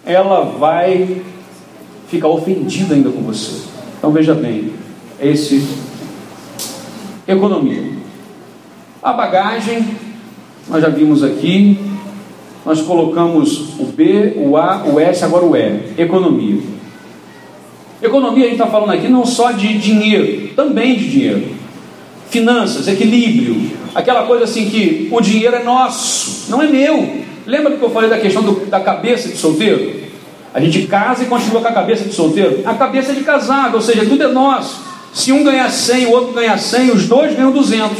ela 0.05 0.41
vai 0.41 1.21
ficar 2.07 2.27
ofendida 2.27 2.95
ainda 2.95 3.11
com 3.11 3.21
você. 3.21 3.61
Então 3.97 4.11
veja 4.11 4.33
bem, 4.33 4.73
esse 5.21 5.67
economia. 7.27 7.99
A 9.03 9.13
bagagem, 9.13 9.85
nós 10.67 10.81
já 10.81 10.89
vimos 10.89 11.23
aqui, 11.23 11.79
nós 12.65 12.81
colocamos 12.81 13.79
o 13.79 13.85
B, 13.85 14.33
o 14.37 14.57
A, 14.57 14.83
o 14.85 14.99
S, 14.99 15.23
agora 15.23 15.45
o 15.45 15.55
E, 15.55 15.93
economia. 15.97 16.78
Economia, 18.01 18.45
a 18.45 18.47
gente 18.47 18.59
está 18.59 18.67
falando 18.67 18.91
aqui 18.91 19.07
não 19.09 19.25
só 19.25 19.51
de 19.51 19.77
dinheiro, 19.77 20.53
também 20.55 20.95
de 20.95 21.09
dinheiro. 21.09 21.43
Finanças, 22.29 22.87
equilíbrio, 22.87 23.71
aquela 23.93 24.23
coisa 24.23 24.43
assim 24.43 24.69
que 24.69 25.09
o 25.11 25.19
dinheiro 25.19 25.55
é 25.55 25.63
nosso, 25.63 26.49
não 26.49 26.61
é 26.61 26.67
meu. 26.67 27.23
Lembra 27.45 27.75
que 27.75 27.81
eu 27.81 27.89
falei 27.89 28.09
da 28.09 28.19
questão 28.19 28.43
do, 28.43 28.67
da 28.67 28.79
cabeça 28.79 29.27
de 29.27 29.35
solteiro? 29.35 29.99
A 30.53 30.59
gente 30.59 30.83
casa 30.83 31.23
e 31.23 31.25
continua 31.25 31.61
com 31.61 31.67
a 31.67 31.71
cabeça 31.71 32.05
de 32.05 32.13
solteiro. 32.13 32.61
A 32.65 32.73
cabeça 32.73 33.11
é 33.11 33.15
de 33.15 33.23
casado, 33.23 33.75
ou 33.75 33.81
seja, 33.81 34.05
tudo 34.05 34.23
é 34.23 34.27
nosso. 34.27 34.81
Se 35.13 35.31
um 35.31 35.43
ganhar 35.43 35.69
100, 35.69 36.05
o 36.05 36.11
outro 36.11 36.33
ganhar 36.33 36.57
100, 36.57 36.91
os 36.91 37.07
dois 37.07 37.35
ganham 37.35 37.51
200. 37.51 37.97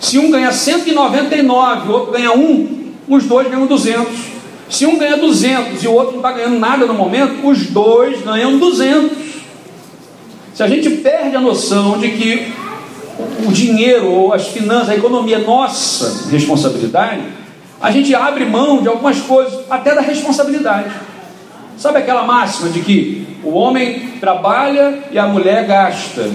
Se 0.00 0.18
um 0.18 0.30
ganhar 0.30 0.52
199, 0.52 1.88
o 1.88 1.92
outro 1.92 2.12
ganha 2.12 2.32
1, 2.32 2.92
os 3.08 3.24
dois 3.24 3.48
ganham 3.48 3.66
200. 3.66 4.31
Se 4.72 4.86
um 4.86 4.96
ganha 4.96 5.18
200 5.18 5.84
e 5.84 5.86
o 5.86 5.92
outro 5.92 6.12
não 6.12 6.20
está 6.20 6.32
ganhando 6.32 6.58
nada 6.58 6.86
no 6.86 6.94
momento, 6.94 7.46
os 7.46 7.66
dois 7.66 8.22
ganham 8.22 8.58
200. 8.58 9.18
Se 10.54 10.62
a 10.62 10.66
gente 10.66 10.88
perde 10.88 11.36
a 11.36 11.40
noção 11.42 11.98
de 11.98 12.08
que 12.12 12.54
o 13.46 13.52
dinheiro 13.52 14.10
ou 14.10 14.32
as 14.32 14.48
finanças, 14.48 14.88
a 14.88 14.94
economia 14.96 15.36
é 15.36 15.40
nossa 15.40 16.30
responsabilidade, 16.30 17.20
a 17.82 17.90
gente 17.90 18.14
abre 18.14 18.46
mão 18.46 18.80
de 18.80 18.88
algumas 18.88 19.20
coisas, 19.20 19.60
até 19.68 19.94
da 19.94 20.00
responsabilidade. 20.00 20.90
Sabe 21.76 21.98
aquela 21.98 22.24
máxima 22.24 22.70
de 22.70 22.80
que 22.80 23.26
o 23.44 23.50
homem 23.50 24.14
trabalha 24.20 25.00
e 25.10 25.18
a 25.18 25.26
mulher 25.26 25.66
gasta? 25.66 26.30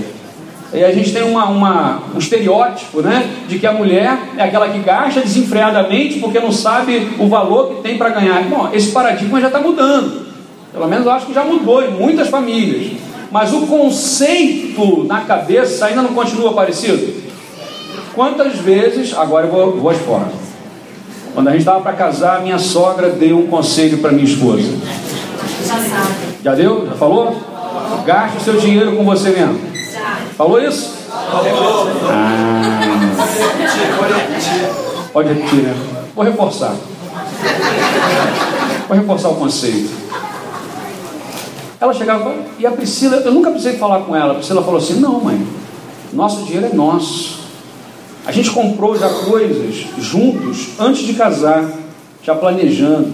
E 0.73 0.83
a 0.83 0.91
gente 0.91 1.13
tem 1.13 1.23
uma, 1.23 1.45
uma, 1.45 2.01
um 2.13 2.17
estereótipo 2.17 3.01
né, 3.01 3.29
de 3.47 3.57
que 3.57 3.65
a 3.65 3.71
mulher 3.71 4.17
é 4.37 4.43
aquela 4.43 4.67
que 4.67 4.79
gasta 4.79 5.21
desenfreadamente 5.21 6.19
porque 6.19 6.39
não 6.39 6.51
sabe 6.51 7.15
o 7.17 7.27
valor 7.27 7.75
que 7.75 7.81
tem 7.81 7.97
para 7.97 8.09
ganhar. 8.09 8.43
Bom, 8.43 8.69
esse 8.73 8.91
paradigma 8.91 9.39
já 9.39 9.47
está 9.47 9.59
mudando. 9.59 10.27
Pelo 10.73 10.87
menos 10.87 11.05
eu 11.05 11.11
acho 11.11 11.25
que 11.25 11.33
já 11.33 11.43
mudou 11.43 11.83
em 11.83 11.91
muitas 11.91 12.27
famílias. 12.27 12.91
Mas 13.31 13.53
o 13.53 13.61
conceito 13.61 15.05
na 15.05 15.21
cabeça 15.21 15.85
ainda 15.85 16.01
não 16.01 16.13
continua 16.13 16.53
parecido? 16.53 17.13
Quantas 18.13 18.55
vezes, 18.57 19.13
agora 19.15 19.47
eu 19.47 19.51
vou, 19.51 19.77
vou 19.77 19.89
às 19.89 19.97
fora. 19.97 20.27
Quando 21.33 21.47
a 21.47 21.51
gente 21.51 21.61
estava 21.61 21.81
para 21.81 21.93
casar, 21.93 22.41
minha 22.41 22.57
sogra 22.57 23.09
deu 23.09 23.37
um 23.37 23.47
conselho 23.47 23.99
para 23.99 24.11
minha 24.11 24.25
esposa. 24.25 24.67
Já 26.43 26.55
deu? 26.55 26.87
Já 26.87 26.93
falou? 26.93 27.35
Gaste 28.05 28.37
o 28.37 28.41
seu 28.41 28.57
dinheiro 28.57 28.95
com 28.95 29.03
você 29.05 29.29
mesmo. 29.29 29.76
Falou 30.37 30.61
isso? 30.61 30.93
Ah. 31.11 32.67
Pode 35.11 35.29
repetir, 35.29 35.63
né? 35.63 35.75
Vou 36.15 36.23
reforçar. 36.23 36.75
Vou 38.87 38.97
reforçar 38.97 39.29
o 39.29 39.35
conceito. 39.35 39.89
Ela 41.81 41.91
chegava 41.91 42.35
e 42.59 42.67
a 42.67 42.71
Priscila, 42.71 43.17
eu 43.17 43.31
nunca 43.31 43.49
precisei 43.49 43.79
falar 43.79 44.01
com 44.01 44.15
ela. 44.15 44.33
A 44.33 44.35
Priscila 44.35 44.63
falou 44.63 44.79
assim: 44.79 44.99
Não, 44.99 45.19
mãe, 45.19 45.43
nosso 46.13 46.43
dinheiro 46.43 46.67
é 46.71 46.75
nosso. 46.75 47.39
A 48.23 48.31
gente 48.31 48.51
comprou 48.51 48.95
já 48.95 49.09
coisas 49.09 49.87
juntos 49.97 50.69
antes 50.79 51.01
de 51.01 51.13
casar, 51.15 51.67
já 52.21 52.35
planejando. 52.35 53.11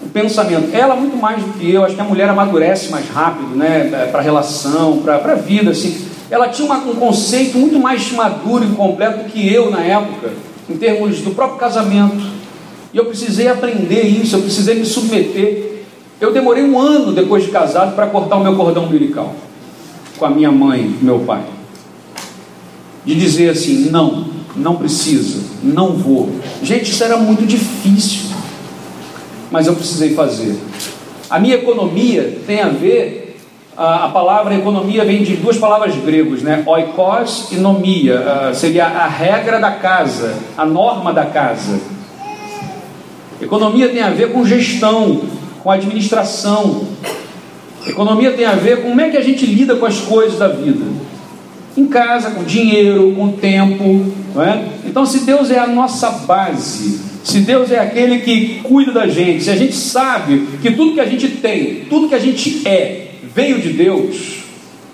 O 0.00 0.08
pensamento, 0.10 0.72
ela 0.72 0.94
muito 0.94 1.16
mais 1.16 1.42
do 1.42 1.54
que 1.54 1.72
eu, 1.72 1.84
acho 1.84 1.96
que 1.96 2.00
a 2.00 2.04
mulher 2.04 2.28
amadurece 2.28 2.90
mais 2.90 3.08
rápido, 3.08 3.56
né, 3.56 4.08
para 4.12 4.20
relação, 4.20 4.98
para 4.98 5.16
a 5.16 5.34
vida, 5.34 5.72
assim. 5.72 6.14
Ela 6.30 6.48
tinha 6.48 6.66
uma, 6.66 6.78
um 6.78 6.94
conceito 6.96 7.58
muito 7.58 7.78
mais 7.78 8.10
maduro 8.12 8.64
e 8.64 8.74
completo 8.74 9.30
que 9.30 9.52
eu 9.52 9.70
na 9.70 9.80
época, 9.80 10.32
em 10.68 10.76
termos 10.76 11.20
do 11.20 11.30
próprio 11.30 11.58
casamento. 11.58 12.24
E 12.92 12.96
eu 12.96 13.04
precisei 13.04 13.48
aprender 13.48 14.02
isso, 14.02 14.36
eu 14.36 14.42
precisei 14.42 14.76
me 14.76 14.86
submeter. 14.86 15.84
Eu 16.20 16.32
demorei 16.32 16.64
um 16.64 16.78
ano 16.80 17.12
depois 17.12 17.44
de 17.44 17.50
casado 17.50 17.94
para 17.94 18.06
cortar 18.06 18.36
o 18.36 18.42
meu 18.42 18.56
cordão 18.56 18.84
umbilical 18.84 19.34
com 20.18 20.24
a 20.24 20.30
minha 20.30 20.50
mãe 20.50 20.96
meu 21.02 21.20
pai 21.20 21.42
de 23.06 23.14
dizer 23.14 23.50
assim: 23.50 23.88
não, 23.90 24.26
não 24.56 24.76
precisa, 24.76 25.38
não 25.62 25.92
vou. 25.92 26.28
Gente, 26.62 26.90
isso 26.90 27.04
era 27.04 27.16
muito 27.16 27.46
difícil, 27.46 28.30
mas 29.50 29.66
eu 29.68 29.74
precisei 29.74 30.12
fazer. 30.14 30.58
A 31.30 31.38
minha 31.38 31.54
economia 31.54 32.40
tem 32.46 32.60
a 32.60 32.68
ver, 32.68 33.25
a, 33.76 34.08
palavra 34.08 34.54
economia 34.54 35.04
vem 35.04 35.22
de 35.22 35.36
duas 35.36 35.58
palavras 35.58 35.94
gregas, 35.96 36.42
né? 36.42 36.62
Oikos 36.64 37.48
e 37.52 37.56
nomia, 37.56 38.52
seria 38.54 38.86
a 38.86 39.06
regra 39.06 39.58
da 39.58 39.72
casa, 39.72 40.34
a 40.56 40.64
norma 40.64 41.12
da 41.12 41.26
casa. 41.26 41.78
Economia 43.40 43.88
tem 43.88 44.02
a 44.02 44.10
ver 44.10 44.32
com 44.32 44.46
gestão, 44.46 45.20
com 45.62 45.70
administração. 45.70 46.86
Economia 47.86 48.32
tem 48.32 48.46
a 48.46 48.54
ver 48.54 48.82
com 48.82 48.88
como 48.88 49.00
é 49.00 49.10
que 49.10 49.16
a 49.16 49.22
gente 49.22 49.44
lida 49.44 49.76
com 49.76 49.86
as 49.86 50.00
coisas 50.00 50.38
da 50.38 50.48
vida 50.48 50.84
em 51.76 51.86
casa, 51.86 52.30
com 52.30 52.42
dinheiro, 52.42 53.12
com 53.12 53.32
tempo. 53.32 54.06
Não 54.34 54.42
é? 54.42 54.64
Então, 54.86 55.04
se 55.04 55.20
Deus 55.20 55.50
é 55.50 55.58
a 55.58 55.66
nossa 55.66 56.10
base, 56.10 56.98
se 57.22 57.40
Deus 57.40 57.70
é 57.70 57.78
aquele 57.78 58.20
que 58.20 58.60
cuida 58.62 58.92
da 58.92 59.06
gente, 59.06 59.44
se 59.44 59.50
a 59.50 59.56
gente 59.56 59.74
sabe 59.74 60.46
que 60.62 60.70
tudo 60.70 60.94
que 60.94 61.00
a 61.00 61.06
gente 61.06 61.28
tem, 61.28 61.84
tudo 61.88 62.08
que 62.08 62.14
a 62.14 62.18
gente 62.18 62.66
é, 62.66 63.05
veio 63.36 63.60
de 63.60 63.74
Deus, 63.74 64.38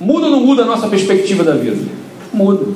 muda 0.01 0.27
ou 0.27 0.33
não 0.33 0.41
muda 0.41 0.63
a 0.63 0.65
nossa 0.65 0.89
perspectiva 0.89 1.45
da 1.45 1.55
vida? 1.55 1.81
Muda. 2.35 2.67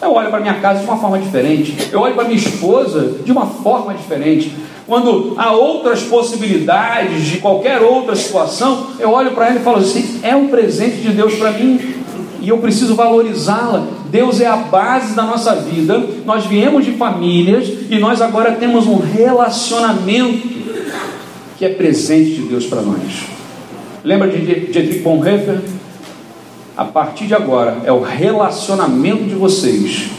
Eu 0.00 0.12
olho 0.12 0.28
para 0.28 0.40
minha 0.40 0.60
casa 0.60 0.80
de 0.80 0.84
uma 0.84 0.98
forma 0.98 1.18
diferente, 1.18 1.74
eu 1.90 2.00
olho 2.00 2.14
para 2.14 2.24
minha 2.24 2.36
esposa 2.36 3.14
de 3.24 3.32
uma 3.32 3.46
forma 3.46 3.94
diferente. 3.94 4.52
Quando 4.86 5.34
há 5.38 5.52
outras 5.52 6.02
possibilidades 6.02 7.24
de 7.24 7.38
qualquer 7.38 7.80
outra 7.80 8.14
situação, 8.14 8.88
eu 9.00 9.10
olho 9.10 9.30
para 9.30 9.48
ela 9.48 9.56
e 9.58 9.62
falo 9.62 9.78
assim: 9.78 10.20
é 10.22 10.36
um 10.36 10.48
presente 10.48 10.98
de 10.98 11.12
Deus 11.12 11.34
para 11.34 11.52
mim 11.52 11.94
e 12.40 12.48
eu 12.50 12.58
preciso 12.58 12.94
valorizá-la. 12.94 13.86
Deus 14.10 14.38
é 14.40 14.46
a 14.46 14.56
base 14.56 15.14
da 15.14 15.22
nossa 15.22 15.54
vida. 15.56 15.98
Nós 16.26 16.44
viemos 16.44 16.84
de 16.84 16.92
famílias 16.92 17.68
e 17.90 17.98
nós 17.98 18.20
agora 18.20 18.52
temos 18.52 18.86
um 18.86 18.98
relacionamento 18.98 20.46
que 21.56 21.64
é 21.64 21.70
presente 21.70 22.34
de 22.34 22.42
Deus 22.42 22.66
para 22.66 22.82
nós. 22.82 23.37
Lembra 24.04 24.28
de 24.28 24.38
Dietrich 24.38 25.00
Bonhoeffer? 25.00 25.60
A 26.76 26.84
partir 26.84 27.26
de 27.26 27.34
agora 27.34 27.78
é 27.84 27.92
o 27.92 28.00
relacionamento 28.00 29.24
de 29.24 29.34
vocês 29.34 30.10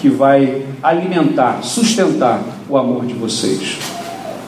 que 0.00 0.08
vai 0.08 0.64
alimentar, 0.80 1.60
sustentar 1.62 2.40
o 2.68 2.76
amor 2.76 3.04
de 3.04 3.14
vocês. 3.14 3.78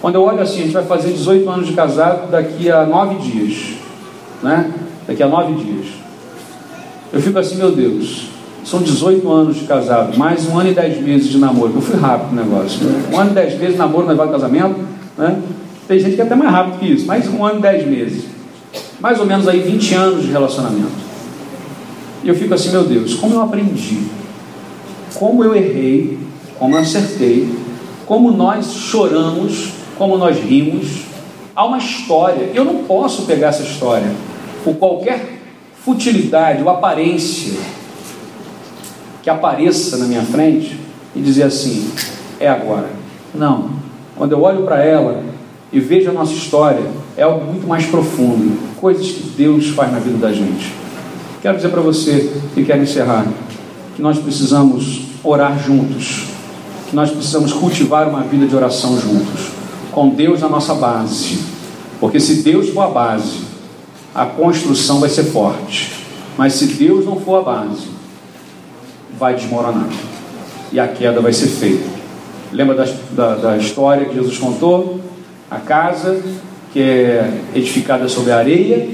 Quando 0.01 0.15
eu 0.15 0.23
olho 0.23 0.41
assim, 0.41 0.61
a 0.61 0.63
gente 0.63 0.73
vai 0.73 0.85
fazer 0.85 1.11
18 1.13 1.49
anos 1.51 1.67
de 1.67 1.73
casado 1.73 2.31
daqui 2.31 2.71
a 2.71 2.87
nove 2.87 3.17
dias, 3.17 3.75
né? 4.43 4.71
Daqui 5.09 5.23
a 5.23 5.27
nove 5.27 5.55
dias. 5.55 5.87
Eu 7.13 7.21
fico 7.21 7.39
assim, 7.39 7.57
meu 7.57 7.73
Deus, 7.73 8.29
são 8.65 8.81
18 8.81 9.29
anos 9.33 9.57
de 9.57 9.65
casado, 9.65 10.17
mais 10.17 10.47
um 10.47 10.59
ano 10.59 10.71
e 10.71 10.75
10 10.75 11.03
meses 11.03 11.29
de 11.29 11.39
namoro. 11.39 11.73
Eu 11.75 11.81
fui 11.81 11.99
rápido 11.99 12.33
o 12.33 12.37
negócio. 12.37 12.85
Né? 12.85 13.11
Um 13.13 13.19
ano 13.19 13.31
e 13.33 13.35
10 13.35 13.59
meses 13.59 13.73
de 13.73 13.79
namoro, 13.79 14.07
noivado 14.07 14.31
casamento. 14.31 14.77
Né? 15.19 15.43
Tem 15.89 15.99
gente 15.99 16.15
que 16.15 16.21
é 16.21 16.25
até 16.25 16.37
mais 16.37 16.53
rápido 16.53 16.79
que 16.79 16.87
isso, 16.87 17.07
mais 17.07 17.29
um 17.29 17.45
ano 17.45 17.59
e 17.59 17.63
10 17.63 17.87
meses. 17.89 18.36
Mais 19.07 19.21
ou 19.21 19.25
menos 19.25 19.47
aí 19.47 19.61
20 19.61 19.95
anos 19.95 20.25
de 20.25 20.33
relacionamento. 20.33 20.91
E 22.25 22.29
eu 22.29 22.35
fico 22.35 22.53
assim, 22.53 22.73
meu 22.73 22.83
Deus, 22.83 23.15
como 23.15 23.35
eu 23.35 23.41
aprendi, 23.41 24.01
como 25.15 25.45
eu 25.45 25.55
errei, 25.55 26.19
como 26.59 26.75
eu 26.75 26.81
acertei, 26.81 27.49
como 28.05 28.33
nós 28.33 28.67
choramos, 28.73 29.69
como 29.97 30.19
nós 30.19 30.37
rimos. 30.37 31.03
Há 31.55 31.65
uma 31.65 31.79
história. 31.79 32.51
Eu 32.53 32.65
não 32.65 32.79
posso 32.83 33.27
pegar 33.27 33.51
essa 33.51 33.63
história 33.63 34.11
por 34.65 34.75
qualquer 34.75 35.39
futilidade 35.85 36.61
ou 36.61 36.69
aparência 36.69 37.61
que 39.23 39.31
apareça 39.31 39.99
na 39.99 40.07
minha 40.07 40.23
frente 40.23 40.81
e 41.15 41.21
dizer 41.21 41.45
assim: 41.45 41.93
é 42.41 42.49
agora. 42.49 42.91
Não. 43.33 43.71
Quando 44.17 44.33
eu 44.33 44.43
olho 44.43 44.65
para 44.65 44.83
ela 44.83 45.23
e 45.73 45.79
vejo 45.79 46.11
a 46.11 46.13
nossa 46.13 46.33
história, 46.33 47.06
é 47.17 47.23
algo 47.23 47.45
muito 47.45 47.67
mais 47.67 47.87
profundo 47.87 48.59
coisas 48.81 49.07
que 49.07 49.23
Deus 49.37 49.69
faz 49.69 49.91
na 49.91 49.99
vida 49.99 50.19
da 50.19 50.33
gente. 50.33 50.73
Quero 51.41 51.57
dizer 51.57 51.71
para 51.71 51.81
você 51.81 52.33
que 52.55 52.65
quer 52.65 52.79
encerrar 52.79 53.27
que 53.95 54.03
nós 54.03 54.19
precisamos 54.19 55.07
orar 55.25 55.59
juntos, 55.59 56.25
que 56.89 56.95
nós 56.95 57.11
precisamos 57.11 57.53
cultivar 57.53 58.09
uma 58.09 58.21
vida 58.23 58.47
de 58.47 58.55
oração 58.55 59.01
juntos, 59.01 59.49
com 59.91 60.11
Deus 60.11 60.41
na 60.41 60.49
nossa 60.49 60.75
base. 60.75 61.39
Porque 61.99 62.21
se 62.21 62.43
Deus 62.43 62.69
for 62.69 62.83
a 62.83 62.89
base, 62.89 63.41
a 64.15 64.27
construção 64.27 65.01
vai 65.01 65.09
ser 65.09 65.25
forte. 65.25 65.93
Mas 66.37 66.53
se 66.53 66.67
Deus 66.67 67.07
não 67.07 67.19
for 67.19 67.41
a 67.41 67.43
base, 67.43 67.89
vai 69.19 69.35
desmoronar. 69.35 69.89
E 70.71 70.79
a 70.79 70.87
queda 70.87 71.21
vai 71.21 71.33
ser 71.33 71.47
feita. 71.47 71.89
Lembra 72.53 72.75
da, 72.75 72.85
da, 73.13 73.35
da 73.37 73.57
história 73.57 74.07
que 74.07 74.15
Jesus 74.15 74.37
contou? 74.37 75.01
A 75.51 75.59
casa 75.59 76.23
que 76.77 76.83
é 76.83 77.33
edificada 77.55 78.07
sobre 78.07 78.33
a 78.33 78.37
areia 78.37 78.87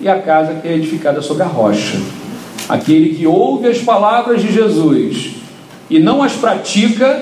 e 0.00 0.08
a 0.08 0.22
casa 0.22 0.54
que 0.54 0.68
é 0.68 0.76
edificada 0.76 1.20
sobre 1.20 1.42
a 1.42 1.46
rocha. 1.46 2.00
Aquele 2.68 3.16
que 3.16 3.26
ouve 3.26 3.66
as 3.66 3.78
palavras 3.78 4.40
de 4.40 4.52
Jesus 4.52 5.32
e 5.90 5.98
não 5.98 6.22
as 6.22 6.34
pratica 6.34 7.20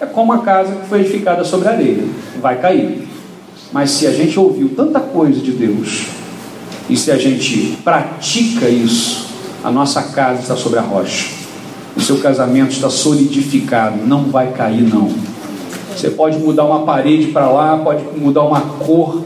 é 0.00 0.06
como 0.06 0.32
a 0.32 0.38
casa 0.38 0.74
que 0.74 0.88
foi 0.88 1.02
edificada 1.02 1.44
sobre 1.44 1.68
a 1.68 1.70
areia. 1.70 2.02
Vai 2.40 2.60
cair. 2.60 3.06
Mas 3.70 3.92
se 3.92 4.08
a 4.08 4.10
gente 4.10 4.36
ouviu 4.40 4.70
tanta 4.70 4.98
coisa 4.98 5.38
de 5.38 5.52
Deus, 5.52 6.06
e 6.90 6.96
se 6.96 7.12
a 7.12 7.16
gente 7.16 7.78
pratica 7.84 8.68
isso, 8.68 9.28
a 9.62 9.70
nossa 9.70 10.02
casa 10.02 10.42
está 10.42 10.56
sobre 10.56 10.80
a 10.80 10.82
rocha. 10.82 11.28
O 11.96 12.00
seu 12.00 12.18
casamento 12.18 12.72
está 12.72 12.90
solidificado, 12.90 14.04
não 14.04 14.24
vai 14.24 14.50
cair 14.50 14.82
não. 14.82 15.14
Você 15.96 16.10
pode 16.10 16.38
mudar 16.38 16.64
uma 16.64 16.80
parede 16.80 17.28
para 17.28 17.48
lá, 17.48 17.76
pode 17.78 18.02
mudar 18.16 18.42
uma 18.42 18.60
cor 18.60 19.22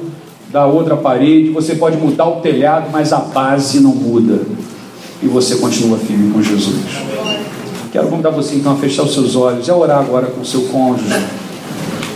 da 0.50 0.66
outra 0.66 0.96
parede, 0.96 1.50
você 1.50 1.74
pode 1.74 1.96
mudar 1.96 2.26
o 2.26 2.40
telhado, 2.40 2.90
mas 2.90 3.12
a 3.12 3.18
base 3.18 3.80
não 3.80 3.94
muda. 3.94 4.40
E 5.22 5.26
você 5.26 5.56
continua 5.56 5.98
firme 5.98 6.32
com 6.32 6.42
Jesus. 6.42 6.84
Quero 7.92 8.08
convidar 8.08 8.30
você 8.30 8.56
então 8.56 8.72
a 8.72 8.76
fechar 8.76 9.04
os 9.04 9.14
seus 9.14 9.34
olhos 9.34 9.66
e 9.66 9.70
a 9.70 9.76
orar 9.76 10.00
agora 10.00 10.26
com 10.26 10.42
o 10.42 10.44
seu 10.44 10.62
cônjuge 10.62 11.14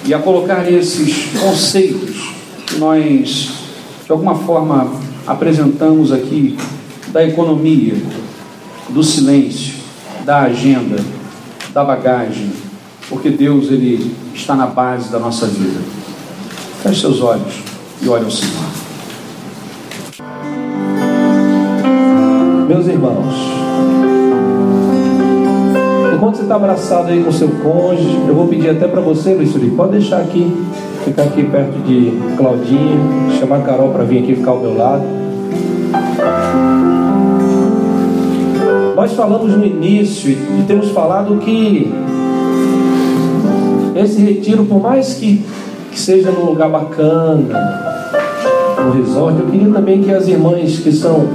e 0.04 0.12
a 0.14 0.18
colocar 0.18 0.70
esses 0.70 1.38
conceitos 1.40 2.34
que 2.66 2.78
nós, 2.78 3.50
de 4.04 4.10
alguma 4.10 4.34
forma, 4.34 4.92
apresentamos 5.26 6.12
aqui 6.12 6.56
da 7.08 7.24
economia, 7.24 7.94
do 8.88 9.02
silêncio, 9.02 9.74
da 10.24 10.40
agenda, 10.40 10.96
da 11.72 11.84
bagagem, 11.84 12.50
porque 13.10 13.28
Deus 13.28 13.70
ele 13.72 14.14
está 14.32 14.54
na 14.54 14.66
base 14.66 15.10
da 15.10 15.18
nossa 15.18 15.46
vida. 15.46 15.80
Feche 16.80 17.00
seus 17.00 17.20
olhos 17.20 17.60
e 18.00 18.08
olhe 18.08 18.24
ao 18.24 18.30
Senhor. 18.30 18.70
Meus 22.68 22.86
irmãos, 22.86 23.34
enquanto 26.14 26.36
você 26.36 26.42
está 26.42 26.54
abraçado 26.54 27.08
aí 27.08 27.24
com 27.24 27.32
seu 27.32 27.48
cônjuge, 27.48 28.16
eu 28.28 28.34
vou 28.34 28.46
pedir 28.46 28.70
até 28.70 28.86
para 28.86 29.00
você, 29.00 29.34
Luiz 29.34 29.52
Felipe, 29.52 29.74
pode 29.74 29.92
deixar 29.92 30.20
aqui, 30.20 30.56
ficar 31.04 31.24
aqui 31.24 31.42
perto 31.42 31.78
de 31.80 32.12
Claudinha, 32.36 32.96
chamar 33.40 33.58
a 33.58 33.62
Carol 33.62 33.90
para 33.90 34.04
vir 34.04 34.22
aqui 34.22 34.36
ficar 34.36 34.52
ao 34.52 34.60
meu 34.60 34.76
lado. 34.76 35.02
Nós 38.94 39.12
falamos 39.14 39.56
no 39.56 39.66
início 39.66 40.30
e 40.30 40.62
temos 40.68 40.90
falado 40.90 41.38
que 41.38 41.92
esse 44.02 44.20
retiro, 44.20 44.64
por 44.64 44.80
mais 44.80 45.14
que, 45.14 45.44
que 45.90 45.98
seja 45.98 46.30
num 46.30 46.44
lugar 46.44 46.70
bacana, 46.70 47.80
no 48.84 48.92
resort, 48.92 49.38
eu 49.38 49.46
queria 49.46 49.72
também 49.72 50.02
que 50.02 50.10
as 50.12 50.26
irmãs 50.26 50.78
que 50.78 50.90
são 50.90 51.26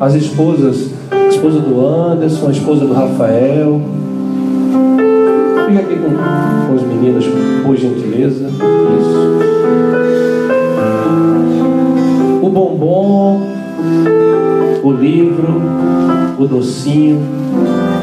as 0.00 0.14
esposas, 0.14 0.90
a 1.10 1.28
esposa 1.28 1.60
do 1.60 1.86
Anderson, 1.86 2.48
a 2.48 2.50
esposa 2.50 2.84
do 2.84 2.92
Rafael, 2.92 3.80
fica 5.66 5.80
aqui 5.80 5.96
com, 5.96 6.10
com 6.66 6.74
os 6.74 6.82
meninos, 6.82 7.24
por 7.64 7.76
gentileza. 7.76 8.46
Isso. 8.46 9.40
O 12.42 12.48
bombom, 12.50 13.40
o 14.82 14.92
livro, 14.92 15.62
o 16.38 16.46
docinho, 16.46 17.22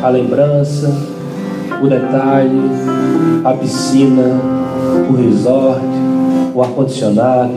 a 0.02 0.10
lembrança, 0.10 1.17
o 1.82 1.88
detalhe, 1.88 2.62
a 3.44 3.54
piscina, 3.54 4.24
o 5.10 5.16
resort, 5.16 5.82
o 6.54 6.62
ar-condicionado, 6.62 7.54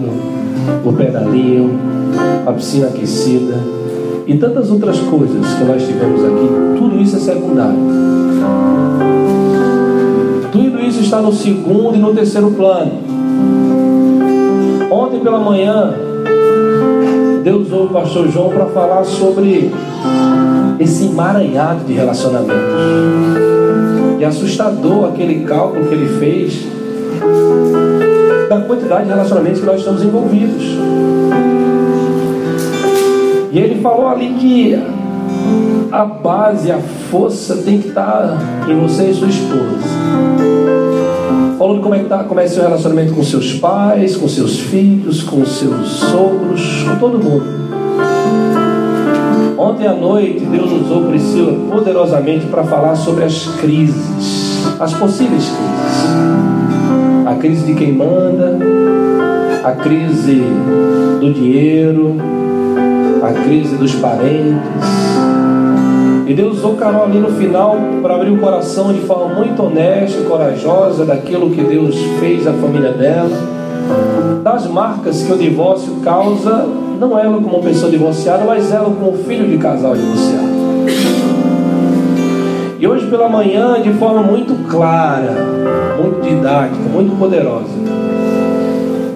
o 0.84 0.92
pedalinho, 0.92 1.78
a 2.46 2.52
piscina 2.52 2.88
aquecida 2.88 3.58
e 4.26 4.36
tantas 4.36 4.70
outras 4.70 4.98
coisas 5.00 5.54
que 5.54 5.64
nós 5.64 5.82
tivemos 5.84 6.24
aqui, 6.24 6.78
tudo 6.78 7.00
isso 7.00 7.16
é 7.16 7.18
secundário. 7.18 7.78
Tudo 10.52 10.80
isso 10.80 11.00
está 11.00 11.20
no 11.20 11.32
segundo 11.32 11.96
e 11.96 11.98
no 11.98 12.14
terceiro 12.14 12.50
plano. 12.52 12.92
Ontem 14.90 15.20
pela 15.20 15.40
manhã, 15.40 15.94
Deus 17.42 17.66
usou 17.66 17.86
o 17.86 17.88
pastor 17.88 18.28
João 18.28 18.50
para 18.50 18.66
falar 18.66 19.04
sobre 19.04 19.72
esse 20.78 21.06
emaranhado 21.06 21.84
de 21.84 21.94
relacionamentos. 21.94 23.49
E 24.20 24.24
assustador 24.24 25.08
aquele 25.08 25.46
cálculo 25.46 25.86
que 25.86 25.94
ele 25.94 26.18
fez 26.18 26.66
da 28.50 28.60
quantidade 28.60 29.04
de 29.04 29.08
relacionamentos 29.08 29.60
que 29.60 29.66
nós 29.66 29.78
estamos 29.78 30.02
envolvidos. 30.02 30.62
E 33.50 33.58
ele 33.58 33.80
falou 33.80 34.08
ali 34.08 34.34
que 34.34 34.78
a 35.90 36.04
base, 36.04 36.70
a 36.70 36.78
força 37.10 37.56
tem 37.64 37.80
que 37.80 37.88
estar 37.88 38.36
em 38.68 38.78
você 38.78 39.04
e 39.04 39.14
sua 39.14 39.28
esposa. 39.28 39.88
Falou 41.58 41.76
de 41.76 41.82
como 41.82 41.94
é 41.94 41.98
que 42.00 42.04
está, 42.04 42.22
como 42.22 42.40
é 42.40 42.46
seu 42.46 42.62
relacionamento 42.62 43.14
com 43.14 43.22
seus 43.22 43.54
pais, 43.54 44.18
com 44.18 44.28
seus 44.28 44.58
filhos, 44.58 45.22
com 45.22 45.46
seus 45.46 45.88
sogros, 45.88 46.82
com 46.82 46.96
todo 46.98 47.18
mundo. 47.18 47.59
Ontem 49.60 49.86
à 49.86 49.92
noite, 49.92 50.40
Deus 50.46 50.72
usou 50.72 51.04
Priscila 51.04 51.52
poderosamente 51.70 52.46
para 52.46 52.64
falar 52.64 52.96
sobre 52.96 53.24
as 53.24 53.44
crises, 53.60 54.56
as 54.80 54.94
possíveis 54.94 55.44
crises. 55.44 57.26
A 57.26 57.34
crise 57.34 57.66
de 57.66 57.74
quem 57.74 57.92
manda, 57.92 58.58
a 59.62 59.72
crise 59.72 60.42
do 61.20 61.30
dinheiro, 61.30 62.16
a 63.22 63.32
crise 63.44 63.76
dos 63.76 63.94
parentes. 63.96 64.62
E 66.26 66.32
Deus 66.32 66.56
usou 66.56 66.76
Carol 66.76 67.04
ali 67.04 67.18
no 67.18 67.30
final 67.32 67.76
para 68.00 68.14
abrir 68.14 68.30
o 68.30 68.38
coração 68.40 68.94
de 68.94 69.00
forma 69.00 69.34
muito 69.34 69.62
honesta 69.62 70.22
e 70.22 70.24
corajosa 70.24 71.04
daquilo 71.04 71.50
que 71.50 71.62
Deus 71.62 71.96
fez 72.18 72.46
à 72.46 72.54
família 72.54 72.92
dela, 72.92 73.28
das 74.42 74.66
marcas 74.66 75.22
que 75.22 75.30
o 75.30 75.36
divórcio 75.36 75.96
causa 75.96 76.66
não 77.00 77.18
ela 77.18 77.40
como 77.40 77.62
pessoa 77.62 77.90
divorciada, 77.90 78.44
mas 78.44 78.70
ela 78.70 78.84
como 78.84 79.16
filho 79.24 79.48
de 79.48 79.56
casal 79.56 79.96
divorciado. 79.96 80.50
E 82.78 82.86
hoje 82.86 83.06
pela 83.06 83.26
manhã, 83.26 83.80
de 83.80 83.90
forma 83.94 84.22
muito 84.22 84.54
clara, 84.68 85.34
muito 85.98 86.20
didática, 86.20 86.88
muito 86.92 87.18
poderosa, 87.18 87.70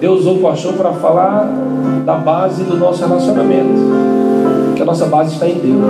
Deus 0.00 0.20
usou 0.20 0.36
o 0.36 0.40
pastor 0.40 0.72
para 0.72 0.92
falar 0.92 1.46
da 2.06 2.14
base 2.14 2.64
do 2.64 2.76
nosso 2.76 3.06
relacionamento, 3.06 4.74
que 4.74 4.82
a 4.82 4.84
nossa 4.84 5.04
base 5.04 5.34
está 5.34 5.46
em 5.46 5.54
Deus. 5.54 5.84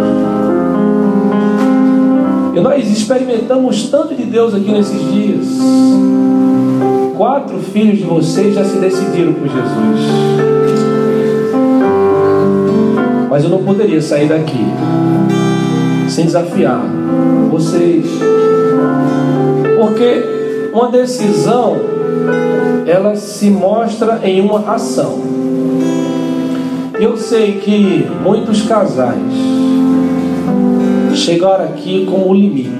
E 2.56 2.60
nós 2.60 2.90
experimentamos 2.90 3.88
tanto 3.88 4.14
de 4.14 4.24
Deus 4.24 4.52
aqui 4.52 4.70
nesses 4.70 5.12
dias. 5.12 5.46
Quatro 7.16 7.58
filhos 7.58 7.98
de 7.98 8.04
vocês 8.04 8.54
já 8.54 8.64
se 8.64 8.78
decidiram 8.78 9.32
por 9.32 9.48
Jesus. 9.48 10.33
Mas 13.34 13.42
eu 13.42 13.50
não 13.50 13.64
poderia 13.64 14.00
sair 14.00 14.28
daqui 14.28 14.64
sem 16.08 16.24
desafiar 16.24 16.80
vocês. 17.50 18.06
Porque 19.76 20.70
uma 20.72 20.88
decisão 20.88 21.76
ela 22.86 23.16
se 23.16 23.50
mostra 23.50 24.20
em 24.22 24.40
uma 24.40 24.60
ação. 24.72 25.18
Eu 27.00 27.16
sei 27.16 27.54
que 27.54 28.06
muitos 28.22 28.62
casais 28.62 29.18
chegaram 31.14 31.64
aqui 31.64 32.06
com 32.08 32.30
o 32.30 32.32
limite. 32.32 32.70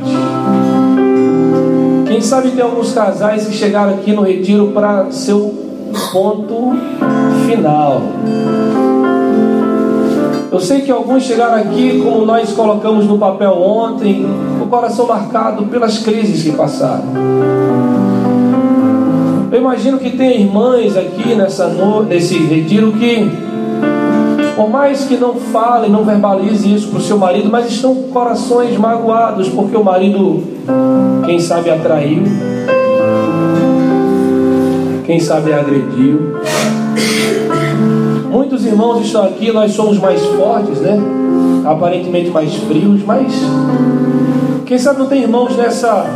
Quem 2.07 2.21
sabe 2.21 2.53
tem 2.53 2.63
alguns 2.63 2.93
casais 2.93 3.49
que 3.49 3.55
chegaram 3.57 3.95
aqui 3.95 4.13
no 4.13 4.23
retiro 4.23 4.69
para 4.69 5.11
seu 5.11 5.53
ponto 6.13 6.75
final. 7.45 8.03
Eu 10.55 10.61
sei 10.61 10.83
que 10.83 10.91
alguns 10.93 11.25
chegaram 11.25 11.57
aqui, 11.57 12.01
como 12.01 12.25
nós 12.25 12.53
colocamos 12.53 13.07
no 13.07 13.19
papel 13.19 13.51
ontem, 13.61 14.25
o 14.63 14.67
coração 14.67 15.05
marcado 15.05 15.65
pelas 15.65 15.99
crises 15.99 16.45
que 16.45 16.53
passaram. 16.53 17.03
Eu 19.51 19.59
imagino 19.59 19.99
que 19.99 20.11
tem 20.11 20.43
irmãs 20.43 20.97
aqui 20.97 21.35
nessa 21.35 21.67
nesse 22.09 22.39
retiro 22.39 22.93
que, 22.93 23.29
por 24.55 24.71
mais 24.71 25.07
que 25.07 25.17
não 25.17 25.35
falem, 25.35 25.91
não 25.91 26.05
verbalize 26.05 26.73
isso 26.73 26.87
para 26.87 26.99
o 27.01 27.03
seu 27.03 27.19
marido, 27.19 27.49
mas 27.51 27.69
estão 27.73 27.93
com 27.93 28.13
corações 28.13 28.79
magoados 28.79 29.49
porque 29.49 29.77
o 29.77 29.83
marido, 29.83 30.41
quem 31.27 31.41
sabe, 31.41 31.69
atraiu, 31.69 32.23
quem 35.05 35.19
sabe, 35.19 35.53
agrediu. 35.53 36.37
Irmãos 38.67 39.05
estão 39.05 39.25
aqui, 39.25 39.53
nós 39.53 39.73
somos 39.73 39.99
mais 39.99 40.21
fortes, 40.21 40.81
né? 40.81 40.99
Aparentemente 41.67 42.31
mais 42.31 42.55
frios, 42.55 43.03
mas 43.05 43.33
quem 44.65 44.79
sabe 44.79 44.99
não 44.99 45.07
tem 45.07 45.23
irmãos 45.23 45.55
nessa 45.57 46.07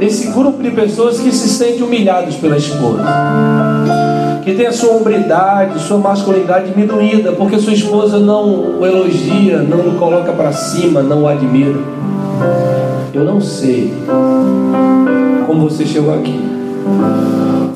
nesse 0.00 0.28
grupo 0.28 0.62
de 0.62 0.70
pessoas 0.70 1.20
que 1.20 1.30
se 1.30 1.48
sentem 1.48 1.82
humilhados 1.82 2.36
pela 2.36 2.56
esposa. 2.56 3.02
Que 4.42 4.54
tem 4.54 4.66
a 4.66 4.72
sua 4.72 4.94
hombridade, 4.94 5.78
sua 5.80 5.98
masculinidade 5.98 6.70
diminuída, 6.70 7.32
porque 7.32 7.58
sua 7.58 7.74
esposa 7.74 8.18
não 8.18 8.78
o 8.80 8.86
elogia, 8.86 9.58
não 9.58 9.80
o 9.80 9.98
coloca 9.98 10.32
para 10.32 10.52
cima, 10.52 11.02
não 11.02 11.24
o 11.24 11.28
admira. 11.28 11.78
Eu 13.12 13.24
não 13.24 13.40
sei 13.40 13.92
como 15.46 15.68
você 15.68 15.84
chegou 15.84 16.14
aqui. 16.14 16.40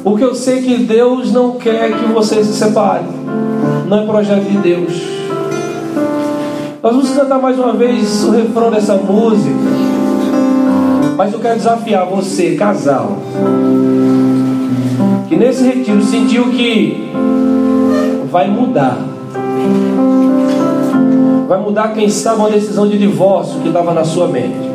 Porque 0.02 0.24
eu 0.24 0.34
sei 0.34 0.62
que 0.62 0.78
Deus 0.78 1.30
não 1.30 1.52
quer 1.52 1.92
que 1.92 2.06
você 2.06 2.42
se 2.42 2.54
separe 2.54 3.21
não 3.92 4.04
é 4.04 4.06
projeto 4.06 4.44
de 4.44 4.56
Deus. 4.56 5.02
Nós 6.82 6.94
vamos 6.94 7.10
cantar 7.10 7.38
mais 7.38 7.58
uma 7.58 7.74
vez 7.74 8.24
o 8.24 8.30
refrão 8.30 8.70
dessa 8.70 8.96
música. 8.96 9.54
Mas 11.14 11.30
eu 11.30 11.38
quero 11.38 11.56
desafiar 11.56 12.06
você, 12.06 12.54
casal, 12.56 13.18
que 15.28 15.36
nesse 15.36 15.64
retiro 15.64 16.02
sentiu 16.02 16.44
que 16.44 17.12
vai 18.30 18.48
mudar. 18.48 18.96
Vai 21.46 21.60
mudar, 21.60 21.92
quem 21.92 22.08
sabe, 22.08 22.38
uma 22.38 22.50
decisão 22.50 22.88
de 22.88 22.96
divórcio 22.96 23.60
que 23.60 23.68
estava 23.68 23.92
na 23.92 24.04
sua 24.04 24.26
mente. 24.26 24.70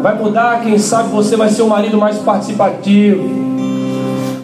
Vai 0.00 0.16
mudar, 0.16 0.62
quem 0.62 0.78
sabe, 0.78 1.10
você 1.10 1.36
vai 1.36 1.50
ser 1.50 1.60
um 1.60 1.68
marido 1.68 1.98
mais 1.98 2.16
participativo 2.16 3.45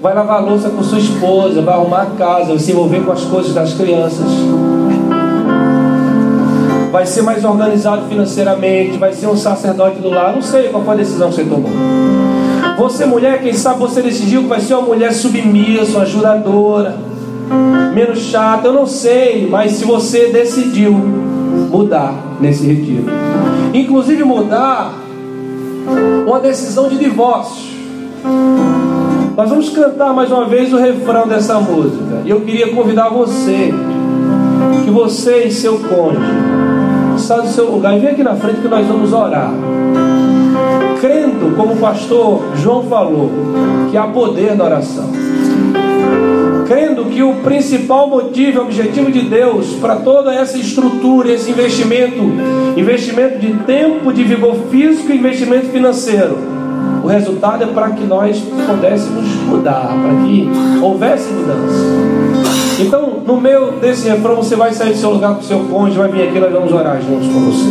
vai 0.03 0.13
lavar 0.13 0.45
louça 0.45 0.69
com 0.69 0.83
sua 0.83 0.99
esposa, 0.99 1.63
vai 1.63 1.75
arrumar 1.75 2.03
a 2.03 2.07
casa, 2.07 2.49
vai 2.49 2.59
se 2.59 2.73
envolver 2.73 3.05
com 3.05 3.13
as 3.13 3.23
coisas 3.23 3.55
das 3.55 3.73
crianças. 3.75 4.27
vai 6.91 7.07
ser 7.07 7.23
mais 7.23 7.43
organizado 7.43 8.07
financeiramente, 8.09 8.99
vai 8.99 9.13
ser 9.15 9.29
um 9.29 9.37
sacerdote 9.37 9.99
do 10.01 10.11
lar. 10.11 10.35
Não 10.35 10.43
sei 10.43 10.69
qual 10.69 10.85
foi 10.85 10.95
a 10.95 10.97
decisão 10.99 11.31
que 11.31 11.37
você 11.37 11.45
tomou. 11.45 11.71
Você, 12.79 13.07
mulher, 13.07 13.41
quem 13.41 13.53
sabe 13.53 13.79
você 13.79 14.03
decidiu 14.03 14.43
que 14.43 14.49
vai 14.49 14.61
ser 14.61 14.75
uma 14.75 14.89
mulher 14.89 15.13
submissa, 15.13 16.01
ajudadora, 16.01 16.97
menos 17.95 18.19
chata. 18.19 18.69
Eu 18.69 18.73
não 18.75 18.87
sei, 18.87 19.49
mas 19.49 19.73
se 19.73 19.85
você 19.85 20.27
decidiu 20.33 20.93
mudar 20.93 22.13
nesse 22.41 22.67
retiro, 22.67 23.07
inclusive 23.73 24.25
mudar 24.25 24.93
uma 26.27 26.41
decisão 26.41 26.89
de 26.89 26.99
divórcio. 26.99 27.73
Nós 29.37 29.49
vamos 29.49 29.71
cantar 29.71 30.13
mais 30.13 30.31
uma 30.31 30.45
vez 30.45 30.73
o 30.75 30.77
refrão 30.77 31.27
dessa 31.27 31.59
música. 31.59 32.21
E 32.25 32.31
eu 32.31 32.43
queria 32.43 32.69
convidar 32.69 33.09
você, 33.09 33.73
que 34.85 34.91
você 34.91 35.45
e 35.45 35.51
seu 35.51 35.79
cônjuge, 35.79 36.21
saia 37.17 37.43
do 37.43 37.49
seu 37.49 37.71
lugar 37.71 37.97
e 37.97 38.01
vem 38.01 38.11
aqui 38.11 38.23
na 38.23 38.37
frente 38.37 38.61
que 38.61 38.69
nós 38.69 38.87
vamos 38.87 39.13
orar. 39.13 39.51
Crendo, 41.01 41.57
como 41.57 41.73
o 41.73 41.77
pastor 41.79 42.43
João 42.57 42.85
falou, 42.85 43.31
que 43.91 43.97
há 43.97 44.07
poder 44.07 44.55
na 44.55 44.65
oração. 44.65 45.09
Crendo 46.67 47.07
que 47.07 47.23
o 47.23 47.37
principal 47.37 48.09
motivo, 48.09 48.61
objetivo 48.61 49.11
de 49.11 49.23
Deus 49.23 49.75
para 49.81 49.97
toda 49.97 50.35
essa 50.35 50.59
estrutura, 50.59 51.33
esse 51.33 51.51
investimento, 51.51 52.23
investimento 52.77 53.39
de 53.39 53.55
tempo, 53.65 54.13
de 54.13 54.25
vigor 54.25 54.57
físico 54.71 55.11
e 55.11 55.17
investimento 55.17 55.67
financeiro, 55.69 56.62
o 57.03 57.07
resultado 57.07 57.65
é 57.65 57.67
para 57.67 57.91
que 57.91 58.05
nós 58.05 58.41
pudéssemos 58.41 59.25
mudar, 59.47 59.89
para 59.89 60.15
que 60.25 60.49
houvesse 60.81 61.33
mudança. 61.33 61.83
Então, 62.81 63.21
no 63.27 63.41
meio 63.41 63.73
desse 63.73 64.09
refrão, 64.09 64.37
você 64.37 64.57
vai 64.57 64.73
sair 64.73 64.93
do 64.93 64.99
seu 64.99 65.11
lugar 65.11 65.35
com 65.35 65.41
o 65.41 65.45
seu 65.45 65.61
cônjuge, 65.61 65.99
vai 65.99 66.09
vir 66.09 66.29
aqui, 66.29 66.39
nós 66.39 66.53
vamos 66.53 66.73
orar 66.73 67.01
juntos 67.01 67.27
com 67.29 67.41
você. 67.41 67.69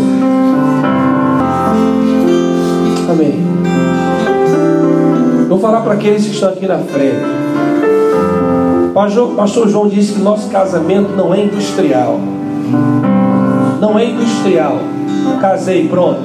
Amém. 3.10 3.46
Vou 5.48 5.60
falar 5.60 5.82
para 5.82 5.94
aqueles 5.94 6.24
que 6.26 6.32
estão 6.32 6.50
aqui 6.50 6.68
na 6.68 6.78
frente. 6.78 7.42
Pastor 8.94 9.68
João 9.70 9.88
disse 9.88 10.14
que 10.14 10.22
nosso 10.22 10.50
casamento 10.50 11.12
não 11.16 11.34
é 11.34 11.44
industrial. 11.44 12.20
Não 13.80 13.98
é 13.98 14.06
industrial. 14.06 14.78
Casei, 15.40 15.88
pronto. 15.88 16.20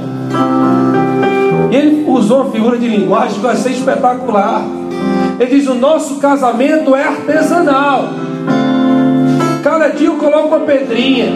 Usou 2.16 2.44
uma 2.44 2.50
figura 2.50 2.78
de 2.78 2.88
linguagem 2.88 3.38
que 3.38 3.44
eu 3.44 3.50
achei 3.50 3.72
espetacular. 3.72 4.62
Ele 5.38 5.50
diz: 5.54 5.68
O 5.68 5.74
nosso 5.74 6.16
casamento 6.16 6.96
é 6.96 7.04
artesanal. 7.04 8.08
Cada 9.62 9.88
dia 9.88 10.06
eu 10.06 10.14
coloco 10.14 10.48
uma 10.48 10.60
pedrinha. 10.60 11.26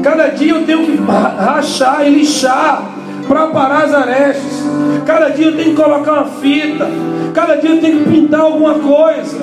Cada 0.00 0.28
dia 0.28 0.52
eu 0.52 0.64
tenho 0.64 0.86
que 0.86 0.96
rachar 0.96 2.06
e 2.06 2.10
lixar 2.10 2.84
para 3.26 3.48
parar 3.48 3.84
as 3.84 3.92
arestas. 3.92 4.62
Cada 5.04 5.28
dia 5.30 5.46
eu 5.46 5.56
tenho 5.56 5.70
que 5.70 5.82
colocar 5.82 6.12
uma 6.12 6.26
fita. 6.26 6.88
Cada 7.34 7.56
dia 7.56 7.70
eu 7.70 7.80
tenho 7.80 8.04
que 8.04 8.10
pintar 8.10 8.42
alguma 8.42 8.74
coisa. 8.74 9.38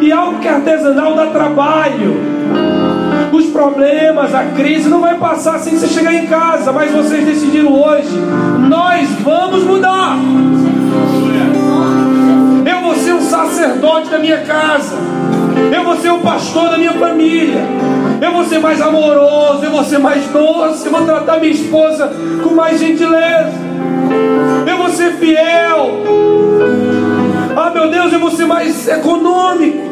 E 0.00 0.10
algo 0.10 0.40
que 0.40 0.48
é 0.48 0.54
artesanal 0.54 1.14
dá 1.14 1.26
trabalho 1.26 2.33
os 3.36 3.46
problemas, 3.46 4.34
a 4.34 4.44
crise 4.44 4.88
não 4.88 5.00
vai 5.00 5.16
passar 5.16 5.58
sem 5.58 5.76
você 5.76 5.88
chegar 5.88 6.14
em 6.14 6.26
casa, 6.26 6.72
mas 6.72 6.90
vocês 6.90 7.24
decidiram 7.24 7.72
hoje, 7.72 8.08
nós 8.68 9.08
vamos 9.22 9.64
mudar. 9.64 10.16
Eu 12.64 12.80
vou 12.80 12.94
ser 12.94 13.12
um 13.12 13.20
sacerdote 13.20 14.08
da 14.08 14.18
minha 14.18 14.38
casa. 14.42 14.96
Eu 15.74 15.84
vou 15.84 15.96
ser 15.96 16.10
o 16.10 16.18
pastor 16.18 16.70
da 16.70 16.78
minha 16.78 16.92
família. 16.92 17.62
Eu 18.20 18.32
vou 18.32 18.44
ser 18.44 18.58
mais 18.58 18.80
amoroso, 18.80 19.64
eu 19.64 19.70
vou 19.70 19.84
ser 19.84 19.98
mais 19.98 20.24
doce, 20.26 20.86
eu 20.86 20.92
vou 20.92 21.04
tratar 21.04 21.38
minha 21.38 21.52
esposa 21.52 22.10
com 22.42 22.54
mais 22.54 22.78
gentileza. 22.78 23.52
Eu 24.66 24.76
vou 24.76 24.88
ser 24.90 25.12
fiel. 25.14 26.02
Ah, 27.56 27.70
meu 27.70 27.90
Deus, 27.90 28.12
eu 28.12 28.20
vou 28.20 28.30
ser 28.30 28.46
mais 28.46 28.88
econômico. 28.88 29.83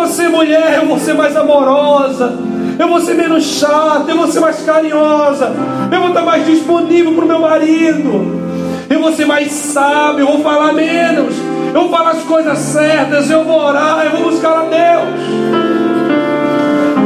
Você, 0.00 0.28
mulher, 0.28 0.78
eu 0.78 0.86
vou 0.86 0.98
ser 0.98 1.12
mais 1.12 1.36
amorosa. 1.36 2.32
Eu 2.78 2.88
vou 2.88 3.00
ser 3.00 3.12
menos 3.12 3.44
chata, 3.44 4.06
eu 4.08 4.16
vou 4.16 4.26
ser 4.28 4.40
mais 4.40 4.62
carinhosa. 4.62 5.52
Eu 5.92 6.00
vou 6.00 6.08
estar 6.08 6.22
mais 6.22 6.46
disponível 6.46 7.12
para 7.12 7.24
o 7.24 7.28
meu 7.28 7.40
marido. 7.40 8.40
Eu 8.88 8.98
vou 8.98 9.12
ser 9.12 9.26
mais 9.26 9.52
sábio, 9.52 10.20
eu 10.20 10.26
vou 10.26 10.40
falar 10.40 10.72
menos. 10.72 11.34
Eu 11.74 11.82
vou 11.82 11.90
falar 11.90 12.12
as 12.12 12.22
coisas 12.22 12.58
certas, 12.58 13.30
eu 13.30 13.44
vou 13.44 13.60
orar, 13.60 14.06
eu 14.06 14.12
vou 14.12 14.30
buscar 14.30 14.60
a 14.60 14.62
Deus. 14.62 15.10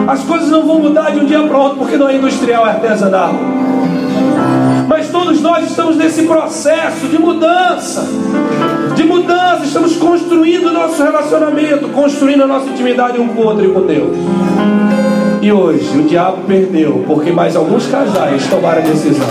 As 0.06 0.20
coisas 0.22 0.48
não 0.48 0.64
vão 0.64 0.78
mudar 0.78 1.10
de 1.10 1.18
um 1.18 1.24
dia 1.24 1.40
para 1.40 1.58
outro, 1.58 1.78
porque 1.78 1.96
não 1.96 2.08
é 2.08 2.14
industrial, 2.14 2.64
é 2.64 2.70
artesanal. 2.70 3.34
Mas 4.86 5.08
todos 5.08 5.42
nós 5.42 5.68
estamos 5.68 5.96
nesse 5.96 6.22
processo 6.22 7.08
de 7.08 7.18
mudança 7.18 8.06
de 8.94 9.04
mudança, 9.04 9.64
estamos 9.64 9.96
construindo 9.96 10.68
o 10.68 10.72
nosso 10.72 11.02
relacionamento, 11.02 11.88
construindo 11.88 12.44
a 12.44 12.46
nossa 12.46 12.68
intimidade 12.70 13.18
um 13.18 13.28
com 13.28 13.42
o 13.42 13.46
outro 13.46 13.64
e 13.64 13.68
com 13.68 13.80
Deus. 13.82 14.16
E 15.42 15.52
hoje 15.52 15.98
o 15.98 16.02
diabo 16.04 16.42
perdeu, 16.46 17.04
porque 17.06 17.30
mais 17.30 17.54
alguns 17.56 17.86
casais 17.86 18.46
tomaram 18.48 18.78
a 18.78 18.84
decisão. 18.84 19.28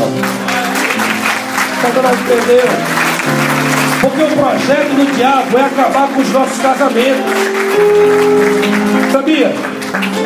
Satanás 1.82 2.20
perdeu. 2.28 2.66
Porque 4.02 4.22
o 4.22 4.28
projeto 4.28 4.96
do 4.96 5.16
diabo 5.16 5.58
é 5.58 5.62
acabar 5.64 6.10
com 6.10 6.22
os 6.22 6.32
nossos 6.32 6.62
casamentos. 6.62 7.34
Sabia? 9.12 9.54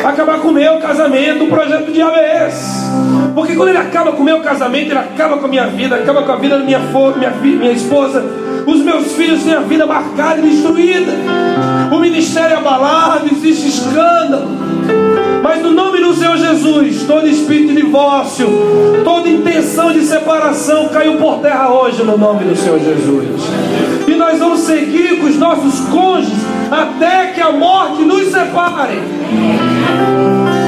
Acabar 0.04 0.38
com 0.40 0.48
o 0.48 0.52
meu 0.52 0.78
casamento, 0.78 1.44
o 1.44 1.48
projeto 1.48 1.86
do 1.86 1.92
diabo 1.92 2.16
é 2.16 2.48
esse. 2.48 2.88
Porque 3.34 3.54
quando 3.54 3.68
ele 3.68 3.78
acaba 3.78 4.12
com 4.12 4.22
o 4.22 4.24
meu 4.24 4.40
casamento, 4.40 4.90
ele 4.90 4.98
acaba 4.98 5.38
com 5.38 5.46
a 5.46 5.48
minha 5.48 5.68
vida, 5.68 5.96
acaba 5.96 6.22
com 6.22 6.32
a 6.32 6.36
vida 6.36 6.58
da 6.58 6.64
minha, 6.64 6.80
minha, 6.80 7.30
minha 7.30 7.72
esposa, 7.72 8.24
os 8.68 8.82
meus 8.82 9.12
filhos 9.12 9.42
têm 9.44 9.54
a 9.54 9.60
vida 9.60 9.86
marcada 9.86 10.40
e 10.40 10.50
destruída. 10.50 11.12
O 11.90 11.98
ministério 11.98 12.54
é 12.54 12.58
abalado, 12.58 13.26
existe 13.32 13.68
escândalo. 13.68 14.46
Mas 15.42 15.62
no 15.62 15.70
nome 15.70 16.00
do 16.00 16.14
Senhor 16.14 16.36
Jesus, 16.36 17.04
todo 17.04 17.26
espírito 17.26 17.72
de 17.72 17.82
divórcio, 17.82 18.46
toda 19.04 19.26
intenção 19.26 19.90
de 19.90 20.04
separação 20.04 20.88
caiu 20.88 21.16
por 21.16 21.38
terra 21.38 21.72
hoje 21.72 22.02
no 22.02 22.18
nome 22.18 22.44
do 22.44 22.54
Senhor 22.54 22.78
Jesus. 22.78 23.40
E 24.06 24.14
nós 24.14 24.38
vamos 24.38 24.60
seguir 24.60 25.18
com 25.18 25.26
os 25.26 25.36
nossos 25.36 25.80
cônjuges 25.88 26.36
até 26.70 27.28
que 27.28 27.40
a 27.40 27.50
morte 27.50 28.02
nos 28.02 28.26
separe. 28.26 29.00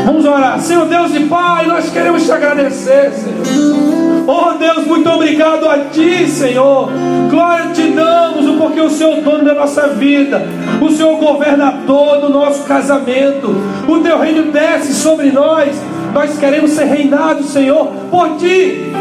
Vamos 0.06 0.24
orar. 0.24 0.58
Senhor 0.58 0.86
Deus 0.86 1.14
e 1.14 1.20
Pai, 1.26 1.66
nós 1.66 1.90
queremos 1.90 2.24
te 2.24 2.32
agradecer, 2.32 3.12
Senhor. 3.12 3.89
Oh 4.26 4.52
Deus, 4.58 4.86
muito 4.86 5.08
obrigado 5.08 5.68
a 5.68 5.78
Ti, 5.90 6.26
Senhor. 6.28 6.90
Glória 7.30 7.68
te 7.72 7.88
damos, 7.92 8.56
porque 8.56 8.80
o 8.80 8.90
Senhor 8.90 9.16
é 9.16 9.20
o 9.20 9.22
dono 9.22 9.44
da 9.44 9.54
nossa 9.54 9.88
vida, 9.88 10.46
o 10.80 10.90
Senhor 10.90 11.10
é 11.10 11.14
o 11.14 11.16
governador 11.16 12.20
do 12.20 12.28
nosso 12.28 12.64
casamento. 12.64 13.54
O 13.88 13.98
Teu 13.98 14.18
reino 14.18 14.50
desce 14.50 14.94
sobre 14.94 15.30
nós. 15.30 15.74
Nós 16.12 16.36
queremos 16.38 16.72
ser 16.72 16.84
reinados, 16.84 17.50
Senhor, 17.50 17.86
por 18.10 18.36
Ti. 18.36 18.92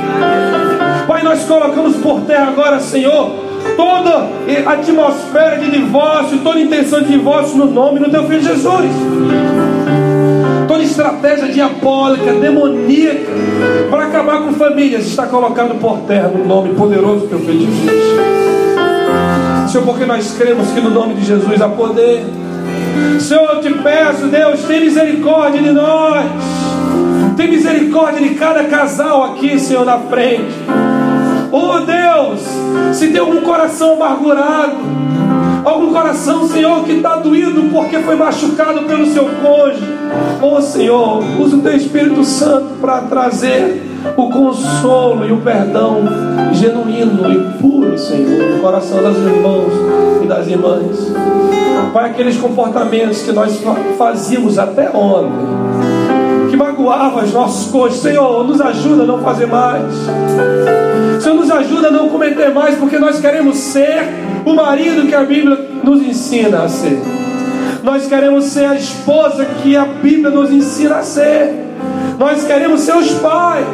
Pai, 1.07 1.23
nós 1.23 1.43
colocamos 1.43 1.95
por 1.97 2.21
terra 2.21 2.49
agora, 2.49 2.79
Senhor, 2.79 3.31
toda 3.75 4.27
atmosfera 4.67 5.57
de 5.57 5.71
divórcio, 5.71 6.39
toda 6.39 6.59
intenção 6.59 7.01
de 7.01 7.07
divórcio 7.07 7.57
no 7.57 7.65
nome 7.65 7.99
do 7.99 8.09
Teu 8.09 8.25
Filho 8.25 8.41
Jesus 8.41 9.78
toda 10.69 10.83
estratégia 10.83 11.47
diabólica, 11.47 12.31
demoníaca, 12.31 13.31
para 13.89 14.05
acabar 14.05 14.43
com 14.43 14.53
famílias, 14.53 15.07
está 15.07 15.25
colocado 15.25 15.73
por 15.79 16.01
terra 16.01 16.27
no 16.27 16.45
nome 16.45 16.75
poderoso 16.75 17.21
do 17.21 17.27
teu 17.27 17.39
filho 17.39 17.65
Jesus. 17.65 19.71
Senhor, 19.71 19.83
porque 19.83 20.05
nós 20.05 20.31
cremos 20.37 20.69
que 20.69 20.79
no 20.79 20.91
nome 20.91 21.15
de 21.15 21.25
Jesus 21.25 21.59
há 21.59 21.69
poder. 21.69 22.23
Senhor, 23.19 23.49
eu 23.49 23.61
te 23.61 23.73
peço, 23.79 24.27
Deus, 24.27 24.61
tem 24.65 24.81
misericórdia 24.81 25.59
de 25.59 25.71
nós. 25.71 26.27
Tem 27.35 27.49
misericórdia 27.49 28.21
de 28.21 28.35
cada 28.35 28.65
casal 28.65 29.23
aqui, 29.23 29.57
Senhor, 29.57 29.83
na 29.83 29.97
frente. 29.97 30.53
Oh 31.51 31.79
Deus, 31.79 32.41
se 32.95 33.07
tem 33.07 33.19
algum 33.19 33.41
coração 33.41 33.93
amargurado, 33.93 34.75
algum 35.65 35.93
coração, 35.93 36.47
Senhor, 36.47 36.83
que 36.83 36.93
está 36.93 37.17
doído 37.17 37.63
porque 37.71 37.99
foi 37.99 38.15
machucado 38.15 38.83
pelo 38.83 39.05
seu 39.07 39.25
cônjuge, 39.41 39.99
Oh 40.41 40.61
Senhor, 40.61 41.23
usa 41.39 41.57
o 41.57 41.61
teu 41.61 41.75
Espírito 41.75 42.23
Santo 42.23 42.75
para 42.81 43.01
trazer 43.01 43.83
o 44.15 44.29
consolo 44.29 45.25
e 45.25 45.31
o 45.31 45.37
perdão 45.37 46.03
genuíno 46.53 47.31
e 47.31 47.59
puro, 47.59 47.97
Senhor, 47.97 48.55
no 48.55 48.61
coração 48.61 49.01
das 49.03 49.17
irmãos 49.17 49.73
e 50.23 50.27
das 50.27 50.47
irmãs. 50.47 51.11
Pai, 51.93 52.09
aqueles 52.11 52.37
comportamentos 52.37 53.21
que 53.21 53.31
nós 53.31 53.59
fazíamos 53.97 54.57
até 54.57 54.89
ontem, 54.89 56.49
que 56.49 56.55
magoavam 56.55 57.23
os 57.23 57.33
nossos 57.33 57.71
cônjuges, 57.71 58.01
Senhor, 58.01 58.43
nos 58.45 58.61
ajuda 58.61 59.03
a 59.03 59.05
não 59.05 59.19
fazer 59.19 59.47
mais. 59.47 59.93
Senhor, 61.19 61.35
nos 61.35 61.51
ajuda 61.51 61.87
a 61.87 61.91
não 61.91 62.09
cometer 62.09 62.53
mais, 62.53 62.75
porque 62.75 62.97
nós 62.97 63.19
queremos 63.19 63.57
ser 63.57 64.28
o 64.45 64.53
marido 64.53 65.07
que 65.07 65.15
a 65.15 65.21
Bíblia 65.23 65.57
nos 65.83 66.01
ensina 66.01 66.63
a 66.63 66.69
ser. 66.69 66.99
Nós 67.83 68.07
queremos 68.07 68.45
ser 68.45 68.65
a 68.65 68.75
esposa 68.75 69.45
que 69.61 69.75
a 69.75 69.85
Bíblia 69.85 70.29
nos 70.29 70.51
ensina 70.51 70.97
a 70.97 71.03
ser. 71.03 71.67
Nós 72.17 72.43
queremos 72.43 72.81
seus 72.81 73.11
pais, 73.13 73.65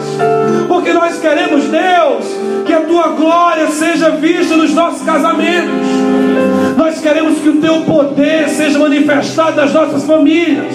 porque 0.68 0.94
nós 0.94 1.18
queremos, 1.18 1.64
Deus, 1.64 2.26
que 2.66 2.74
a 2.74 2.82
tua 2.82 3.08
glória 3.10 3.68
seja 3.72 4.12
vista 4.12 4.56
nos 4.56 4.72
nossos 4.72 5.02
casamentos. 5.02 5.88
Nós 6.78 7.02
queremos 7.02 7.40
que 7.40 7.50
o 7.50 7.60
teu 7.60 7.82
poder 7.82 8.48
seja 8.50 8.78
manifestado 8.78 9.56
nas 9.56 9.74
nossas 9.74 10.04
famílias. 10.04 10.74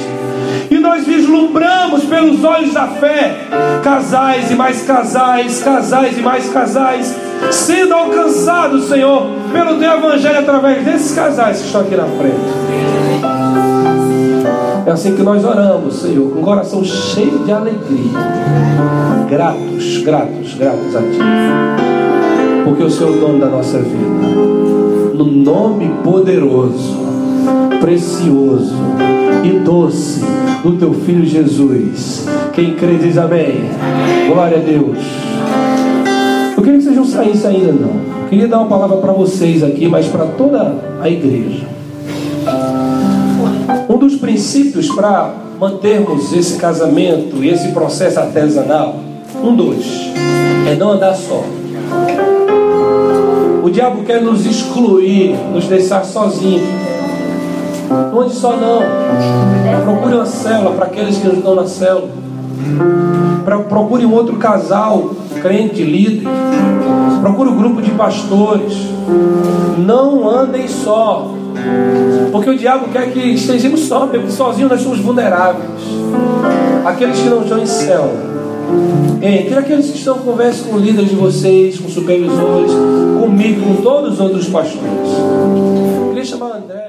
E 0.68 0.78
nós 0.78 1.06
vislumbramos 1.06 2.04
pelos 2.04 2.42
olhos 2.42 2.72
da 2.72 2.88
fé 2.88 3.36
casais 3.84 4.50
e 4.50 4.54
mais 4.54 4.82
casais, 4.82 5.62
casais 5.62 6.18
e 6.18 6.20
mais 6.20 6.48
casais, 6.48 7.14
sendo 7.50 7.94
alcançados, 7.94 8.88
Senhor, 8.88 9.26
pelo 9.52 9.78
teu 9.78 9.90
evangelho 9.92 10.38
através 10.38 10.84
desses 10.84 11.14
casais 11.14 11.60
que 11.60 11.66
estão 11.66 11.80
aqui 11.80 11.96
na 11.96 12.04
frente. 12.04 12.60
É 14.86 14.90
assim 14.90 15.14
que 15.14 15.22
nós 15.22 15.44
oramos, 15.44 15.94
Senhor, 15.94 16.30
com 16.30 16.40
o 16.40 16.42
coração 16.42 16.82
cheio 16.84 17.44
de 17.44 17.52
alegria. 17.52 18.18
Gratos, 19.28 19.98
gratos, 19.98 20.54
gratos 20.54 20.96
a 20.96 21.00
Ti. 21.00 21.18
Porque 22.64 22.82
o 22.82 22.90
Senhor 22.90 23.12
é 23.12 23.16
o 23.16 23.20
dono 23.20 23.38
da 23.38 23.46
nossa 23.46 23.78
vida. 23.78 25.14
No 25.14 25.24
nome 25.24 25.92
poderoso, 26.02 26.96
precioso 27.80 28.74
e 29.44 29.58
doce 29.60 30.24
do 30.62 30.72
Teu 30.72 30.92
Filho 30.92 31.24
Jesus. 31.24 32.26
Quem 32.52 32.74
crê 32.74 32.96
diz 32.96 33.16
amém. 33.16 33.70
Glória 34.28 34.58
a 34.58 34.60
Deus. 34.60 35.29
Não 36.94 37.04
saíssem 37.04 37.50
ainda 37.50 37.72
não. 37.72 38.28
Queria 38.28 38.46
dar 38.46 38.58
uma 38.58 38.68
palavra 38.68 38.98
para 38.98 39.12
vocês 39.12 39.62
aqui, 39.62 39.88
mas 39.88 40.06
para 40.06 40.26
toda 40.26 40.74
a 41.00 41.08
igreja. 41.08 41.66
Um 43.88 43.96
dos 43.96 44.16
princípios 44.16 44.88
para 44.88 45.32
mantermos 45.58 46.32
esse 46.32 46.58
casamento 46.58 47.42
e 47.42 47.48
esse 47.48 47.68
processo 47.72 48.20
artesanal, 48.20 48.96
um 49.42 49.54
dos, 49.54 49.84
é 50.70 50.74
não 50.76 50.92
andar 50.92 51.14
só. 51.14 51.42
O 53.62 53.70
diabo 53.70 54.02
quer 54.04 54.22
nos 54.22 54.46
excluir, 54.46 55.34
nos 55.52 55.66
deixar 55.66 56.04
sozinhos. 56.04 56.68
Não 58.12 58.20
ande 58.20 58.34
só 58.34 58.56
não. 58.56 58.82
Procure 59.84 60.14
uma 60.14 60.26
célula 60.26 60.72
para 60.72 60.86
aqueles 60.86 61.18
que 61.18 61.26
não 61.26 61.34
estão 61.34 61.54
na 61.54 61.66
célula. 61.66 62.08
Procure 63.68 64.06
um 64.06 64.14
outro 64.14 64.36
casal, 64.36 65.10
crente, 65.40 65.82
líder. 65.82 66.28
Procure 67.20 67.50
um 67.50 67.56
grupo 67.56 67.82
de 67.82 67.90
pastores. 67.92 68.74
Não 69.78 70.28
andem 70.28 70.68
só. 70.68 71.34
Porque 72.32 72.50
o 72.50 72.56
diabo 72.56 72.88
quer 72.92 73.12
que 73.12 73.18
estejamos 73.18 73.80
só, 73.80 74.06
porque 74.06 74.30
sozinhos 74.30 74.70
nós 74.70 74.80
somos 74.80 75.00
vulneráveis. 75.00 75.68
Aqueles 76.84 77.18
que 77.18 77.28
não 77.28 77.42
estão 77.42 77.58
em 77.58 77.66
céu. 77.66 78.10
Entre 79.20 79.58
aqueles 79.58 79.90
que 79.90 79.98
estão 79.98 80.18
conversando 80.18 80.70
com 80.70 80.78
líderes 80.78 81.10
de 81.10 81.16
vocês, 81.16 81.78
com 81.78 81.88
supervisores, 81.88 82.72
comigo, 83.20 83.60
com 83.66 83.82
todos 83.82 84.14
os 84.14 84.20
outros 84.20 84.48
pastores. 84.48 84.88
Eu 85.98 86.08
queria 86.08 86.24
chamar 86.24 86.46
o 86.46 86.52
André. 86.54 86.79